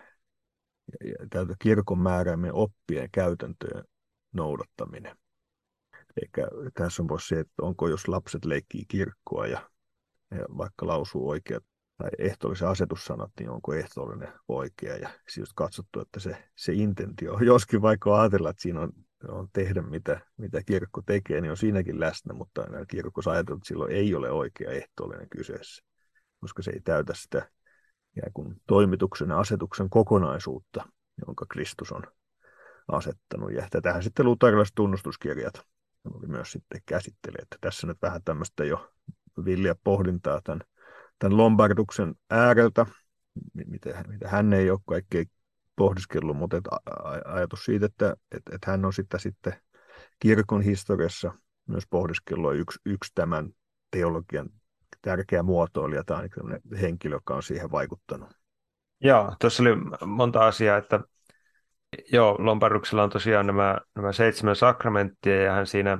Ja, 0.92 1.10
ja 1.10 1.26
täytyy 1.30 1.54
kirkon 1.58 1.98
määräämien 1.98 2.54
oppien 2.54 3.08
käytäntöjen 3.12 3.84
noudattaminen. 4.32 5.16
Eikä 6.22 6.48
tässä 6.74 7.02
on 7.02 7.08
myös 7.10 7.28
se, 7.28 7.40
että 7.40 7.62
onko 7.62 7.88
jos 7.88 8.08
lapset 8.08 8.44
leikkii 8.44 8.84
kirkkoa 8.88 9.46
ja, 9.46 9.70
ja 10.30 10.46
vaikka 10.56 10.86
lausuu 10.86 11.28
oikeat 11.28 11.64
tai 11.98 12.10
ehtoollisen 12.18 12.68
asetussanat, 12.68 13.30
niin 13.40 13.50
onko 13.50 13.74
ehtoollinen 13.74 14.32
oikea. 14.48 14.96
Ja 14.96 15.10
siis 15.28 15.52
katsottu, 15.54 16.00
että 16.00 16.20
se, 16.20 16.36
se 16.56 16.72
intentio, 16.72 17.38
joskin 17.38 17.82
vaikka 17.82 18.20
ajatella, 18.20 18.50
että 18.50 18.62
siinä 18.62 18.80
on, 18.80 18.92
on 19.28 19.48
tehdä 19.52 19.82
mitä, 19.82 20.20
mitä 20.36 20.62
kirkko 20.62 21.02
tekee, 21.06 21.40
niin 21.40 21.50
on 21.50 21.56
siinäkin 21.56 22.00
läsnä, 22.00 22.34
mutta 22.34 22.62
kirkossa 22.88 23.30
ajatellaan, 23.30 23.58
että 23.58 23.68
silloin 23.68 23.92
ei 23.92 24.14
ole 24.14 24.30
oikea 24.30 24.70
ehtoollinen 24.70 25.28
kyseessä, 25.28 25.84
koska 26.40 26.62
se 26.62 26.70
ei 26.70 26.80
täytä 26.80 27.12
sitä 27.14 27.50
kuin 28.34 28.56
toimituksen 28.66 29.28
ja 29.28 29.38
asetuksen 29.38 29.90
kokonaisuutta, 29.90 30.84
jonka 31.26 31.46
Kristus 31.48 31.92
on 31.92 32.02
asettanut. 32.88 33.52
Ja 33.52 33.66
tätähän 33.70 34.02
sitten 34.02 34.26
luterilaiset 34.26 34.74
tunnustuskirjat 34.74 35.54
oli 36.04 36.26
myös 36.26 36.52
sitten 36.52 36.80
käsittelee, 36.86 37.42
että 37.42 37.56
tässä 37.60 37.86
nyt 37.86 37.98
vähän 38.02 38.22
tämmöistä 38.24 38.64
jo 38.64 38.90
villiä 39.44 39.74
pohdintaa 39.84 40.40
tämän, 40.44 40.60
tämän 41.18 41.36
Lombarduksen 41.36 42.14
ääreltä, 42.30 42.86
mitä, 43.66 44.04
mitä 44.08 44.28
hän 44.28 44.52
ei 44.52 44.70
ole 44.70 44.80
kaikkein 44.86 45.30
pohdiskellut, 45.76 46.36
mutta 46.36 46.56
et 46.56 46.64
ajatus 47.24 47.64
siitä, 47.64 47.86
että 47.86 48.16
et, 48.32 48.42
et 48.52 48.64
hän 48.66 48.84
on 48.84 48.92
sitä 48.92 49.18
sitten 49.18 49.52
kirkon 50.18 50.62
historiassa 50.62 51.32
myös 51.66 51.84
pohdiskellut 51.90 52.54
yksi, 52.54 52.78
yksi 52.86 53.12
tämän 53.14 53.50
teologian 53.90 54.50
tärkeä 55.02 55.42
muotoilija 55.42 56.04
tai 56.04 56.28
henkilö, 56.80 57.16
joka 57.16 57.34
on 57.34 57.42
siihen 57.42 57.70
vaikuttanut. 57.70 58.28
Joo, 59.00 59.34
tuossa 59.40 59.62
oli 59.62 59.70
monta 60.06 60.46
asiaa, 60.46 60.76
että 60.76 61.00
joo, 62.12 62.36
Lombarduksella 62.38 63.02
on 63.02 63.10
tosiaan 63.10 63.46
nämä, 63.46 63.78
nämä 63.94 64.12
seitsemän 64.12 64.56
sakramenttia 64.56 65.42
ja 65.42 65.52
hän 65.52 65.66
siinä 65.66 65.98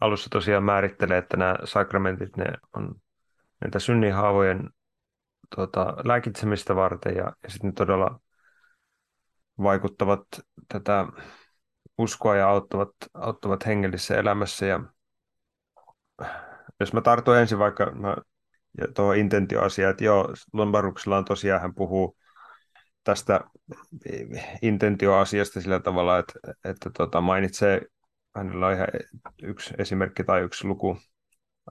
alussa 0.00 0.30
tosiaan 0.30 0.64
määrittelee, 0.64 1.18
että 1.18 1.36
nämä 1.36 1.56
sakramentit 1.64 2.36
ne 2.36 2.44
on 2.76 2.94
näitä 3.60 3.78
synnihaavojen 3.78 4.70
tota, 5.56 5.96
lääkitsemistä 6.04 6.76
varten 6.76 7.16
ja, 7.16 7.32
ja 7.42 7.50
sitten 7.50 7.74
todella 7.74 8.20
vaikuttavat 9.62 10.22
tätä 10.68 11.06
uskoa 11.98 12.36
ja 12.36 12.48
auttavat, 12.48 12.90
auttavat 13.14 13.66
hengellisessä 13.66 14.16
elämässä. 14.16 14.66
Ja 14.66 14.80
jos 16.80 16.92
mä 16.92 17.00
tartun 17.00 17.36
ensin 17.36 17.58
vaikka 17.58 17.90
mä, 17.90 18.16
ja 18.80 18.86
tuo 18.94 19.12
intentioasia, 19.12 19.90
että 19.90 20.04
joo, 20.04 20.34
Lombaruksella 20.52 21.18
on 21.18 21.24
tosiaan, 21.24 21.60
hän 21.60 21.74
puhuu 21.74 22.16
tästä 23.06 23.40
intentioasiasta 24.62 25.60
sillä 25.60 25.80
tavalla, 25.80 26.18
että, 26.18 26.32
että 26.64 26.90
tota, 26.90 27.20
mainitsee, 27.20 27.80
hänellä 28.36 28.66
on 28.66 28.72
ihan 28.72 28.88
yksi 29.42 29.74
esimerkki 29.78 30.24
tai 30.24 30.40
yksi 30.40 30.66
luku 30.66 30.98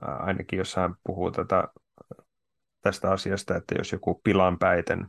ainakin, 0.00 0.58
jossa 0.58 0.80
hän 0.80 0.94
puhuu 1.06 1.30
tätä, 1.30 1.68
tästä 2.80 3.10
asiasta, 3.10 3.56
että 3.56 3.74
jos 3.78 3.92
joku 3.92 4.20
pilan 4.24 4.58
päiten 4.58 5.06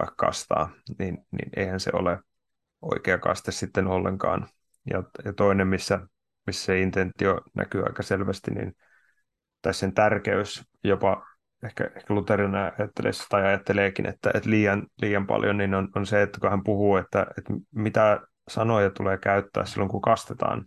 vaikka 0.00 0.14
kastaa, 0.16 0.70
niin, 0.98 1.18
niin 1.32 1.50
eihän 1.56 1.80
se 1.80 1.90
ole 1.94 2.18
oikea 2.82 3.18
kaste 3.18 3.52
sitten 3.52 3.86
ollenkaan. 3.86 4.48
Ja, 4.90 5.02
ja 5.24 5.32
toinen, 5.32 5.68
missä, 5.68 6.00
missä 6.46 6.64
se 6.64 6.80
intentio 6.80 7.40
näkyy 7.54 7.82
aika 7.82 8.02
selvästi, 8.02 8.50
niin 8.50 8.76
tai 9.62 9.74
sen 9.74 9.94
tärkeys 9.94 10.64
jopa 10.84 11.26
ehkä, 11.64 11.84
ehkä 11.96 12.14
Luterina 12.14 12.72
ajattelee 12.78 13.12
tai 13.28 13.46
ajatteleekin, 13.46 14.06
että, 14.06 14.30
että 14.34 14.50
liian, 14.50 14.86
liian 15.02 15.26
paljon, 15.26 15.56
niin 15.56 15.74
on, 15.74 15.88
on 15.96 16.06
se, 16.06 16.22
että 16.22 16.40
kun 16.40 16.50
hän 16.50 16.64
puhuu, 16.64 16.96
että, 16.96 17.26
että 17.38 17.52
mitä 17.74 18.20
sanoja 18.48 18.90
tulee 18.90 19.18
käyttää 19.18 19.64
silloin, 19.64 19.90
kun 19.90 20.00
kastetaan. 20.00 20.64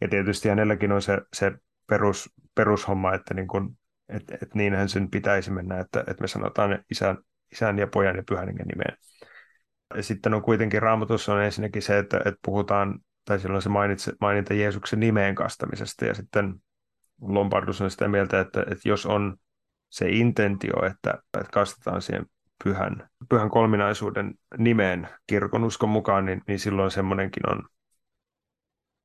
Ja 0.00 0.08
tietysti 0.08 0.48
hänelläkin 0.48 0.92
on 0.92 1.02
se, 1.02 1.20
se 1.32 1.52
perus, 1.86 2.30
perushomma, 2.54 3.14
että 3.14 3.34
niin 3.34 3.48
kun, 3.48 3.76
et, 4.08 4.22
et 4.42 4.54
niinhän 4.54 4.88
sen 4.88 5.10
pitäisi 5.10 5.50
mennä, 5.50 5.80
että, 5.80 6.00
että 6.00 6.20
me 6.20 6.28
sanotaan 6.28 6.78
isän, 6.90 7.18
isän 7.52 7.78
ja 7.78 7.86
pojan 7.86 8.16
ja 8.16 8.22
pyhän 8.28 8.46
nimeen. 8.46 8.96
Ja 9.96 10.02
sitten 10.02 10.34
on 10.34 10.42
kuitenkin 10.42 10.82
raamatussa 10.82 11.34
on 11.34 11.42
ensinnäkin 11.42 11.82
se, 11.82 11.98
että, 11.98 12.16
että 12.16 12.40
puhutaan, 12.44 12.98
tai 13.24 13.38
silloin 13.38 13.62
se 13.62 13.68
mainitse, 13.68 14.12
maininta 14.20 14.54
Jeesuksen 14.54 15.00
nimeen 15.00 15.34
kastamisesta, 15.34 16.04
ja 16.04 16.14
sitten 16.14 16.54
Lombardus 17.20 17.80
on 17.80 17.90
sitä 17.90 18.08
mieltä, 18.08 18.40
että, 18.40 18.60
että 18.60 18.88
jos 18.88 19.06
on 19.06 19.36
se 19.94 20.08
intentio, 20.08 20.86
että, 20.86 21.10
että 21.40 21.52
kastetaan 21.52 22.02
siihen 22.02 22.26
pyhän, 22.64 23.08
pyhän 23.28 23.50
kolminaisuuden 23.50 24.34
nimeen 24.58 25.08
kirkon 25.26 25.64
uskon 25.64 25.88
mukaan, 25.88 26.24
niin, 26.24 26.42
niin 26.48 26.58
silloin 26.58 26.90
semmoinenkin 26.90 27.50
on, 27.50 27.62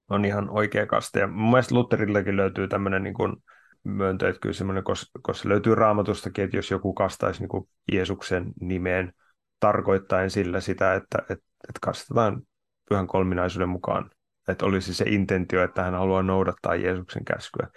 on 0.10 0.26
ihan 0.26 0.50
oikea 0.50 0.86
kaste. 0.86 1.20
Ja 1.20 1.28
mun 1.28 1.50
mielestä 1.50 1.76
Lutherillakin 1.76 2.38
löytyy 2.38 2.68
tämmöinen 2.68 3.04
niin 3.04 3.14
kuin 3.14 3.36
myöntö, 3.84 4.30
että 4.30 4.40
kyllä 4.40 4.54
semmoinen, 4.54 4.84
koska 5.22 5.50
löytyy 5.50 5.76
raamatustakin, 5.76 6.44
että 6.44 6.58
jos 6.58 6.72
joku 6.72 6.94
kastaisi 6.94 7.40
niin 7.40 7.50
kuin 7.50 7.70
Jeesuksen 7.92 8.54
nimeen 8.62 9.14
tarkoittaen 9.60 10.30
sillä 10.30 10.60
sitä, 10.60 10.94
että, 10.94 11.18
että, 11.22 11.46
että 11.70 11.80
kastetaan 11.82 12.42
pyhän 12.90 13.08
kolminaisuuden 13.08 13.70
mukaan, 13.70 14.12
että 14.48 14.66
olisi 14.66 14.94
se 14.94 15.06
intentio, 15.08 15.64
että 15.64 15.84
hän 15.84 15.94
haluaa 15.94 16.24
noudattaa 16.24 16.76
Jeesuksen 16.76 17.26
käskyä, 17.26 17.68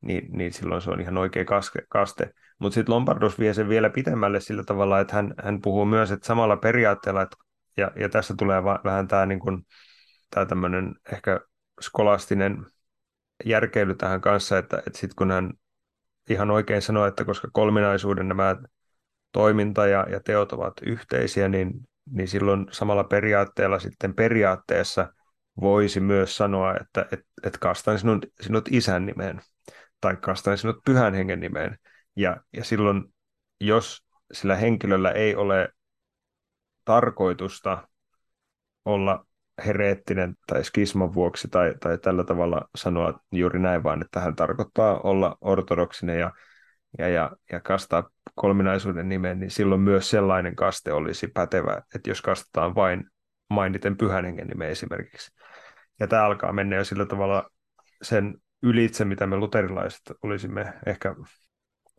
niin, 0.00 0.28
niin 0.32 0.52
silloin 0.52 0.82
se 0.82 0.90
on 0.90 1.00
ihan 1.00 1.18
oikea 1.18 1.44
kaste. 1.88 2.32
Mutta 2.58 2.74
sitten 2.74 2.94
Lombardos 2.94 3.38
vie 3.38 3.54
sen 3.54 3.68
vielä 3.68 3.90
pitemmälle 3.90 4.40
sillä 4.40 4.64
tavalla, 4.64 5.00
että 5.00 5.14
hän, 5.14 5.34
hän 5.44 5.60
puhuu 5.60 5.84
myös, 5.84 6.10
että 6.10 6.26
samalla 6.26 6.56
periaatteella, 6.56 7.22
että, 7.22 7.36
ja, 7.76 7.90
ja 7.96 8.08
tässä 8.08 8.34
tulee 8.38 8.64
va, 8.64 8.80
vähän 8.84 9.08
tämä 9.08 9.26
niin 9.26 9.40
tämmöinen 10.48 10.94
ehkä 11.12 11.40
skolastinen 11.80 12.66
järkeily 13.44 13.94
tähän 13.94 14.20
kanssa, 14.20 14.58
että, 14.58 14.78
että 14.78 14.98
sitten 14.98 15.16
kun 15.16 15.30
hän 15.30 15.52
ihan 16.30 16.50
oikein 16.50 16.82
sanoo, 16.82 17.06
että 17.06 17.24
koska 17.24 17.48
kolminaisuuden 17.52 18.28
nämä 18.28 18.56
toiminta 19.32 19.86
ja, 19.86 20.06
ja 20.10 20.20
teot 20.20 20.52
ovat 20.52 20.74
yhteisiä, 20.86 21.48
niin, 21.48 21.72
niin 22.10 22.28
silloin 22.28 22.66
samalla 22.70 23.04
periaatteella 23.04 23.78
sitten 23.78 24.14
periaatteessa 24.14 25.12
voisi 25.60 26.00
myös 26.00 26.36
sanoa, 26.36 26.74
että 26.80 27.06
et, 27.12 27.20
et 27.42 27.58
kastan 27.58 27.98
sinut, 27.98 28.26
sinut 28.40 28.68
isän 28.70 29.06
nimeen 29.06 29.40
tai 30.00 30.16
kastan 30.16 30.58
sinut 30.58 30.76
pyhän 30.84 31.14
hengen 31.14 31.40
nimeen. 31.40 31.78
Ja, 32.16 32.36
ja 32.52 32.64
silloin, 32.64 33.14
jos 33.60 34.04
sillä 34.32 34.56
henkilöllä 34.56 35.10
ei 35.10 35.36
ole 35.36 35.68
tarkoitusta 36.84 37.88
olla 38.84 39.26
hereettinen 39.66 40.34
tai 40.46 40.64
skisman 40.64 41.14
vuoksi 41.14 41.48
tai, 41.48 41.74
tai 41.80 41.98
tällä 41.98 42.24
tavalla 42.24 42.68
sanoa 42.76 43.20
juuri 43.32 43.58
näin, 43.58 43.82
vaan 43.82 44.02
että 44.02 44.20
hän 44.20 44.36
tarkoittaa 44.36 45.00
olla 45.00 45.36
ortodoksinen 45.40 46.18
ja, 46.18 46.32
ja, 46.98 47.08
ja, 47.08 47.30
ja 47.52 47.60
kastaa 47.60 48.10
kolminaisuuden 48.34 49.08
nimen, 49.08 49.40
niin 49.40 49.50
silloin 49.50 49.80
myös 49.80 50.10
sellainen 50.10 50.56
kaste 50.56 50.92
olisi 50.92 51.28
pätevä, 51.28 51.82
että 51.94 52.10
jos 52.10 52.22
kastetaan 52.22 52.74
vain 52.74 53.10
mainiten 53.50 53.96
pyhän 53.96 54.24
hengen 54.24 54.46
nimen 54.46 54.68
esimerkiksi. 54.68 55.32
Ja 56.00 56.06
tämä 56.06 56.24
alkaa 56.24 56.52
mennä 56.52 56.76
jo 56.76 56.84
sillä 56.84 57.06
tavalla 57.06 57.50
sen 58.02 58.34
ylitse, 58.62 59.04
mitä 59.04 59.26
me 59.26 59.36
luterilaiset 59.36 60.02
olisimme 60.22 60.72
ehkä 60.86 61.14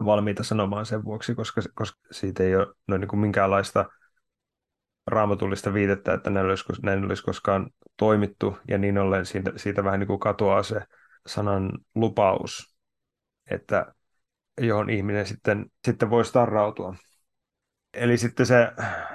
valmiita 0.06 0.44
sanomaan 0.44 0.86
sen 0.86 1.04
vuoksi, 1.04 1.36
koska, 1.36 1.62
koska 1.76 2.00
siitä 2.12 2.44
ei 2.44 2.56
ole 2.56 2.68
no 2.88 2.98
niin 2.98 3.08
kuin 3.08 3.20
minkäänlaista 3.20 3.86
raamatullista 5.08 5.74
viitettä, 5.74 6.14
että 6.14 6.30
näin 6.30 6.46
olisi, 6.46 6.66
näin 6.84 7.06
olisi 7.06 7.24
koskaan 7.24 7.70
toimittu, 7.98 8.58
ja 8.68 8.78
niin 8.78 8.98
ollen 8.98 9.26
siitä, 9.26 9.52
siitä 9.56 9.84
vähän 9.84 10.00
niin 10.00 10.08
kuin 10.08 10.20
katoaa 10.20 10.64
se 10.64 10.82
sanan 11.28 11.72
lupaus, 11.96 12.78
että 13.52 13.94
johon 14.62 14.90
ihminen 14.90 15.26
sitten, 15.26 15.66
sitten 15.86 16.10
voisi 16.10 16.34
tarrautua. 16.34 16.96
Eli 17.94 18.18
sitten 18.18 18.46
se 18.46 18.72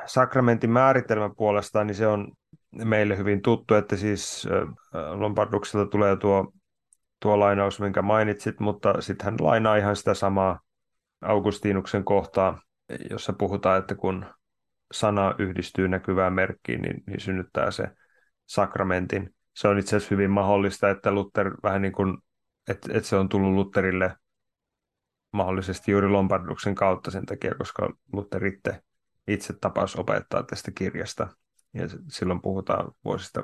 sakramentin 0.07 0.71
määritelmä 0.71 1.31
puolestaan, 1.37 1.87
niin 1.87 1.95
se 1.95 2.07
on 2.07 2.33
meille 2.85 3.17
hyvin 3.17 3.43
tuttu, 3.43 3.75
että 3.75 3.97
siis 3.97 4.49
Lompardukselta 5.15 5.91
tulee 5.91 6.17
tuo, 6.17 6.53
tuo 7.21 7.41
lainaus, 7.41 7.81
minkä 7.81 8.03
mainitsit, 8.03 8.61
mutta 8.61 9.01
sitten 9.01 9.25
hän 9.25 9.37
lainaa 9.41 9.77
ihan 9.77 9.97
sitä 9.97 10.15
samaa 10.15 10.61
Augustinuksen 11.21 12.05
kohtaa, 12.05 12.63
jossa 13.11 13.33
puhutaan, 13.33 13.79
että 13.79 13.95
kun 13.95 14.27
sana 14.93 15.35
yhdistyy 15.39 15.89
näkyvään 15.89 16.33
merkkiin, 16.33 16.83
niin, 16.83 17.03
niin 17.07 17.21
synnyttää 17.21 17.71
se 17.71 17.85
sakramentin. 18.47 19.35
Se 19.55 19.69
on 19.69 19.79
itse 19.79 19.97
asiassa 19.97 20.15
hyvin 20.15 20.31
mahdollista, 20.31 20.91
että 20.91 21.13
Luther 21.13 21.55
vähän 21.63 21.83
niin 21.83 21.93
kuin, 21.93 22.19
että, 22.69 22.89
että 22.93 23.09
se 23.09 23.17
on 23.17 23.29
tullut 23.29 23.55
Lutherille 23.55 24.17
mahdollisesti 25.33 25.93
juuri 25.93 26.09
Lombarduksen 26.09 26.75
kautta 26.75 27.11
sen 27.11 27.27
takia, 27.27 27.55
koska 27.55 27.91
Luther 28.13 28.47
itse, 28.47 28.83
itse 29.29 29.55
tapasi 29.61 30.01
opettaa 30.01 30.43
tästä 30.43 30.71
kirjasta. 30.71 31.29
Ja 31.75 31.89
silloin 32.09 32.43
puhutaan 32.43 32.93
vuosista 33.05 33.41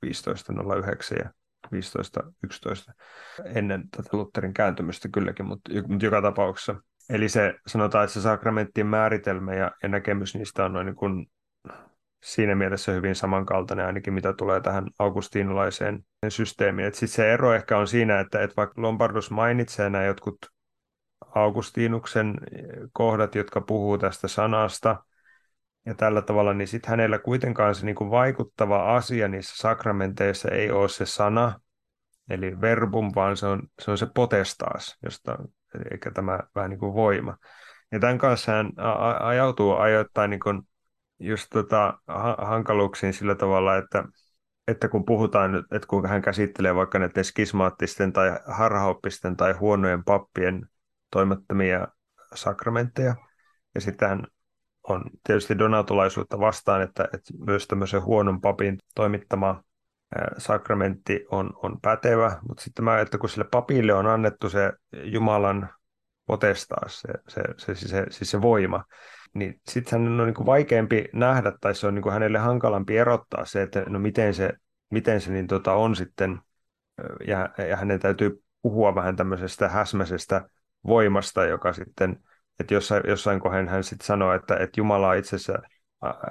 1509 0.00 1.18
ja 1.18 1.30
1511 1.70 2.92
ennen 3.44 3.90
tätä 3.96 4.08
Lutherin 4.12 4.54
kääntymistä 4.54 5.08
kylläkin, 5.08 5.46
mutta, 5.46 5.70
mutta 5.88 6.04
joka 6.04 6.22
tapauksessa 6.22 6.82
Eli 7.08 7.28
se 7.28 7.54
sanotaan, 7.66 8.04
että 8.04 8.14
se 8.14 8.20
sakramenttien 8.20 8.86
määritelmä 8.86 9.54
ja, 9.54 9.70
ja 9.82 9.88
näkemys 9.88 10.34
niistä 10.34 10.64
on 10.64 10.72
noin 10.72 10.86
niin 10.86 10.96
kuin 10.96 11.26
siinä 12.22 12.54
mielessä 12.54 12.92
hyvin 12.92 13.14
samankaltainen 13.14 13.86
ainakin 13.86 14.14
mitä 14.14 14.32
tulee 14.32 14.60
tähän 14.60 14.86
augustinolaiseen 14.98 16.04
systeemiin. 16.28 16.92
Sitten 16.92 17.08
se 17.08 17.32
ero 17.32 17.54
ehkä 17.54 17.78
on 17.78 17.88
siinä, 17.88 18.20
että, 18.20 18.42
että 18.42 18.56
vaikka 18.56 18.82
Lombardus 18.82 19.30
mainitsee 19.30 19.90
nämä 19.90 20.04
jotkut 20.04 20.38
Augustinuksen 21.34 22.34
kohdat, 22.92 23.34
jotka 23.34 23.60
puhuu 23.60 23.98
tästä 23.98 24.28
sanasta 24.28 25.04
ja 25.86 25.94
tällä 25.94 26.22
tavalla, 26.22 26.54
niin 26.54 26.68
sitten 26.68 26.90
hänellä 26.90 27.18
kuitenkaan 27.18 27.74
se 27.74 27.86
niin 27.86 27.96
kuin 27.96 28.10
vaikuttava 28.10 28.96
asia 28.96 29.28
niissä 29.28 29.56
sakramenteissa 29.56 30.48
ei 30.48 30.70
ole 30.70 30.88
se 30.88 31.06
sana, 31.06 31.60
eli 32.30 32.60
verbum, 32.60 33.12
vaan 33.14 33.36
se 33.36 33.46
on 33.46 33.62
se, 33.80 33.90
on 33.90 33.98
se 33.98 34.06
potestaas, 34.14 34.98
josta, 35.02 35.38
eikä 35.90 36.10
tämä 36.10 36.38
vähän 36.54 36.70
niin 36.70 36.80
kuin 36.80 36.94
voima. 36.94 37.36
Ja 37.92 38.00
tämän 38.00 38.18
kanssa 38.18 38.52
hän 38.52 38.72
ajautuu 39.20 39.76
ajoittain 39.76 40.30
niin 40.30 40.40
kuin 40.40 40.62
just 41.18 41.46
tota, 41.50 41.98
hankaluuksiin 42.38 43.12
sillä 43.12 43.34
tavalla, 43.34 43.76
että, 43.76 44.04
että 44.68 44.88
kun 44.88 45.04
puhutaan, 45.04 45.56
että 45.56 45.88
kuinka 45.88 46.08
hän 46.08 46.22
käsittelee 46.22 46.74
vaikka 46.74 46.98
näiden 46.98 47.24
skismaattisten 47.24 48.12
tai 48.12 48.38
harhaoppisten 48.46 49.36
tai 49.36 49.52
huonojen 49.52 50.04
pappien 50.04 50.66
toimettomia 51.10 51.88
sakramentteja, 52.34 53.14
ja 53.74 53.80
sitten 53.80 54.08
hän 54.08 54.26
on 54.88 55.04
tietysti 55.26 55.58
donatulaisuutta 55.58 56.40
vastaan, 56.40 56.82
että, 56.82 57.04
että 57.04 57.32
myös 57.46 57.66
tämmöisen 57.66 58.02
huonon 58.02 58.40
papin 58.40 58.78
toimittama 58.94 59.62
sakramentti 60.38 61.26
on, 61.30 61.50
on 61.62 61.80
pätevä, 61.82 62.38
mutta 62.48 62.62
sitten 62.62 62.84
mä 62.84 63.00
että 63.00 63.18
kun 63.18 63.28
sille 63.28 63.46
papille 63.50 63.94
on 63.94 64.06
annettu 64.06 64.50
se 64.50 64.72
Jumalan 64.92 65.68
potestaa, 66.26 66.88
se, 66.88 67.08
se, 67.28 67.42
se, 67.56 67.74
se, 67.74 67.88
se, 67.88 68.06
siis 68.10 68.30
se 68.30 68.42
voima, 68.42 68.84
niin 69.34 69.60
sitten 69.68 70.00
hän 70.02 70.20
on 70.20 70.26
niin 70.26 70.34
kuin 70.34 70.46
vaikeampi 70.46 71.08
nähdä, 71.12 71.52
tai 71.60 71.74
se 71.74 71.86
on 71.86 71.94
niin 71.94 72.02
kuin 72.02 72.12
hänelle 72.12 72.38
hankalampi 72.38 72.96
erottaa 72.96 73.44
se, 73.44 73.62
että 73.62 73.84
no 73.88 73.98
miten 73.98 74.34
se, 74.34 74.50
miten 74.90 75.20
se 75.20 75.32
niin 75.32 75.46
tota 75.46 75.72
on 75.72 75.96
sitten, 75.96 76.40
ja, 77.26 77.48
ja 77.68 77.76
hänen 77.76 78.00
täytyy 78.00 78.42
puhua 78.62 78.94
vähän 78.94 79.16
tämmöisestä 79.16 79.68
häsmäisestä 79.68 80.48
voimasta, 80.86 81.44
joka 81.44 81.72
sitten, 81.72 82.24
että 82.60 82.74
jossain, 82.74 83.02
jossain 83.06 83.40
kohden 83.40 83.68
hän 83.68 83.84
sitten 83.84 84.06
sanoo, 84.06 84.32
että, 84.32 84.56
että 84.56 84.80
Jumala 84.80 85.14
itse 85.14 85.36
asiassa, 85.36 85.62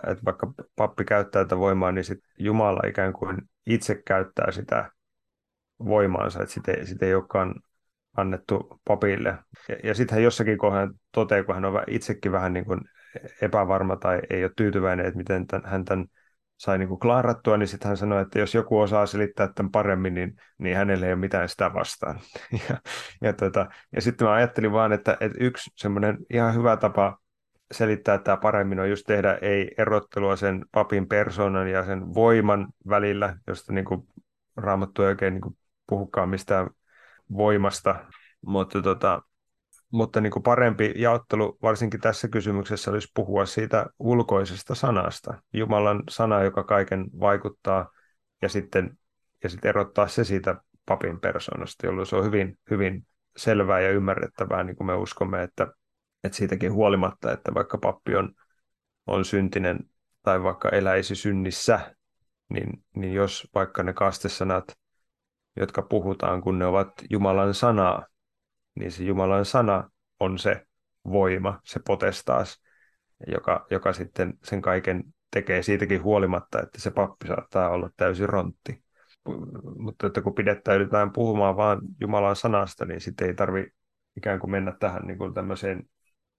että 0.08 0.26
vaikka 0.26 0.54
pappi 0.76 1.06
käyttää 1.06 1.44
tätä 1.44 1.58
voimaa, 1.58 1.92
niin 1.92 2.04
sitten 2.04 2.32
Jumala 2.40 2.82
ikään 2.88 3.14
kuin 3.14 3.38
itse 3.70 4.02
käyttää 4.06 4.52
sitä 4.52 4.92
voimaansa, 5.86 6.42
että 6.42 6.54
sitä, 6.54 6.72
sitä 6.84 7.06
ei 7.06 7.14
olekaan 7.14 7.56
annettu 8.18 8.80
papille. 8.88 9.38
Ja, 9.70 9.76
ja 9.84 9.94
sitten 9.96 10.16
hän 10.16 10.24
jossakin 10.24 10.58
kohdassa 10.58 10.96
toteaa, 11.12 11.44
kun 11.44 11.56
hän 11.56 11.66
on 11.66 11.84
itsekin 11.88 12.32
vähän 12.32 12.54
niin 12.54 12.66
kuin 12.66 12.80
epävarma 13.42 13.96
tai 13.96 14.22
ei 14.30 14.44
ole 14.44 14.52
tyytyväinen, 14.56 15.06
että 15.06 15.18
miten 15.18 15.48
tämän, 15.48 15.70
hän 15.72 15.86
tämän 15.86 16.06
sai 16.58 16.78
niin 16.78 16.90
kuin 16.90 17.00
klaarattua, 17.00 17.58
niin 17.58 17.68
sitten 17.68 17.88
hän 17.88 17.98
sanoi, 17.98 18.22
että 18.22 18.40
jos 18.40 18.56
joku 18.56 18.80
osaa 18.80 19.06
selittää 19.06 19.50
tämän 19.56 19.72
paremmin, 19.72 20.14
niin, 20.14 20.36
niin 20.58 20.78
hänelle 20.78 21.06
ei 21.06 21.14
ole 21.14 21.20
mitään 21.20 21.50
sitä 21.50 21.74
vastaan. 21.74 22.20
ja, 22.70 22.78
ja, 23.22 23.34
tota, 23.34 23.68
ja 23.96 24.02
sitten 24.02 24.28
mä 24.28 24.34
ajattelin 24.34 24.72
vaan, 24.72 24.94
että, 24.94 25.18
että 25.20 25.38
yksi 25.42 25.72
semmoinen 25.76 26.18
ihan 26.30 26.56
hyvä 26.56 26.78
tapa 26.78 27.18
selittää 27.72 28.18
tämä 28.18 28.38
paremmin 28.38 28.80
on 28.80 28.90
just 28.90 29.04
tehdä 29.08 29.38
ei 29.42 29.72
erottelua 29.78 30.36
sen 30.36 30.66
papin 30.72 31.08
persoonan 31.08 31.68
ja 31.68 31.86
sen 31.86 32.14
voiman 32.14 32.68
välillä, 32.90 33.38
josta 33.48 33.74
niin 33.74 33.86
kuin 33.86 34.08
Raamattu 34.58 35.02
ei 35.02 35.08
oikein 35.08 35.34
niin 35.34 35.42
kuin 35.42 35.58
puhukaan 35.88 36.30
mistään 36.30 36.70
voimasta, 37.34 37.96
mutta, 38.46 38.82
tota, 38.82 39.22
mutta 39.92 40.22
niin 40.22 40.32
kuin 40.32 40.44
parempi 40.44 40.94
jaottelu 40.96 41.58
varsinkin 41.62 42.02
tässä 42.02 42.28
kysymyksessä 42.28 42.92
olisi 42.92 43.12
puhua 43.14 43.46
siitä 43.46 43.86
ulkoisesta 44.00 44.76
sanasta, 44.76 45.42
Jumalan 45.54 46.04
sana, 46.10 46.44
joka 46.44 46.64
kaiken 46.64 47.06
vaikuttaa, 47.20 47.92
ja 48.42 48.50
sitten, 48.50 48.98
ja 49.44 49.50
sitten 49.50 49.70
erottaa 49.70 50.08
se 50.08 50.24
siitä 50.24 50.56
papin 50.86 51.20
persoonasta, 51.20 51.86
jolloin 51.88 52.08
se 52.08 52.16
on 52.16 52.26
hyvin, 52.26 52.60
hyvin 52.70 53.06
selvää 53.38 53.80
ja 53.80 53.92
ymmärrettävää, 53.92 54.64
niin 54.64 54.76
kuin 54.76 54.88
me 54.88 54.96
uskomme, 54.96 55.44
että, 55.44 55.68
että 56.24 56.38
siitäkin 56.38 56.74
huolimatta, 56.74 57.32
että 57.32 57.54
vaikka 57.54 57.78
pappi 57.78 58.16
on, 58.16 58.34
on 59.08 59.26
syntinen 59.26 59.80
tai 60.22 60.44
vaikka 60.44 60.70
eläisi 60.70 61.16
synnissä, 61.16 61.96
niin, 62.50 62.84
niin 62.96 63.14
jos 63.14 63.48
vaikka 63.56 63.84
ne 63.84 63.94
kastesanat 63.94 64.80
jotka 65.60 65.82
puhutaan, 65.82 66.42
kun 66.42 66.60
ne 66.60 66.66
ovat 66.66 66.94
Jumalan 67.10 67.54
sanaa, 67.54 68.06
niin 68.76 68.92
se 68.92 69.04
Jumalan 69.04 69.46
sana 69.46 69.90
on 70.20 70.40
se 70.40 70.66
voima, 71.06 71.60
se 71.64 71.80
potestaas, 71.88 72.62
joka, 73.28 73.68
joka 73.72 73.94
sitten 73.94 74.34
sen 74.44 74.62
kaiken 74.62 75.04
tekee 75.32 75.64
siitäkin 75.64 76.04
huolimatta, 76.04 76.62
että 76.62 76.82
se 76.82 76.92
pappi 76.92 77.28
saattaa 77.28 77.70
olla 77.70 77.90
täysin 77.98 78.30
rontti. 78.30 78.84
Mutta 79.80 80.08
että 80.08 80.22
kun 80.22 80.36
pidettäydytään 80.36 81.12
puhumaan 81.12 81.58
vain 81.58 81.80
Jumalan 82.02 82.36
sanasta, 82.36 82.86
niin 82.86 83.02
sitten 83.02 83.28
ei 83.28 83.34
tarvi 83.34 83.72
ikään 84.18 84.40
kuin 84.40 84.52
mennä 84.52 84.74
tähän 84.80 85.08
niin 85.08 85.18
kuin 85.18 85.34
tämmöiseen 85.34 85.90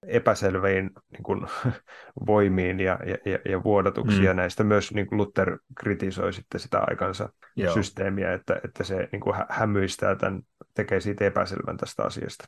epäselviin 0.03 0.91
niin 1.13 1.23
kuin, 1.23 1.47
voimiin 2.27 2.81
ja, 2.81 2.99
ja, 3.07 3.39
ja 3.51 3.63
vuodatuksia 3.65 4.33
mm. 4.33 4.37
näistä. 4.37 4.65
Myös 4.65 4.93
niin 4.93 5.07
kuin 5.07 5.17
Luther 5.17 5.59
kritisoi 5.79 6.33
sitten 6.33 6.61
sitä 6.61 6.81
aikansa 6.87 7.29
Joo. 7.57 7.75
systeemiä, 7.75 8.33
että, 8.33 8.61
että 8.65 8.85
se 8.85 9.09
niin 9.13 9.21
kuin 9.21 9.37
hämyistää 9.49 10.17
tämän, 10.17 10.43
tekee 10.75 11.01
siitä 11.01 11.25
epäselvän 11.25 11.77
tästä 11.77 12.03
asiasta. 12.03 12.45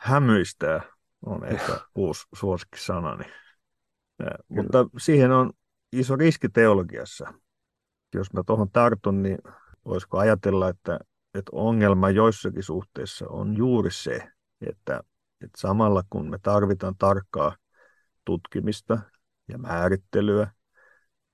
Hämyistää 0.00 0.80
on 1.26 1.44
ehkä 1.44 1.72
uusi 1.94 2.26
suosikkisanani. 2.34 3.24
Ja, 4.18 4.30
mutta 4.48 4.86
siihen 4.98 5.32
on 5.32 5.52
iso 5.92 6.16
riski 6.16 6.48
teologiassa. 6.48 7.34
Jos 8.14 8.32
mä 8.32 8.42
tuohon 8.46 8.70
tartun, 8.70 9.22
niin 9.22 9.38
voisiko 9.84 10.18
ajatella, 10.18 10.68
että, 10.68 10.98
että 11.34 11.50
ongelma 11.52 12.10
joissakin 12.10 12.62
suhteissa 12.62 13.26
on 13.28 13.56
juuri 13.56 13.90
se, 13.90 14.28
että 14.66 15.00
että 15.44 15.60
samalla 15.60 16.02
kun 16.10 16.30
me 16.30 16.38
tarvitaan 16.42 16.94
tarkkaa 16.98 17.56
tutkimista 18.24 18.98
ja 19.48 19.58
määrittelyä, 19.58 20.50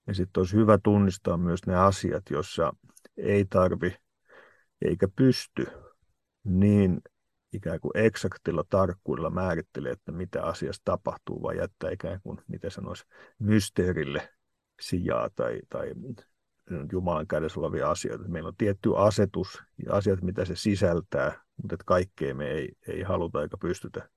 niin 0.06 0.14
sitten 0.14 0.40
olisi 0.40 0.56
hyvä 0.56 0.78
tunnistaa 0.82 1.36
myös 1.36 1.66
ne 1.66 1.76
asiat, 1.76 2.22
joissa 2.30 2.72
ei 3.16 3.44
tarvi 3.44 3.96
eikä 4.82 5.08
pysty 5.16 5.66
niin 6.44 7.00
ikään 7.52 7.80
kuin 7.80 7.92
eksaktilla 7.94 8.64
tarkkuudella 8.70 9.30
määrittelee, 9.30 9.92
että 9.92 10.12
mitä 10.12 10.42
asiassa 10.42 10.82
tapahtuu, 10.84 11.42
vai 11.42 11.56
jättää 11.56 11.90
ikään 11.90 12.20
kuin, 12.22 12.38
miten 12.48 12.70
sanoisi, 12.70 13.04
mysteerille 13.38 14.28
sijaa 14.80 15.30
tai, 15.36 15.60
tai 15.68 15.94
Jumalan 16.92 17.26
kädessä 17.26 17.60
olevia 17.60 17.90
asioita. 17.90 18.28
Meillä 18.28 18.48
on 18.48 18.56
tietty 18.58 18.90
asetus 18.96 19.62
ja 19.86 19.94
asiat, 19.94 20.22
mitä 20.22 20.44
se 20.44 20.56
sisältää, 20.56 21.32
mutta 21.56 21.74
että 21.74 21.84
kaikkea 21.86 22.34
me 22.34 22.50
ei, 22.50 22.68
ei 22.88 23.02
haluta 23.02 23.42
eikä 23.42 23.56
pystytä 23.56 24.08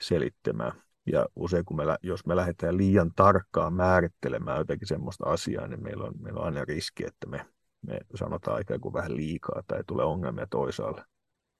selittämään. 0.00 0.72
Ja 1.06 1.26
usein, 1.36 1.64
kun 1.64 1.76
me, 1.76 1.84
jos 2.02 2.26
me 2.26 2.36
lähdetään 2.36 2.76
liian 2.76 3.10
tarkkaan 3.16 3.74
määrittelemään 3.74 4.58
jotakin 4.58 4.88
semmoista 4.88 5.24
asiaa, 5.24 5.66
niin 5.66 5.82
meillä 5.82 6.04
on, 6.04 6.12
meillä 6.20 6.40
on 6.40 6.46
aina 6.46 6.64
riski, 6.64 7.06
että 7.06 7.28
me, 7.28 7.46
me 7.86 8.00
sanotaan 8.14 8.60
ikään 8.60 8.80
kuin 8.80 8.92
vähän 8.92 9.16
liikaa 9.16 9.62
tai 9.66 9.84
tulee 9.86 10.04
ongelmia 10.04 10.46
toisaalle. 10.50 11.04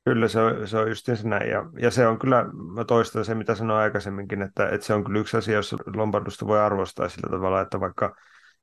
Kyllä 0.05 0.29
se 0.29 0.41
on, 0.41 0.68
se 0.68 0.79
on 0.79 0.89
just 0.89 1.09
näin. 1.25 1.51
Ja, 1.51 1.70
ja 1.79 1.91
se 1.91 2.07
on 2.07 2.18
kyllä, 2.18 2.45
mä 2.75 2.85
toistan 2.85 3.25
se, 3.25 3.35
mitä 3.35 3.55
sanoin 3.55 3.81
aikaisemminkin, 3.81 4.43
että, 4.43 4.68
että 4.68 4.87
se 4.87 4.95
on 4.95 5.05
kyllä 5.05 5.20
yksi 5.20 5.37
asia, 5.37 5.55
jossa 5.55 5.77
Lombardusta 5.97 6.47
voi 6.47 6.61
arvostaa 6.61 7.09
sillä 7.09 7.31
tavalla, 7.31 7.61
että 7.61 7.81
vaikka 7.81 8.16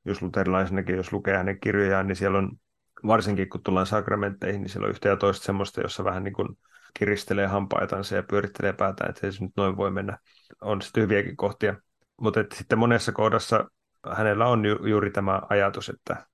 jos 0.04 0.22
luterilaisenakin, 0.22 0.96
jos 0.96 1.12
lukee 1.12 1.36
hänen 1.36 1.60
kirjojaan, 1.60 2.06
niin 2.06 2.16
siellä 2.16 2.38
on, 2.38 2.52
varsinkin 3.06 3.48
kun 3.48 3.62
tullaan 3.62 3.86
sakramentteihin, 3.86 4.60
niin 4.60 4.68
siellä 4.68 4.86
on 4.86 4.90
yhtä 4.90 5.08
ja 5.08 5.16
toista 5.16 5.44
semmoista, 5.44 5.80
jossa 5.80 6.04
vähän 6.04 6.24
niin 6.24 6.34
kuin 6.34 6.48
kiristelee 6.98 7.46
hampaitansa 7.46 8.16
ja 8.16 8.22
pyörittelee 8.22 8.72
päätään, 8.72 9.10
että 9.10 9.30
se 9.30 9.44
nyt 9.44 9.52
noin 9.56 9.76
voi 9.76 9.90
mennä. 9.90 10.18
On 10.60 10.82
sitten 10.82 11.02
hyviäkin 11.02 11.36
kohtia. 11.36 11.74
Mutta 12.20 12.44
sitten 12.54 12.78
monessa 12.78 13.12
kohdassa 13.12 13.70
hänellä 14.10 14.46
on 14.46 14.64
ju, 14.64 14.86
juuri 14.86 15.10
tämä 15.10 15.42
ajatus 15.48 15.88
että 15.88 16.26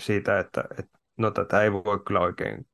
siitä, 0.00 0.38
että, 0.38 0.64
että 0.78 0.98
no 1.16 1.30
tätä 1.30 1.62
ei 1.62 1.72
voi 1.72 2.00
kyllä 2.06 2.20
oikein, 2.20 2.66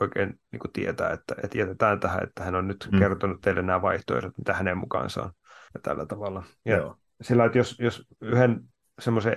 oikein 0.00 0.40
niin 0.52 0.60
kuin 0.60 0.72
tietää, 0.72 1.10
että, 1.10 1.34
että 1.44 1.58
jätetään 1.58 2.00
tähän, 2.00 2.22
että 2.22 2.44
hän 2.44 2.54
on 2.54 2.68
nyt 2.68 2.88
mm. 2.92 2.98
kertonut 2.98 3.40
teille 3.40 3.62
nämä 3.62 3.82
vaihtoehdot, 3.82 4.38
mitä 4.38 4.54
hänen 4.54 4.78
mukaansa 4.78 5.22
on 5.22 5.30
ja 5.74 5.80
tällä 5.80 6.06
tavalla. 6.06 6.42
Ja 6.64 6.76
Joo. 6.76 6.96
sillä, 7.22 7.44
että 7.44 7.58
jos, 7.58 7.76
jos 7.78 8.06
yhden 8.20 8.60
semmoisen 8.98 9.34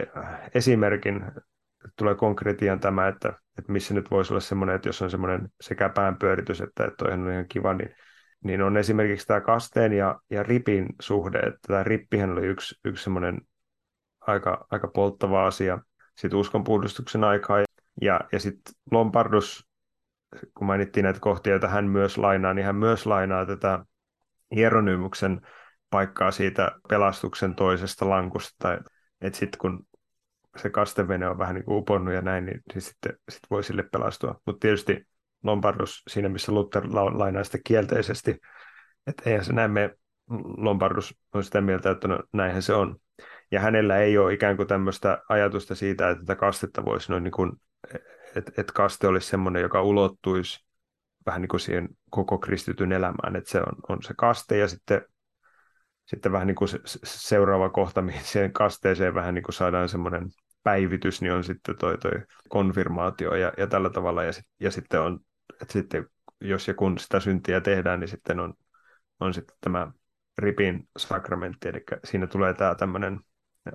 esimerkin 0.54 1.26
tulee 1.96 2.16
konkretian 2.16 2.80
tämä, 2.80 3.08
että, 3.08 3.30
että 3.30 3.72
missä 3.72 3.94
nyt 3.94 4.12
voisi 4.12 4.34
olla 4.34 4.42
semmoinen, 4.42 4.76
että 4.76 4.90
jos 4.90 5.02
on 5.02 5.10
semmoinen 5.12 5.50
sekä 5.62 5.90
päänpyöritys, 5.90 6.62
että, 6.62 6.86
että 6.86 7.06
on 7.06 7.32
ihan 7.32 7.48
kiva, 7.50 7.74
niin, 7.74 7.96
niin 8.44 8.62
on 8.62 8.78
esimerkiksi 8.78 9.28
tämä 9.28 9.42
kasteen 9.42 9.94
ja, 9.94 10.20
ja 10.30 10.44
ripin 10.44 10.86
suhde, 11.02 11.40
että 11.40 11.60
tämä 11.68 11.84
rippihän 11.84 12.32
oli 12.32 12.46
yksi, 12.46 12.76
yksi 12.86 13.04
semmoinen 13.04 13.42
aika, 14.22 14.68
aika 14.72 14.88
polttava 14.88 15.48
asia 15.48 15.80
sitten 16.16 16.40
uskonpuhdistuksen 16.40 17.24
aikaa, 17.24 17.64
ja, 18.02 18.20
ja 18.32 18.40
sitten 18.40 18.74
Lompardus, 18.92 19.68
kun 20.54 20.68
mainittiin 20.68 21.04
näitä 21.04 21.20
kohtia, 21.20 21.54
joita 21.54 21.68
hän 21.68 21.86
myös 21.86 22.18
lainaa, 22.18 22.54
niin 22.54 22.66
hän 22.66 22.76
myös 22.76 23.06
lainaa 23.06 23.46
tätä 23.46 23.86
Hieronymuksen 24.56 25.42
paikkaa 25.90 26.32
siitä 26.32 26.72
pelastuksen 26.90 27.56
toisesta 27.56 28.10
lankusta, 28.10 28.78
että 29.22 29.40
sitten 29.40 29.60
kun 29.60 29.86
se 30.58 30.70
kastevene 30.70 31.30
on 31.30 31.38
vähän 31.38 31.56
niin 31.56 31.66
kuin 31.66 31.78
uponnut 31.78 32.14
ja 32.14 32.22
näin, 32.22 32.46
niin, 32.46 32.62
niin 32.74 32.82
sitten 32.82 33.14
sit 33.30 33.42
voi 33.50 33.64
sille 33.64 33.84
pelastua. 33.84 34.42
Mutta 34.46 34.60
tietysti 34.60 35.08
Lombardus 35.44 36.04
siinä, 36.08 36.30
missä 36.30 36.52
Luther 36.52 36.84
lainaa 36.94 37.44
sitä 37.44 37.58
kielteisesti, 37.64 38.38
että 39.08 39.24
eihän 39.30 39.46
se 39.46 39.54
näin 39.54 39.72
me 39.72 39.96
Lombardus 40.58 41.16
on 41.34 41.44
sitä 41.44 41.62
mieltä, 41.62 41.92
että 41.92 42.08
no, 42.08 42.20
näinhän 42.34 42.62
se 42.62 42.74
on. 42.74 42.96
Ja 43.52 43.60
hänellä 43.60 43.98
ei 43.98 44.18
ole 44.18 44.34
ikään 44.34 44.58
kuin 44.58 44.68
tämmöistä 44.68 45.22
ajatusta 45.30 45.76
siitä, 45.76 46.10
että 46.10 46.26
tätä 46.26 46.36
kastetta 46.36 46.86
voisi 46.86 47.12
noin 47.12 47.24
niin 47.24 47.32
kuin, 47.32 47.52
että, 48.36 48.52
että 48.58 48.74
kaste 48.74 49.08
olisi 49.08 49.28
semmoinen, 49.28 49.62
joka 49.62 49.82
ulottuisi 49.82 50.66
vähän 51.26 51.42
niin 51.42 51.50
kuin 51.50 51.60
siihen 51.60 51.90
koko 52.10 52.38
kristityn 52.38 52.92
elämään, 52.92 53.36
että 53.36 53.50
se 53.50 53.60
on, 53.60 53.74
on 53.90 54.04
se 54.04 54.14
kaste 54.18 54.58
ja 54.58 54.68
sitten, 54.68 55.02
sitten 56.10 56.32
vähän 56.32 56.48
niin 56.48 56.56
kuin 56.56 56.68
se, 56.68 56.80
seuraava 57.04 57.70
kohta, 57.70 58.02
mihin 58.02 58.24
siihen 58.32 58.54
kasteeseen 58.54 59.14
vähän 59.14 59.36
niin 59.36 59.44
kuin 59.44 59.56
saadaan 59.56 59.90
semmoinen 59.90 60.30
päivitys, 60.64 61.22
niin 61.22 61.34
on 61.34 61.44
sitten 61.44 61.78
toi, 61.78 61.98
toi 61.98 62.12
konfirmaatio 62.50 63.36
ja, 63.36 63.54
ja 63.58 63.68
tällä 63.68 63.90
tavalla 63.90 64.24
ja, 64.24 64.34
sit, 64.34 64.46
ja 64.60 64.72
sitten 64.72 65.02
on, 65.02 65.20
että 65.62 65.74
sitten 65.74 66.08
jos 66.42 66.68
ja 66.68 66.74
kun 66.74 66.98
sitä 66.98 67.20
syntiä 67.20 67.62
tehdään, 67.62 68.00
niin 68.00 68.08
sitten 68.08 68.40
on, 68.40 68.54
on 69.20 69.34
sitten 69.34 69.56
tämä 69.62 69.92
ripin 70.38 70.88
sakramentti, 70.98 71.70
eli 71.70 71.84
siinä 72.04 72.28
tulee 72.28 72.54
tämä 72.54 72.76
tämmöinen, 72.76 73.20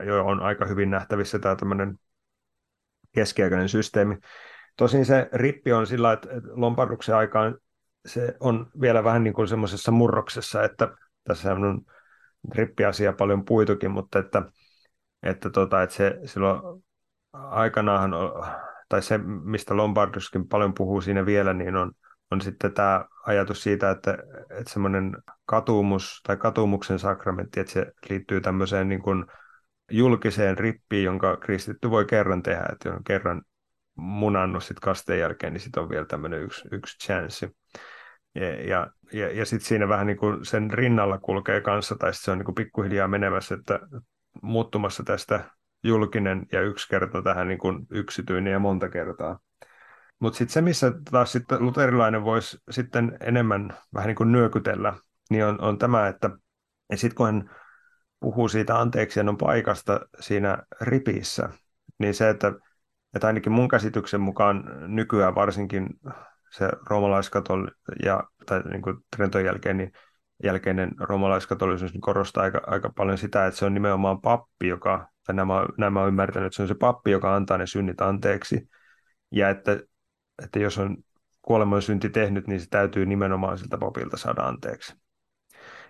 jo 0.07 0.27
on 0.27 0.41
aika 0.41 0.67
hyvin 0.67 0.91
nähtävissä 0.91 1.39
tämä 1.39 1.57
tämmöinen 1.57 1.99
keskiaikainen 3.13 3.69
systeemi. 3.69 4.17
Tosin 4.77 5.07
se 5.07 5.29
rippi 5.33 5.73
on 5.73 5.87
sillä, 5.87 6.13
että 6.13 6.29
Lomparduksen 6.51 7.17
aikaan 7.17 7.59
se 8.07 8.37
on 8.41 8.71
vielä 8.81 9.05
vähän 9.05 9.25
niin 9.25 9.35
kuin 9.35 9.49
semmoisessa 9.49 9.93
murroksessa, 9.93 10.65
että 10.65 10.89
tässä 11.25 11.53
on 11.53 11.85
rippiasia 12.55 13.13
paljon 13.13 13.45
puitukin, 13.45 13.91
mutta 13.91 14.19
että, 14.19 14.43
että, 15.23 15.51
tota, 15.51 15.83
että 15.83 15.97
se 15.97 16.21
silloin 16.25 16.83
aikanaan, 17.33 18.11
tai 18.89 19.03
se 19.03 19.19
mistä 19.45 19.77
Lombarduskin 19.77 20.49
paljon 20.49 20.75
puhuu 20.75 21.01
siinä 21.01 21.27
vielä, 21.27 21.55
niin 21.55 21.77
on, 21.77 21.93
on 22.31 22.41
sitten 22.41 22.75
tämä 22.75 23.05
ajatus 23.27 23.63
siitä, 23.63 23.91
että, 23.91 24.19
että 24.51 24.73
semmoinen 24.73 25.17
katumus 25.47 26.21
tai 26.27 26.37
katumuksen 26.37 26.99
sakramentti, 26.99 27.61
että 27.61 27.73
se 27.73 27.93
liittyy 28.11 28.41
tämmöiseen 28.41 28.89
niin 28.89 29.03
kuin 29.03 29.25
julkiseen 29.91 30.59
rippiin, 30.59 31.05
jonka 31.05 31.37
kristitty 31.37 31.91
voi 31.91 32.05
kerran 32.05 32.43
tehdä, 32.43 32.69
että 32.73 32.93
on 32.93 33.05
kerran 33.05 33.43
munannut 33.95 34.65
sit 34.65 34.81
kasteen 34.81 35.21
jälkeen, 35.21 35.53
niin 35.53 35.61
sitten 35.61 35.83
on 35.83 35.89
vielä 35.89 36.07
tämmöinen 36.07 36.43
yksi, 36.43 36.69
yksi 36.73 37.07
chanssi. 37.07 37.57
Ja, 38.35 38.49
ja, 38.49 38.91
ja, 39.13 39.33
ja 39.33 39.47
sitten 39.47 39.69
siinä 39.69 39.89
vähän 39.89 40.07
niin 40.07 40.17
kuin 40.17 40.45
sen 40.45 40.71
rinnalla 40.71 41.19
kulkee 41.19 41.61
kanssa, 41.61 41.97
tai 41.97 42.15
se 42.15 42.31
on 42.31 42.39
niin 42.39 42.45
kuin 42.45 42.55
pikkuhiljaa 42.55 43.09
menemässä, 43.09 43.55
että 43.55 43.81
muuttumassa 44.43 45.03
tästä 45.03 45.45
julkinen 45.85 46.47
ja 46.53 46.61
yksi 46.61 46.89
kerta 46.89 47.23
tähän 47.23 47.49
niin 47.49 47.59
kuin 47.59 47.87
yksityinen 47.91 48.53
ja 48.53 48.59
monta 48.59 48.89
kertaa. 48.89 49.39
Mutta 50.19 50.37
sitten 50.37 50.53
se, 50.53 50.61
missä 50.61 50.93
taas 51.11 51.33
sitten 51.33 51.63
luterilainen 51.63 52.25
voisi 52.25 52.59
sitten 52.71 53.17
enemmän 53.21 53.77
vähän 53.95 54.07
niin 54.07 54.17
kuin 54.17 54.33
nyökytellä, 54.33 54.95
niin 55.31 55.45
on, 55.45 55.61
on 55.61 55.79
tämä, 55.79 56.09
että 56.09 56.31
sitten 56.95 57.17
kun 57.17 57.27
hän 57.27 57.51
puhuu 58.21 58.49
siitä 58.49 58.79
anteeksiannon 58.79 59.37
paikasta 59.37 60.01
siinä 60.21 60.59
ripissä, 60.81 61.49
niin 61.99 62.15
se, 62.15 62.31
että, 62.31 62.53
että 63.15 63.27
ainakin 63.27 63.53
mun 63.53 63.69
käsityksen 63.69 64.21
mukaan 64.21 64.65
nykyään 64.87 65.35
varsinkin 65.35 65.87
se 66.57 66.69
roomalaiskatol 66.91 67.67
ja 68.05 68.23
tai 68.47 68.63
niin 68.63 68.83
kuin 68.83 68.97
Trenton 69.17 69.45
jälkeen, 69.45 69.77
niin 69.77 69.93
jälkeinen 70.45 70.91
roomalaiskatolisuus 71.01 71.93
niin 71.93 72.01
korostaa 72.01 72.43
aika, 72.43 72.61
aika 72.67 72.91
paljon 72.97 73.19
sitä, 73.19 73.47
että 73.47 73.59
se 73.59 73.65
on 73.65 73.75
nimenomaan 73.75 74.21
pappi, 74.21 74.69
joka, 74.69 75.09
tai 75.27 75.35
nämä, 75.35 75.67
nämä 75.79 76.03
on 76.03 76.09
ymmärtänyt, 76.09 76.47
että 76.47 76.57
se 76.57 76.63
on 76.63 76.69
se 76.69 76.75
pappi, 76.75 77.11
joka 77.11 77.35
antaa 77.35 77.59
ne 77.59 77.67
synnit 77.67 78.01
anteeksi, 78.01 78.69
ja 79.31 79.49
että, 79.49 79.81
että 80.43 80.59
jos 80.59 80.79
on 80.79 80.97
kuoleman 81.43 81.83
synti 81.83 82.11
tehnyt, 82.11 82.47
niin 82.47 82.61
se 82.61 82.67
täytyy 82.71 83.07
nimenomaan 83.07 83.59
siltä 83.59 83.79
papilta 83.79 84.17
saada 84.17 84.43
anteeksi. 84.43 84.97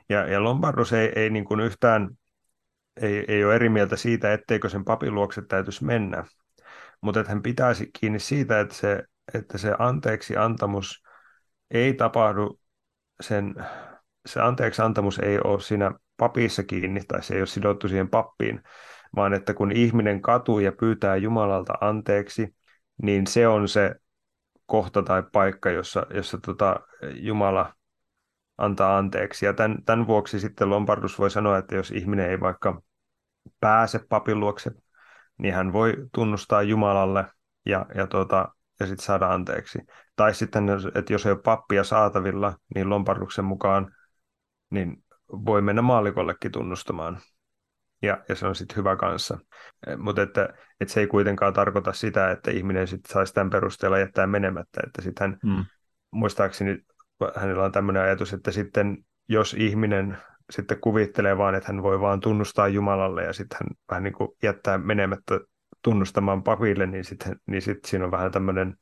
Ja, 0.09 0.27
ja 0.27 0.45
Lombardus 0.45 0.93
ei, 0.93 1.13
ei 1.17 1.31
niin 1.31 1.45
kuin 1.45 1.61
yhtään 1.61 2.11
ei, 3.01 3.25
ei 3.29 3.45
ole 3.45 3.55
eri 3.55 3.69
mieltä 3.69 3.97
siitä, 3.97 4.33
etteikö 4.33 4.69
sen 4.69 4.85
papin 4.85 5.15
luokse 5.15 5.43
täytyisi 5.43 5.85
mennä, 5.85 6.25
mutta 7.01 7.21
että 7.21 7.33
hän 7.33 7.43
pitäisi 7.43 7.91
kiinni 8.01 8.19
siitä, 8.19 8.61
että 8.61 8.75
se, 8.75 9.03
että 9.35 9.59
se 9.59 9.75
anteeksi 9.79 10.37
antamus 10.37 11.03
ei 11.71 11.95
tapahdu 11.95 12.61
sen, 13.21 13.55
se 14.27 14.41
anteeksi 14.41 14.83
antamus 14.83 15.19
ei 15.19 15.39
ole 15.45 15.61
siinä 15.61 15.93
papissa 16.17 16.63
kiinni 16.63 17.01
tai 17.09 17.23
se 17.23 17.35
ei 17.35 17.41
ole 17.41 17.47
sidottu 17.47 17.89
siihen 17.89 18.09
pappiin, 18.09 18.63
vaan 19.17 19.35
että 19.35 19.55
kun 19.55 19.73
ihminen 19.73 20.23
katuu 20.23 20.59
ja 20.59 20.73
pyytää 20.73 21.17
Jumalalta 21.17 21.73
anteeksi, 21.81 22.55
niin 23.03 23.27
se 23.27 23.49
on 23.49 23.69
se 23.69 23.95
kohta 24.67 25.03
tai 25.03 25.23
paikka, 25.33 25.71
jossa, 25.71 26.07
jossa 26.15 26.39
tota 26.39 26.81
Jumala 27.15 27.75
antaa 28.59 28.99
anteeksi. 28.99 29.47
Ja 29.47 29.53
tämän, 29.55 29.79
tämän 29.85 30.07
vuoksi 30.07 30.41
sitten 30.41 30.71
Lombardus 30.71 31.19
voi 31.19 31.31
sanoa, 31.31 31.59
että 31.59 31.75
jos 31.75 31.91
ihminen 31.91 32.31
ei 32.31 32.41
vaikka 32.41 32.83
pääse 33.61 34.01
papin 34.09 34.41
luokse, 34.41 34.71
niin 35.39 35.55
hän 35.55 35.73
voi 35.73 35.95
tunnustaa 36.15 36.63
Jumalalle 36.63 37.25
ja, 37.67 37.87
ja, 37.95 38.07
tuota, 38.07 38.54
ja 38.81 38.87
sitten 38.87 39.05
saada 39.05 39.33
anteeksi. 39.33 39.79
Tai 40.17 40.35
sitten, 40.35 40.67
että 40.95 41.13
jos 41.13 41.27
ei 41.27 41.33
ole 41.33 41.41
pappia 41.45 41.85
saatavilla, 41.85 42.55
niin 42.75 42.91
Lombarduksen 42.91 43.45
mukaan 43.45 43.95
niin 44.71 45.05
voi 45.31 45.63
mennä 45.63 45.83
maalikollekin 45.83 46.53
tunnustamaan. 46.53 47.19
Ja, 48.03 48.25
ja 48.29 48.35
se 48.35 48.47
on 48.47 48.55
sitten 48.55 48.77
hyvä 48.77 48.97
kanssa. 48.97 49.39
Mutta 49.97 50.23
että, 50.23 50.49
että 50.81 50.95
se 50.95 51.01
ei 51.01 51.07
kuitenkaan 51.07 51.53
tarkoita 51.53 51.93
sitä, 51.93 52.31
että 52.31 52.51
ihminen 52.51 52.87
sitten 52.87 53.13
saisi 53.13 53.35
tämän 53.35 53.51
perusteella 53.51 53.99
jättää 53.99 54.27
menemättä. 54.27 54.81
Että 54.87 55.03
sitten 55.03 55.31
hän, 55.31 55.57
mm. 55.57 55.65
muistaakseni 56.11 56.79
hänellä 57.37 57.65
on 57.65 57.73
tämmöinen 57.73 58.03
ajatus, 58.03 58.33
että 58.33 58.51
sitten 58.51 59.05
jos 59.29 59.55
ihminen 59.55 60.19
sitten 60.51 60.81
kuvittelee 60.81 61.39
vaan, 61.39 61.55
että 61.55 61.73
hän 61.73 61.83
voi 61.83 62.01
vaan 62.01 62.21
tunnustaa 62.21 62.69
Jumalalle 62.69 63.25
ja 63.25 63.33
sitten 63.33 63.59
hän 63.61 63.69
vähän 63.91 64.03
niin 64.03 64.15
kuin 64.15 64.29
jättää 64.43 64.79
menemättä 64.79 65.41
tunnustamaan 65.85 66.43
papille, 66.43 66.87
niin 66.87 67.05
sitten 67.05 67.37
niin 67.47 67.63
sit 67.63 67.85
siinä 67.85 68.05
on 68.05 68.11
vähän 68.11 68.33
tämmöinen 68.33 68.77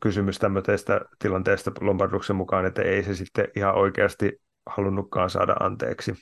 kysymys 0.00 0.38
tämmöisestä 0.38 1.00
tilanteesta 1.18 1.72
Lombarduksen 1.80 2.36
mukaan, 2.36 2.66
että 2.66 2.82
ei 2.82 3.02
se 3.02 3.14
sitten 3.14 3.48
ihan 3.56 3.74
oikeasti 3.74 4.40
halunnutkaan 4.66 5.30
saada 5.30 5.56
anteeksi. 5.60 6.14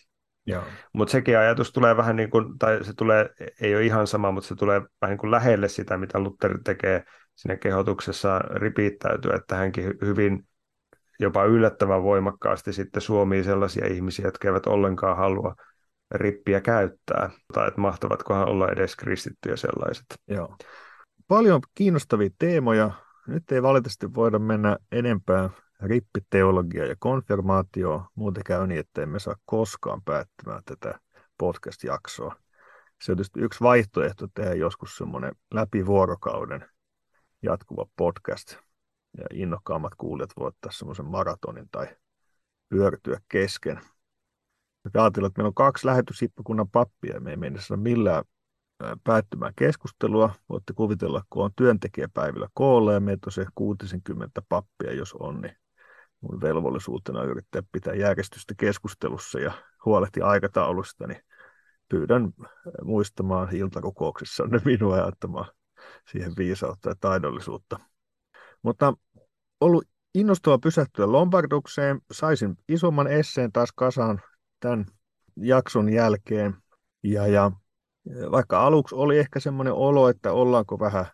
Mutta 0.92 1.12
sekin 1.12 1.38
ajatus 1.38 1.72
tulee 1.72 1.96
vähän 1.96 2.16
niin 2.16 2.30
kuin, 2.30 2.58
tai 2.58 2.84
se 2.84 2.92
tulee, 2.96 3.30
ei 3.60 3.74
ole 3.74 3.84
ihan 3.84 4.06
sama, 4.06 4.32
mutta 4.32 4.48
se 4.48 4.54
tulee 4.54 4.80
vähän 4.80 5.12
niin 5.12 5.18
kuin 5.18 5.30
lähelle 5.30 5.68
sitä, 5.68 5.98
mitä 5.98 6.18
Luther 6.18 6.58
tekee 6.64 7.04
siinä 7.34 7.56
kehotuksessa 7.56 8.38
ripittäytyä, 8.38 9.36
että 9.36 9.56
hänkin 9.56 9.94
hyvin 10.00 10.46
jopa 11.20 11.44
yllättävän 11.44 12.02
voimakkaasti 12.02 12.72
sitten 12.72 13.02
suomii 13.02 13.44
sellaisia 13.44 13.86
ihmisiä, 13.86 14.24
jotka 14.24 14.48
eivät 14.48 14.66
ollenkaan 14.66 15.16
halua 15.16 15.54
rippiä 16.10 16.60
käyttää, 16.60 17.30
tai 17.52 17.68
että 17.68 17.80
mahtavatkohan 17.80 18.48
olla 18.48 18.68
edes 18.68 18.96
kristittyjä 18.96 19.56
sellaiset. 19.56 20.06
Joo. 20.28 20.56
Paljon 21.28 21.60
kiinnostavia 21.74 22.30
teemoja. 22.38 22.90
Nyt 23.26 23.52
ei 23.52 23.62
valitettavasti 23.62 24.14
voida 24.14 24.38
mennä 24.38 24.76
enempää 24.92 25.50
rippiteologia 25.80 26.86
ja 26.86 26.96
konfirmaatio. 26.98 28.04
Muuten 28.14 28.44
käy 28.44 28.66
niin, 28.66 28.80
että 28.80 29.02
emme 29.02 29.18
saa 29.18 29.36
koskaan 29.44 30.02
päättämään 30.02 30.62
tätä 30.64 31.00
podcast-jaksoa. 31.38 32.36
Se 33.02 33.12
on 33.12 33.16
tietysti 33.16 33.40
yksi 33.40 33.60
vaihtoehto 33.60 34.26
tehdä 34.34 34.54
joskus 34.54 34.96
semmoinen 34.96 35.32
läpi 35.54 35.86
vuorokauden 35.86 36.68
jatkuva 37.42 37.86
podcast 37.96 38.56
ja 39.18 39.24
innokkaammat 39.32 39.94
kuulijat 39.94 40.30
voivat 40.38 40.54
ottaa 40.54 40.72
semmoisen 40.72 41.06
maratonin 41.06 41.68
tai 41.70 41.86
pyörtyä 42.68 43.20
kesken. 43.28 43.80
Nyt 44.86 44.96
ajatellaan, 44.96 45.28
että 45.28 45.38
meillä 45.38 45.48
on 45.48 45.54
kaksi 45.54 45.86
lähetyshippakunnan 45.86 46.68
pappia 46.68 47.14
ja 47.14 47.20
me 47.20 47.30
ei 47.30 47.36
mennä 47.36 47.60
millään 47.76 48.24
päättymään 49.04 49.52
keskustelua. 49.58 50.34
Voitte 50.48 50.72
kuvitella, 50.72 51.22
kun 51.30 51.44
on 51.44 51.50
työntekijäpäivillä 51.56 52.48
koolla 52.54 52.92
ja 52.92 53.00
meitä 53.00 53.26
on 53.26 53.32
se 53.32 53.46
60 53.54 54.42
pappia, 54.48 54.92
jos 54.92 55.12
on, 55.12 55.40
niin 55.40 55.56
mun 56.20 56.40
velvollisuutena 56.40 57.24
yrittää 57.24 57.62
pitää 57.72 57.94
järjestystä 57.94 58.54
keskustelussa 58.58 59.40
ja 59.40 59.52
huolehtia 59.84 60.26
aikataulusta, 60.26 61.06
niin 61.06 61.22
pyydän 61.88 62.32
muistamaan 62.84 63.56
iltarukouksessa 63.56 64.44
minua 64.64 64.94
ajattamaan 64.94 65.50
siihen 66.10 66.32
viisautta 66.38 66.88
ja 66.88 66.94
taidollisuutta. 67.00 67.80
Mutta 68.62 68.94
ollut 69.60 69.84
innostava 70.14 70.58
pysähtyä 70.58 71.12
Lombardukseen. 71.12 72.00
Saisin 72.12 72.58
isomman 72.68 73.06
esseen 73.06 73.52
taas 73.52 73.72
kasaan 73.74 74.20
tämän 74.60 74.86
jakson 75.36 75.92
jälkeen. 75.92 76.54
Ja, 77.02 77.26
ja 77.26 77.50
vaikka 78.30 78.66
aluksi 78.66 78.94
oli 78.94 79.18
ehkä 79.18 79.40
semmoinen 79.40 79.72
olo, 79.72 80.08
että 80.08 80.32
ollaanko 80.32 80.78
vähän, 80.80 81.06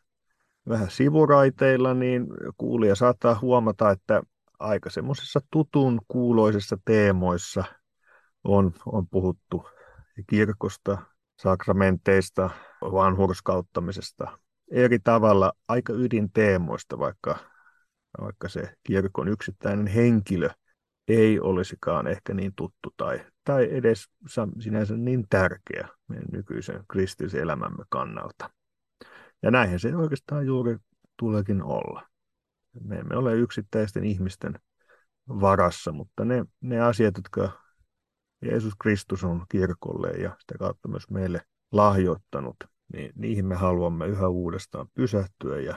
vähän 0.68 0.90
sivuraiteilla, 0.90 1.95
niin 1.95 2.26
kuulija 2.57 2.95
saattaa 2.95 3.38
huomata, 3.43 3.90
että 3.90 4.22
aika 4.59 4.90
semmoisissa 4.90 5.40
tutun 5.51 6.01
kuuloisissa 6.09 6.76
teemoissa 6.84 7.64
on, 8.45 8.74
on 8.86 9.09
puhuttu 9.09 9.66
kirkosta, 10.26 10.99
sakramenteista, 11.43 12.51
vanhurskauttamisesta, 12.82 14.38
eri 14.70 14.99
tavalla 14.99 15.53
aika 15.68 15.93
ydinteemoista, 15.93 16.99
vaikka, 16.99 17.36
vaikka 18.20 18.49
se 18.49 18.74
kirkon 18.82 19.28
yksittäinen 19.28 19.86
henkilö 19.86 20.49
ei 21.09 21.40
olisikaan 21.40 22.07
ehkä 22.07 22.34
niin 22.34 22.53
tuttu 22.57 22.95
tai, 22.97 23.26
tai 23.45 23.68
edes 23.70 24.11
sinänsä 24.61 24.97
niin 24.97 25.26
tärkeä 25.30 25.88
meidän 26.09 26.28
nykyisen 26.32 26.84
kristillisen 26.88 27.40
elämämme 27.40 27.84
kannalta. 27.88 28.51
Ja 29.43 29.51
näinhän 29.51 29.80
se 29.80 29.97
oikeastaan 29.97 30.47
juuri 30.47 30.76
tuleekin 31.16 31.62
olla. 31.62 32.09
Me 32.80 32.99
emme 32.99 33.16
ole 33.16 33.34
yksittäisten 33.34 34.05
ihmisten 34.05 34.59
varassa, 35.28 35.93
mutta 35.93 36.24
ne, 36.24 36.45
ne 36.61 36.80
asiat, 36.80 37.16
jotka 37.16 37.62
Jeesus 38.43 38.72
Kristus 38.82 39.24
on 39.24 39.45
kirkolle 39.49 40.11
ja 40.11 40.36
sitä 40.40 40.59
kautta 40.59 40.88
myös 40.88 41.11
meille 41.11 41.40
lahjoittanut, 41.72 42.57
niin 42.93 43.12
niihin 43.14 43.47
me 43.47 43.55
haluamme 43.55 44.07
yhä 44.07 44.28
uudestaan 44.28 44.86
pysähtyä 44.95 45.61
ja 45.61 45.76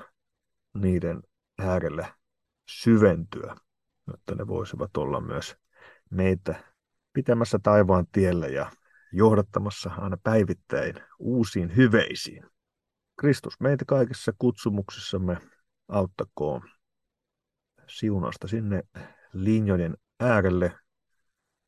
niiden 0.73 1.23
äärelle 1.59 2.13
syventyä, 2.69 3.55
jotta 4.07 4.35
ne 4.35 4.47
voisivat 4.47 4.97
olla 4.97 5.21
myös 5.21 5.55
meitä 6.09 6.74
pitämässä 7.15 7.59
taivaan 7.63 8.05
tiellä 8.11 8.47
ja 8.47 8.71
johdattamassa 9.11 9.91
aina 9.97 10.17
päivittäin 10.23 10.95
uusiin 11.19 11.75
hyveisiin. 11.75 12.43
Kristus 13.19 13.59
meitä 13.59 13.85
kaikissa 13.85 14.33
kutsumuksissamme 14.39 15.37
auttakoon 15.87 16.61
siunasta 17.87 18.47
sinne 18.47 18.83
linjojen 19.33 19.97
äärelle. 20.19 20.71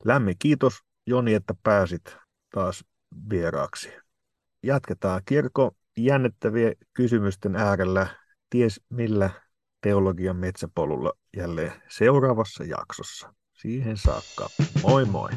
Lämmin 0.06 0.36
kiitos 0.40 0.74
Joni, 1.06 1.34
että 1.34 1.54
pääsit 1.64 2.18
taas 2.54 2.86
vieraaksi. 3.30 3.90
Jatketaan 4.64 5.22
kirkko 5.26 5.76
jännittäviä 5.98 6.72
kysymysten 6.94 7.56
äärellä. 7.56 8.08
Ties 8.50 8.82
millä 8.90 9.30
teologian 9.82 10.36
metsäpolulla 10.36 11.14
jälleen 11.38 11.74
seuraavassa 11.90 12.64
jaksossa. 12.64 13.34
Siihen 13.62 13.98
saakka. 13.98 14.50
Moi 14.84 15.06
moi! 15.06 15.30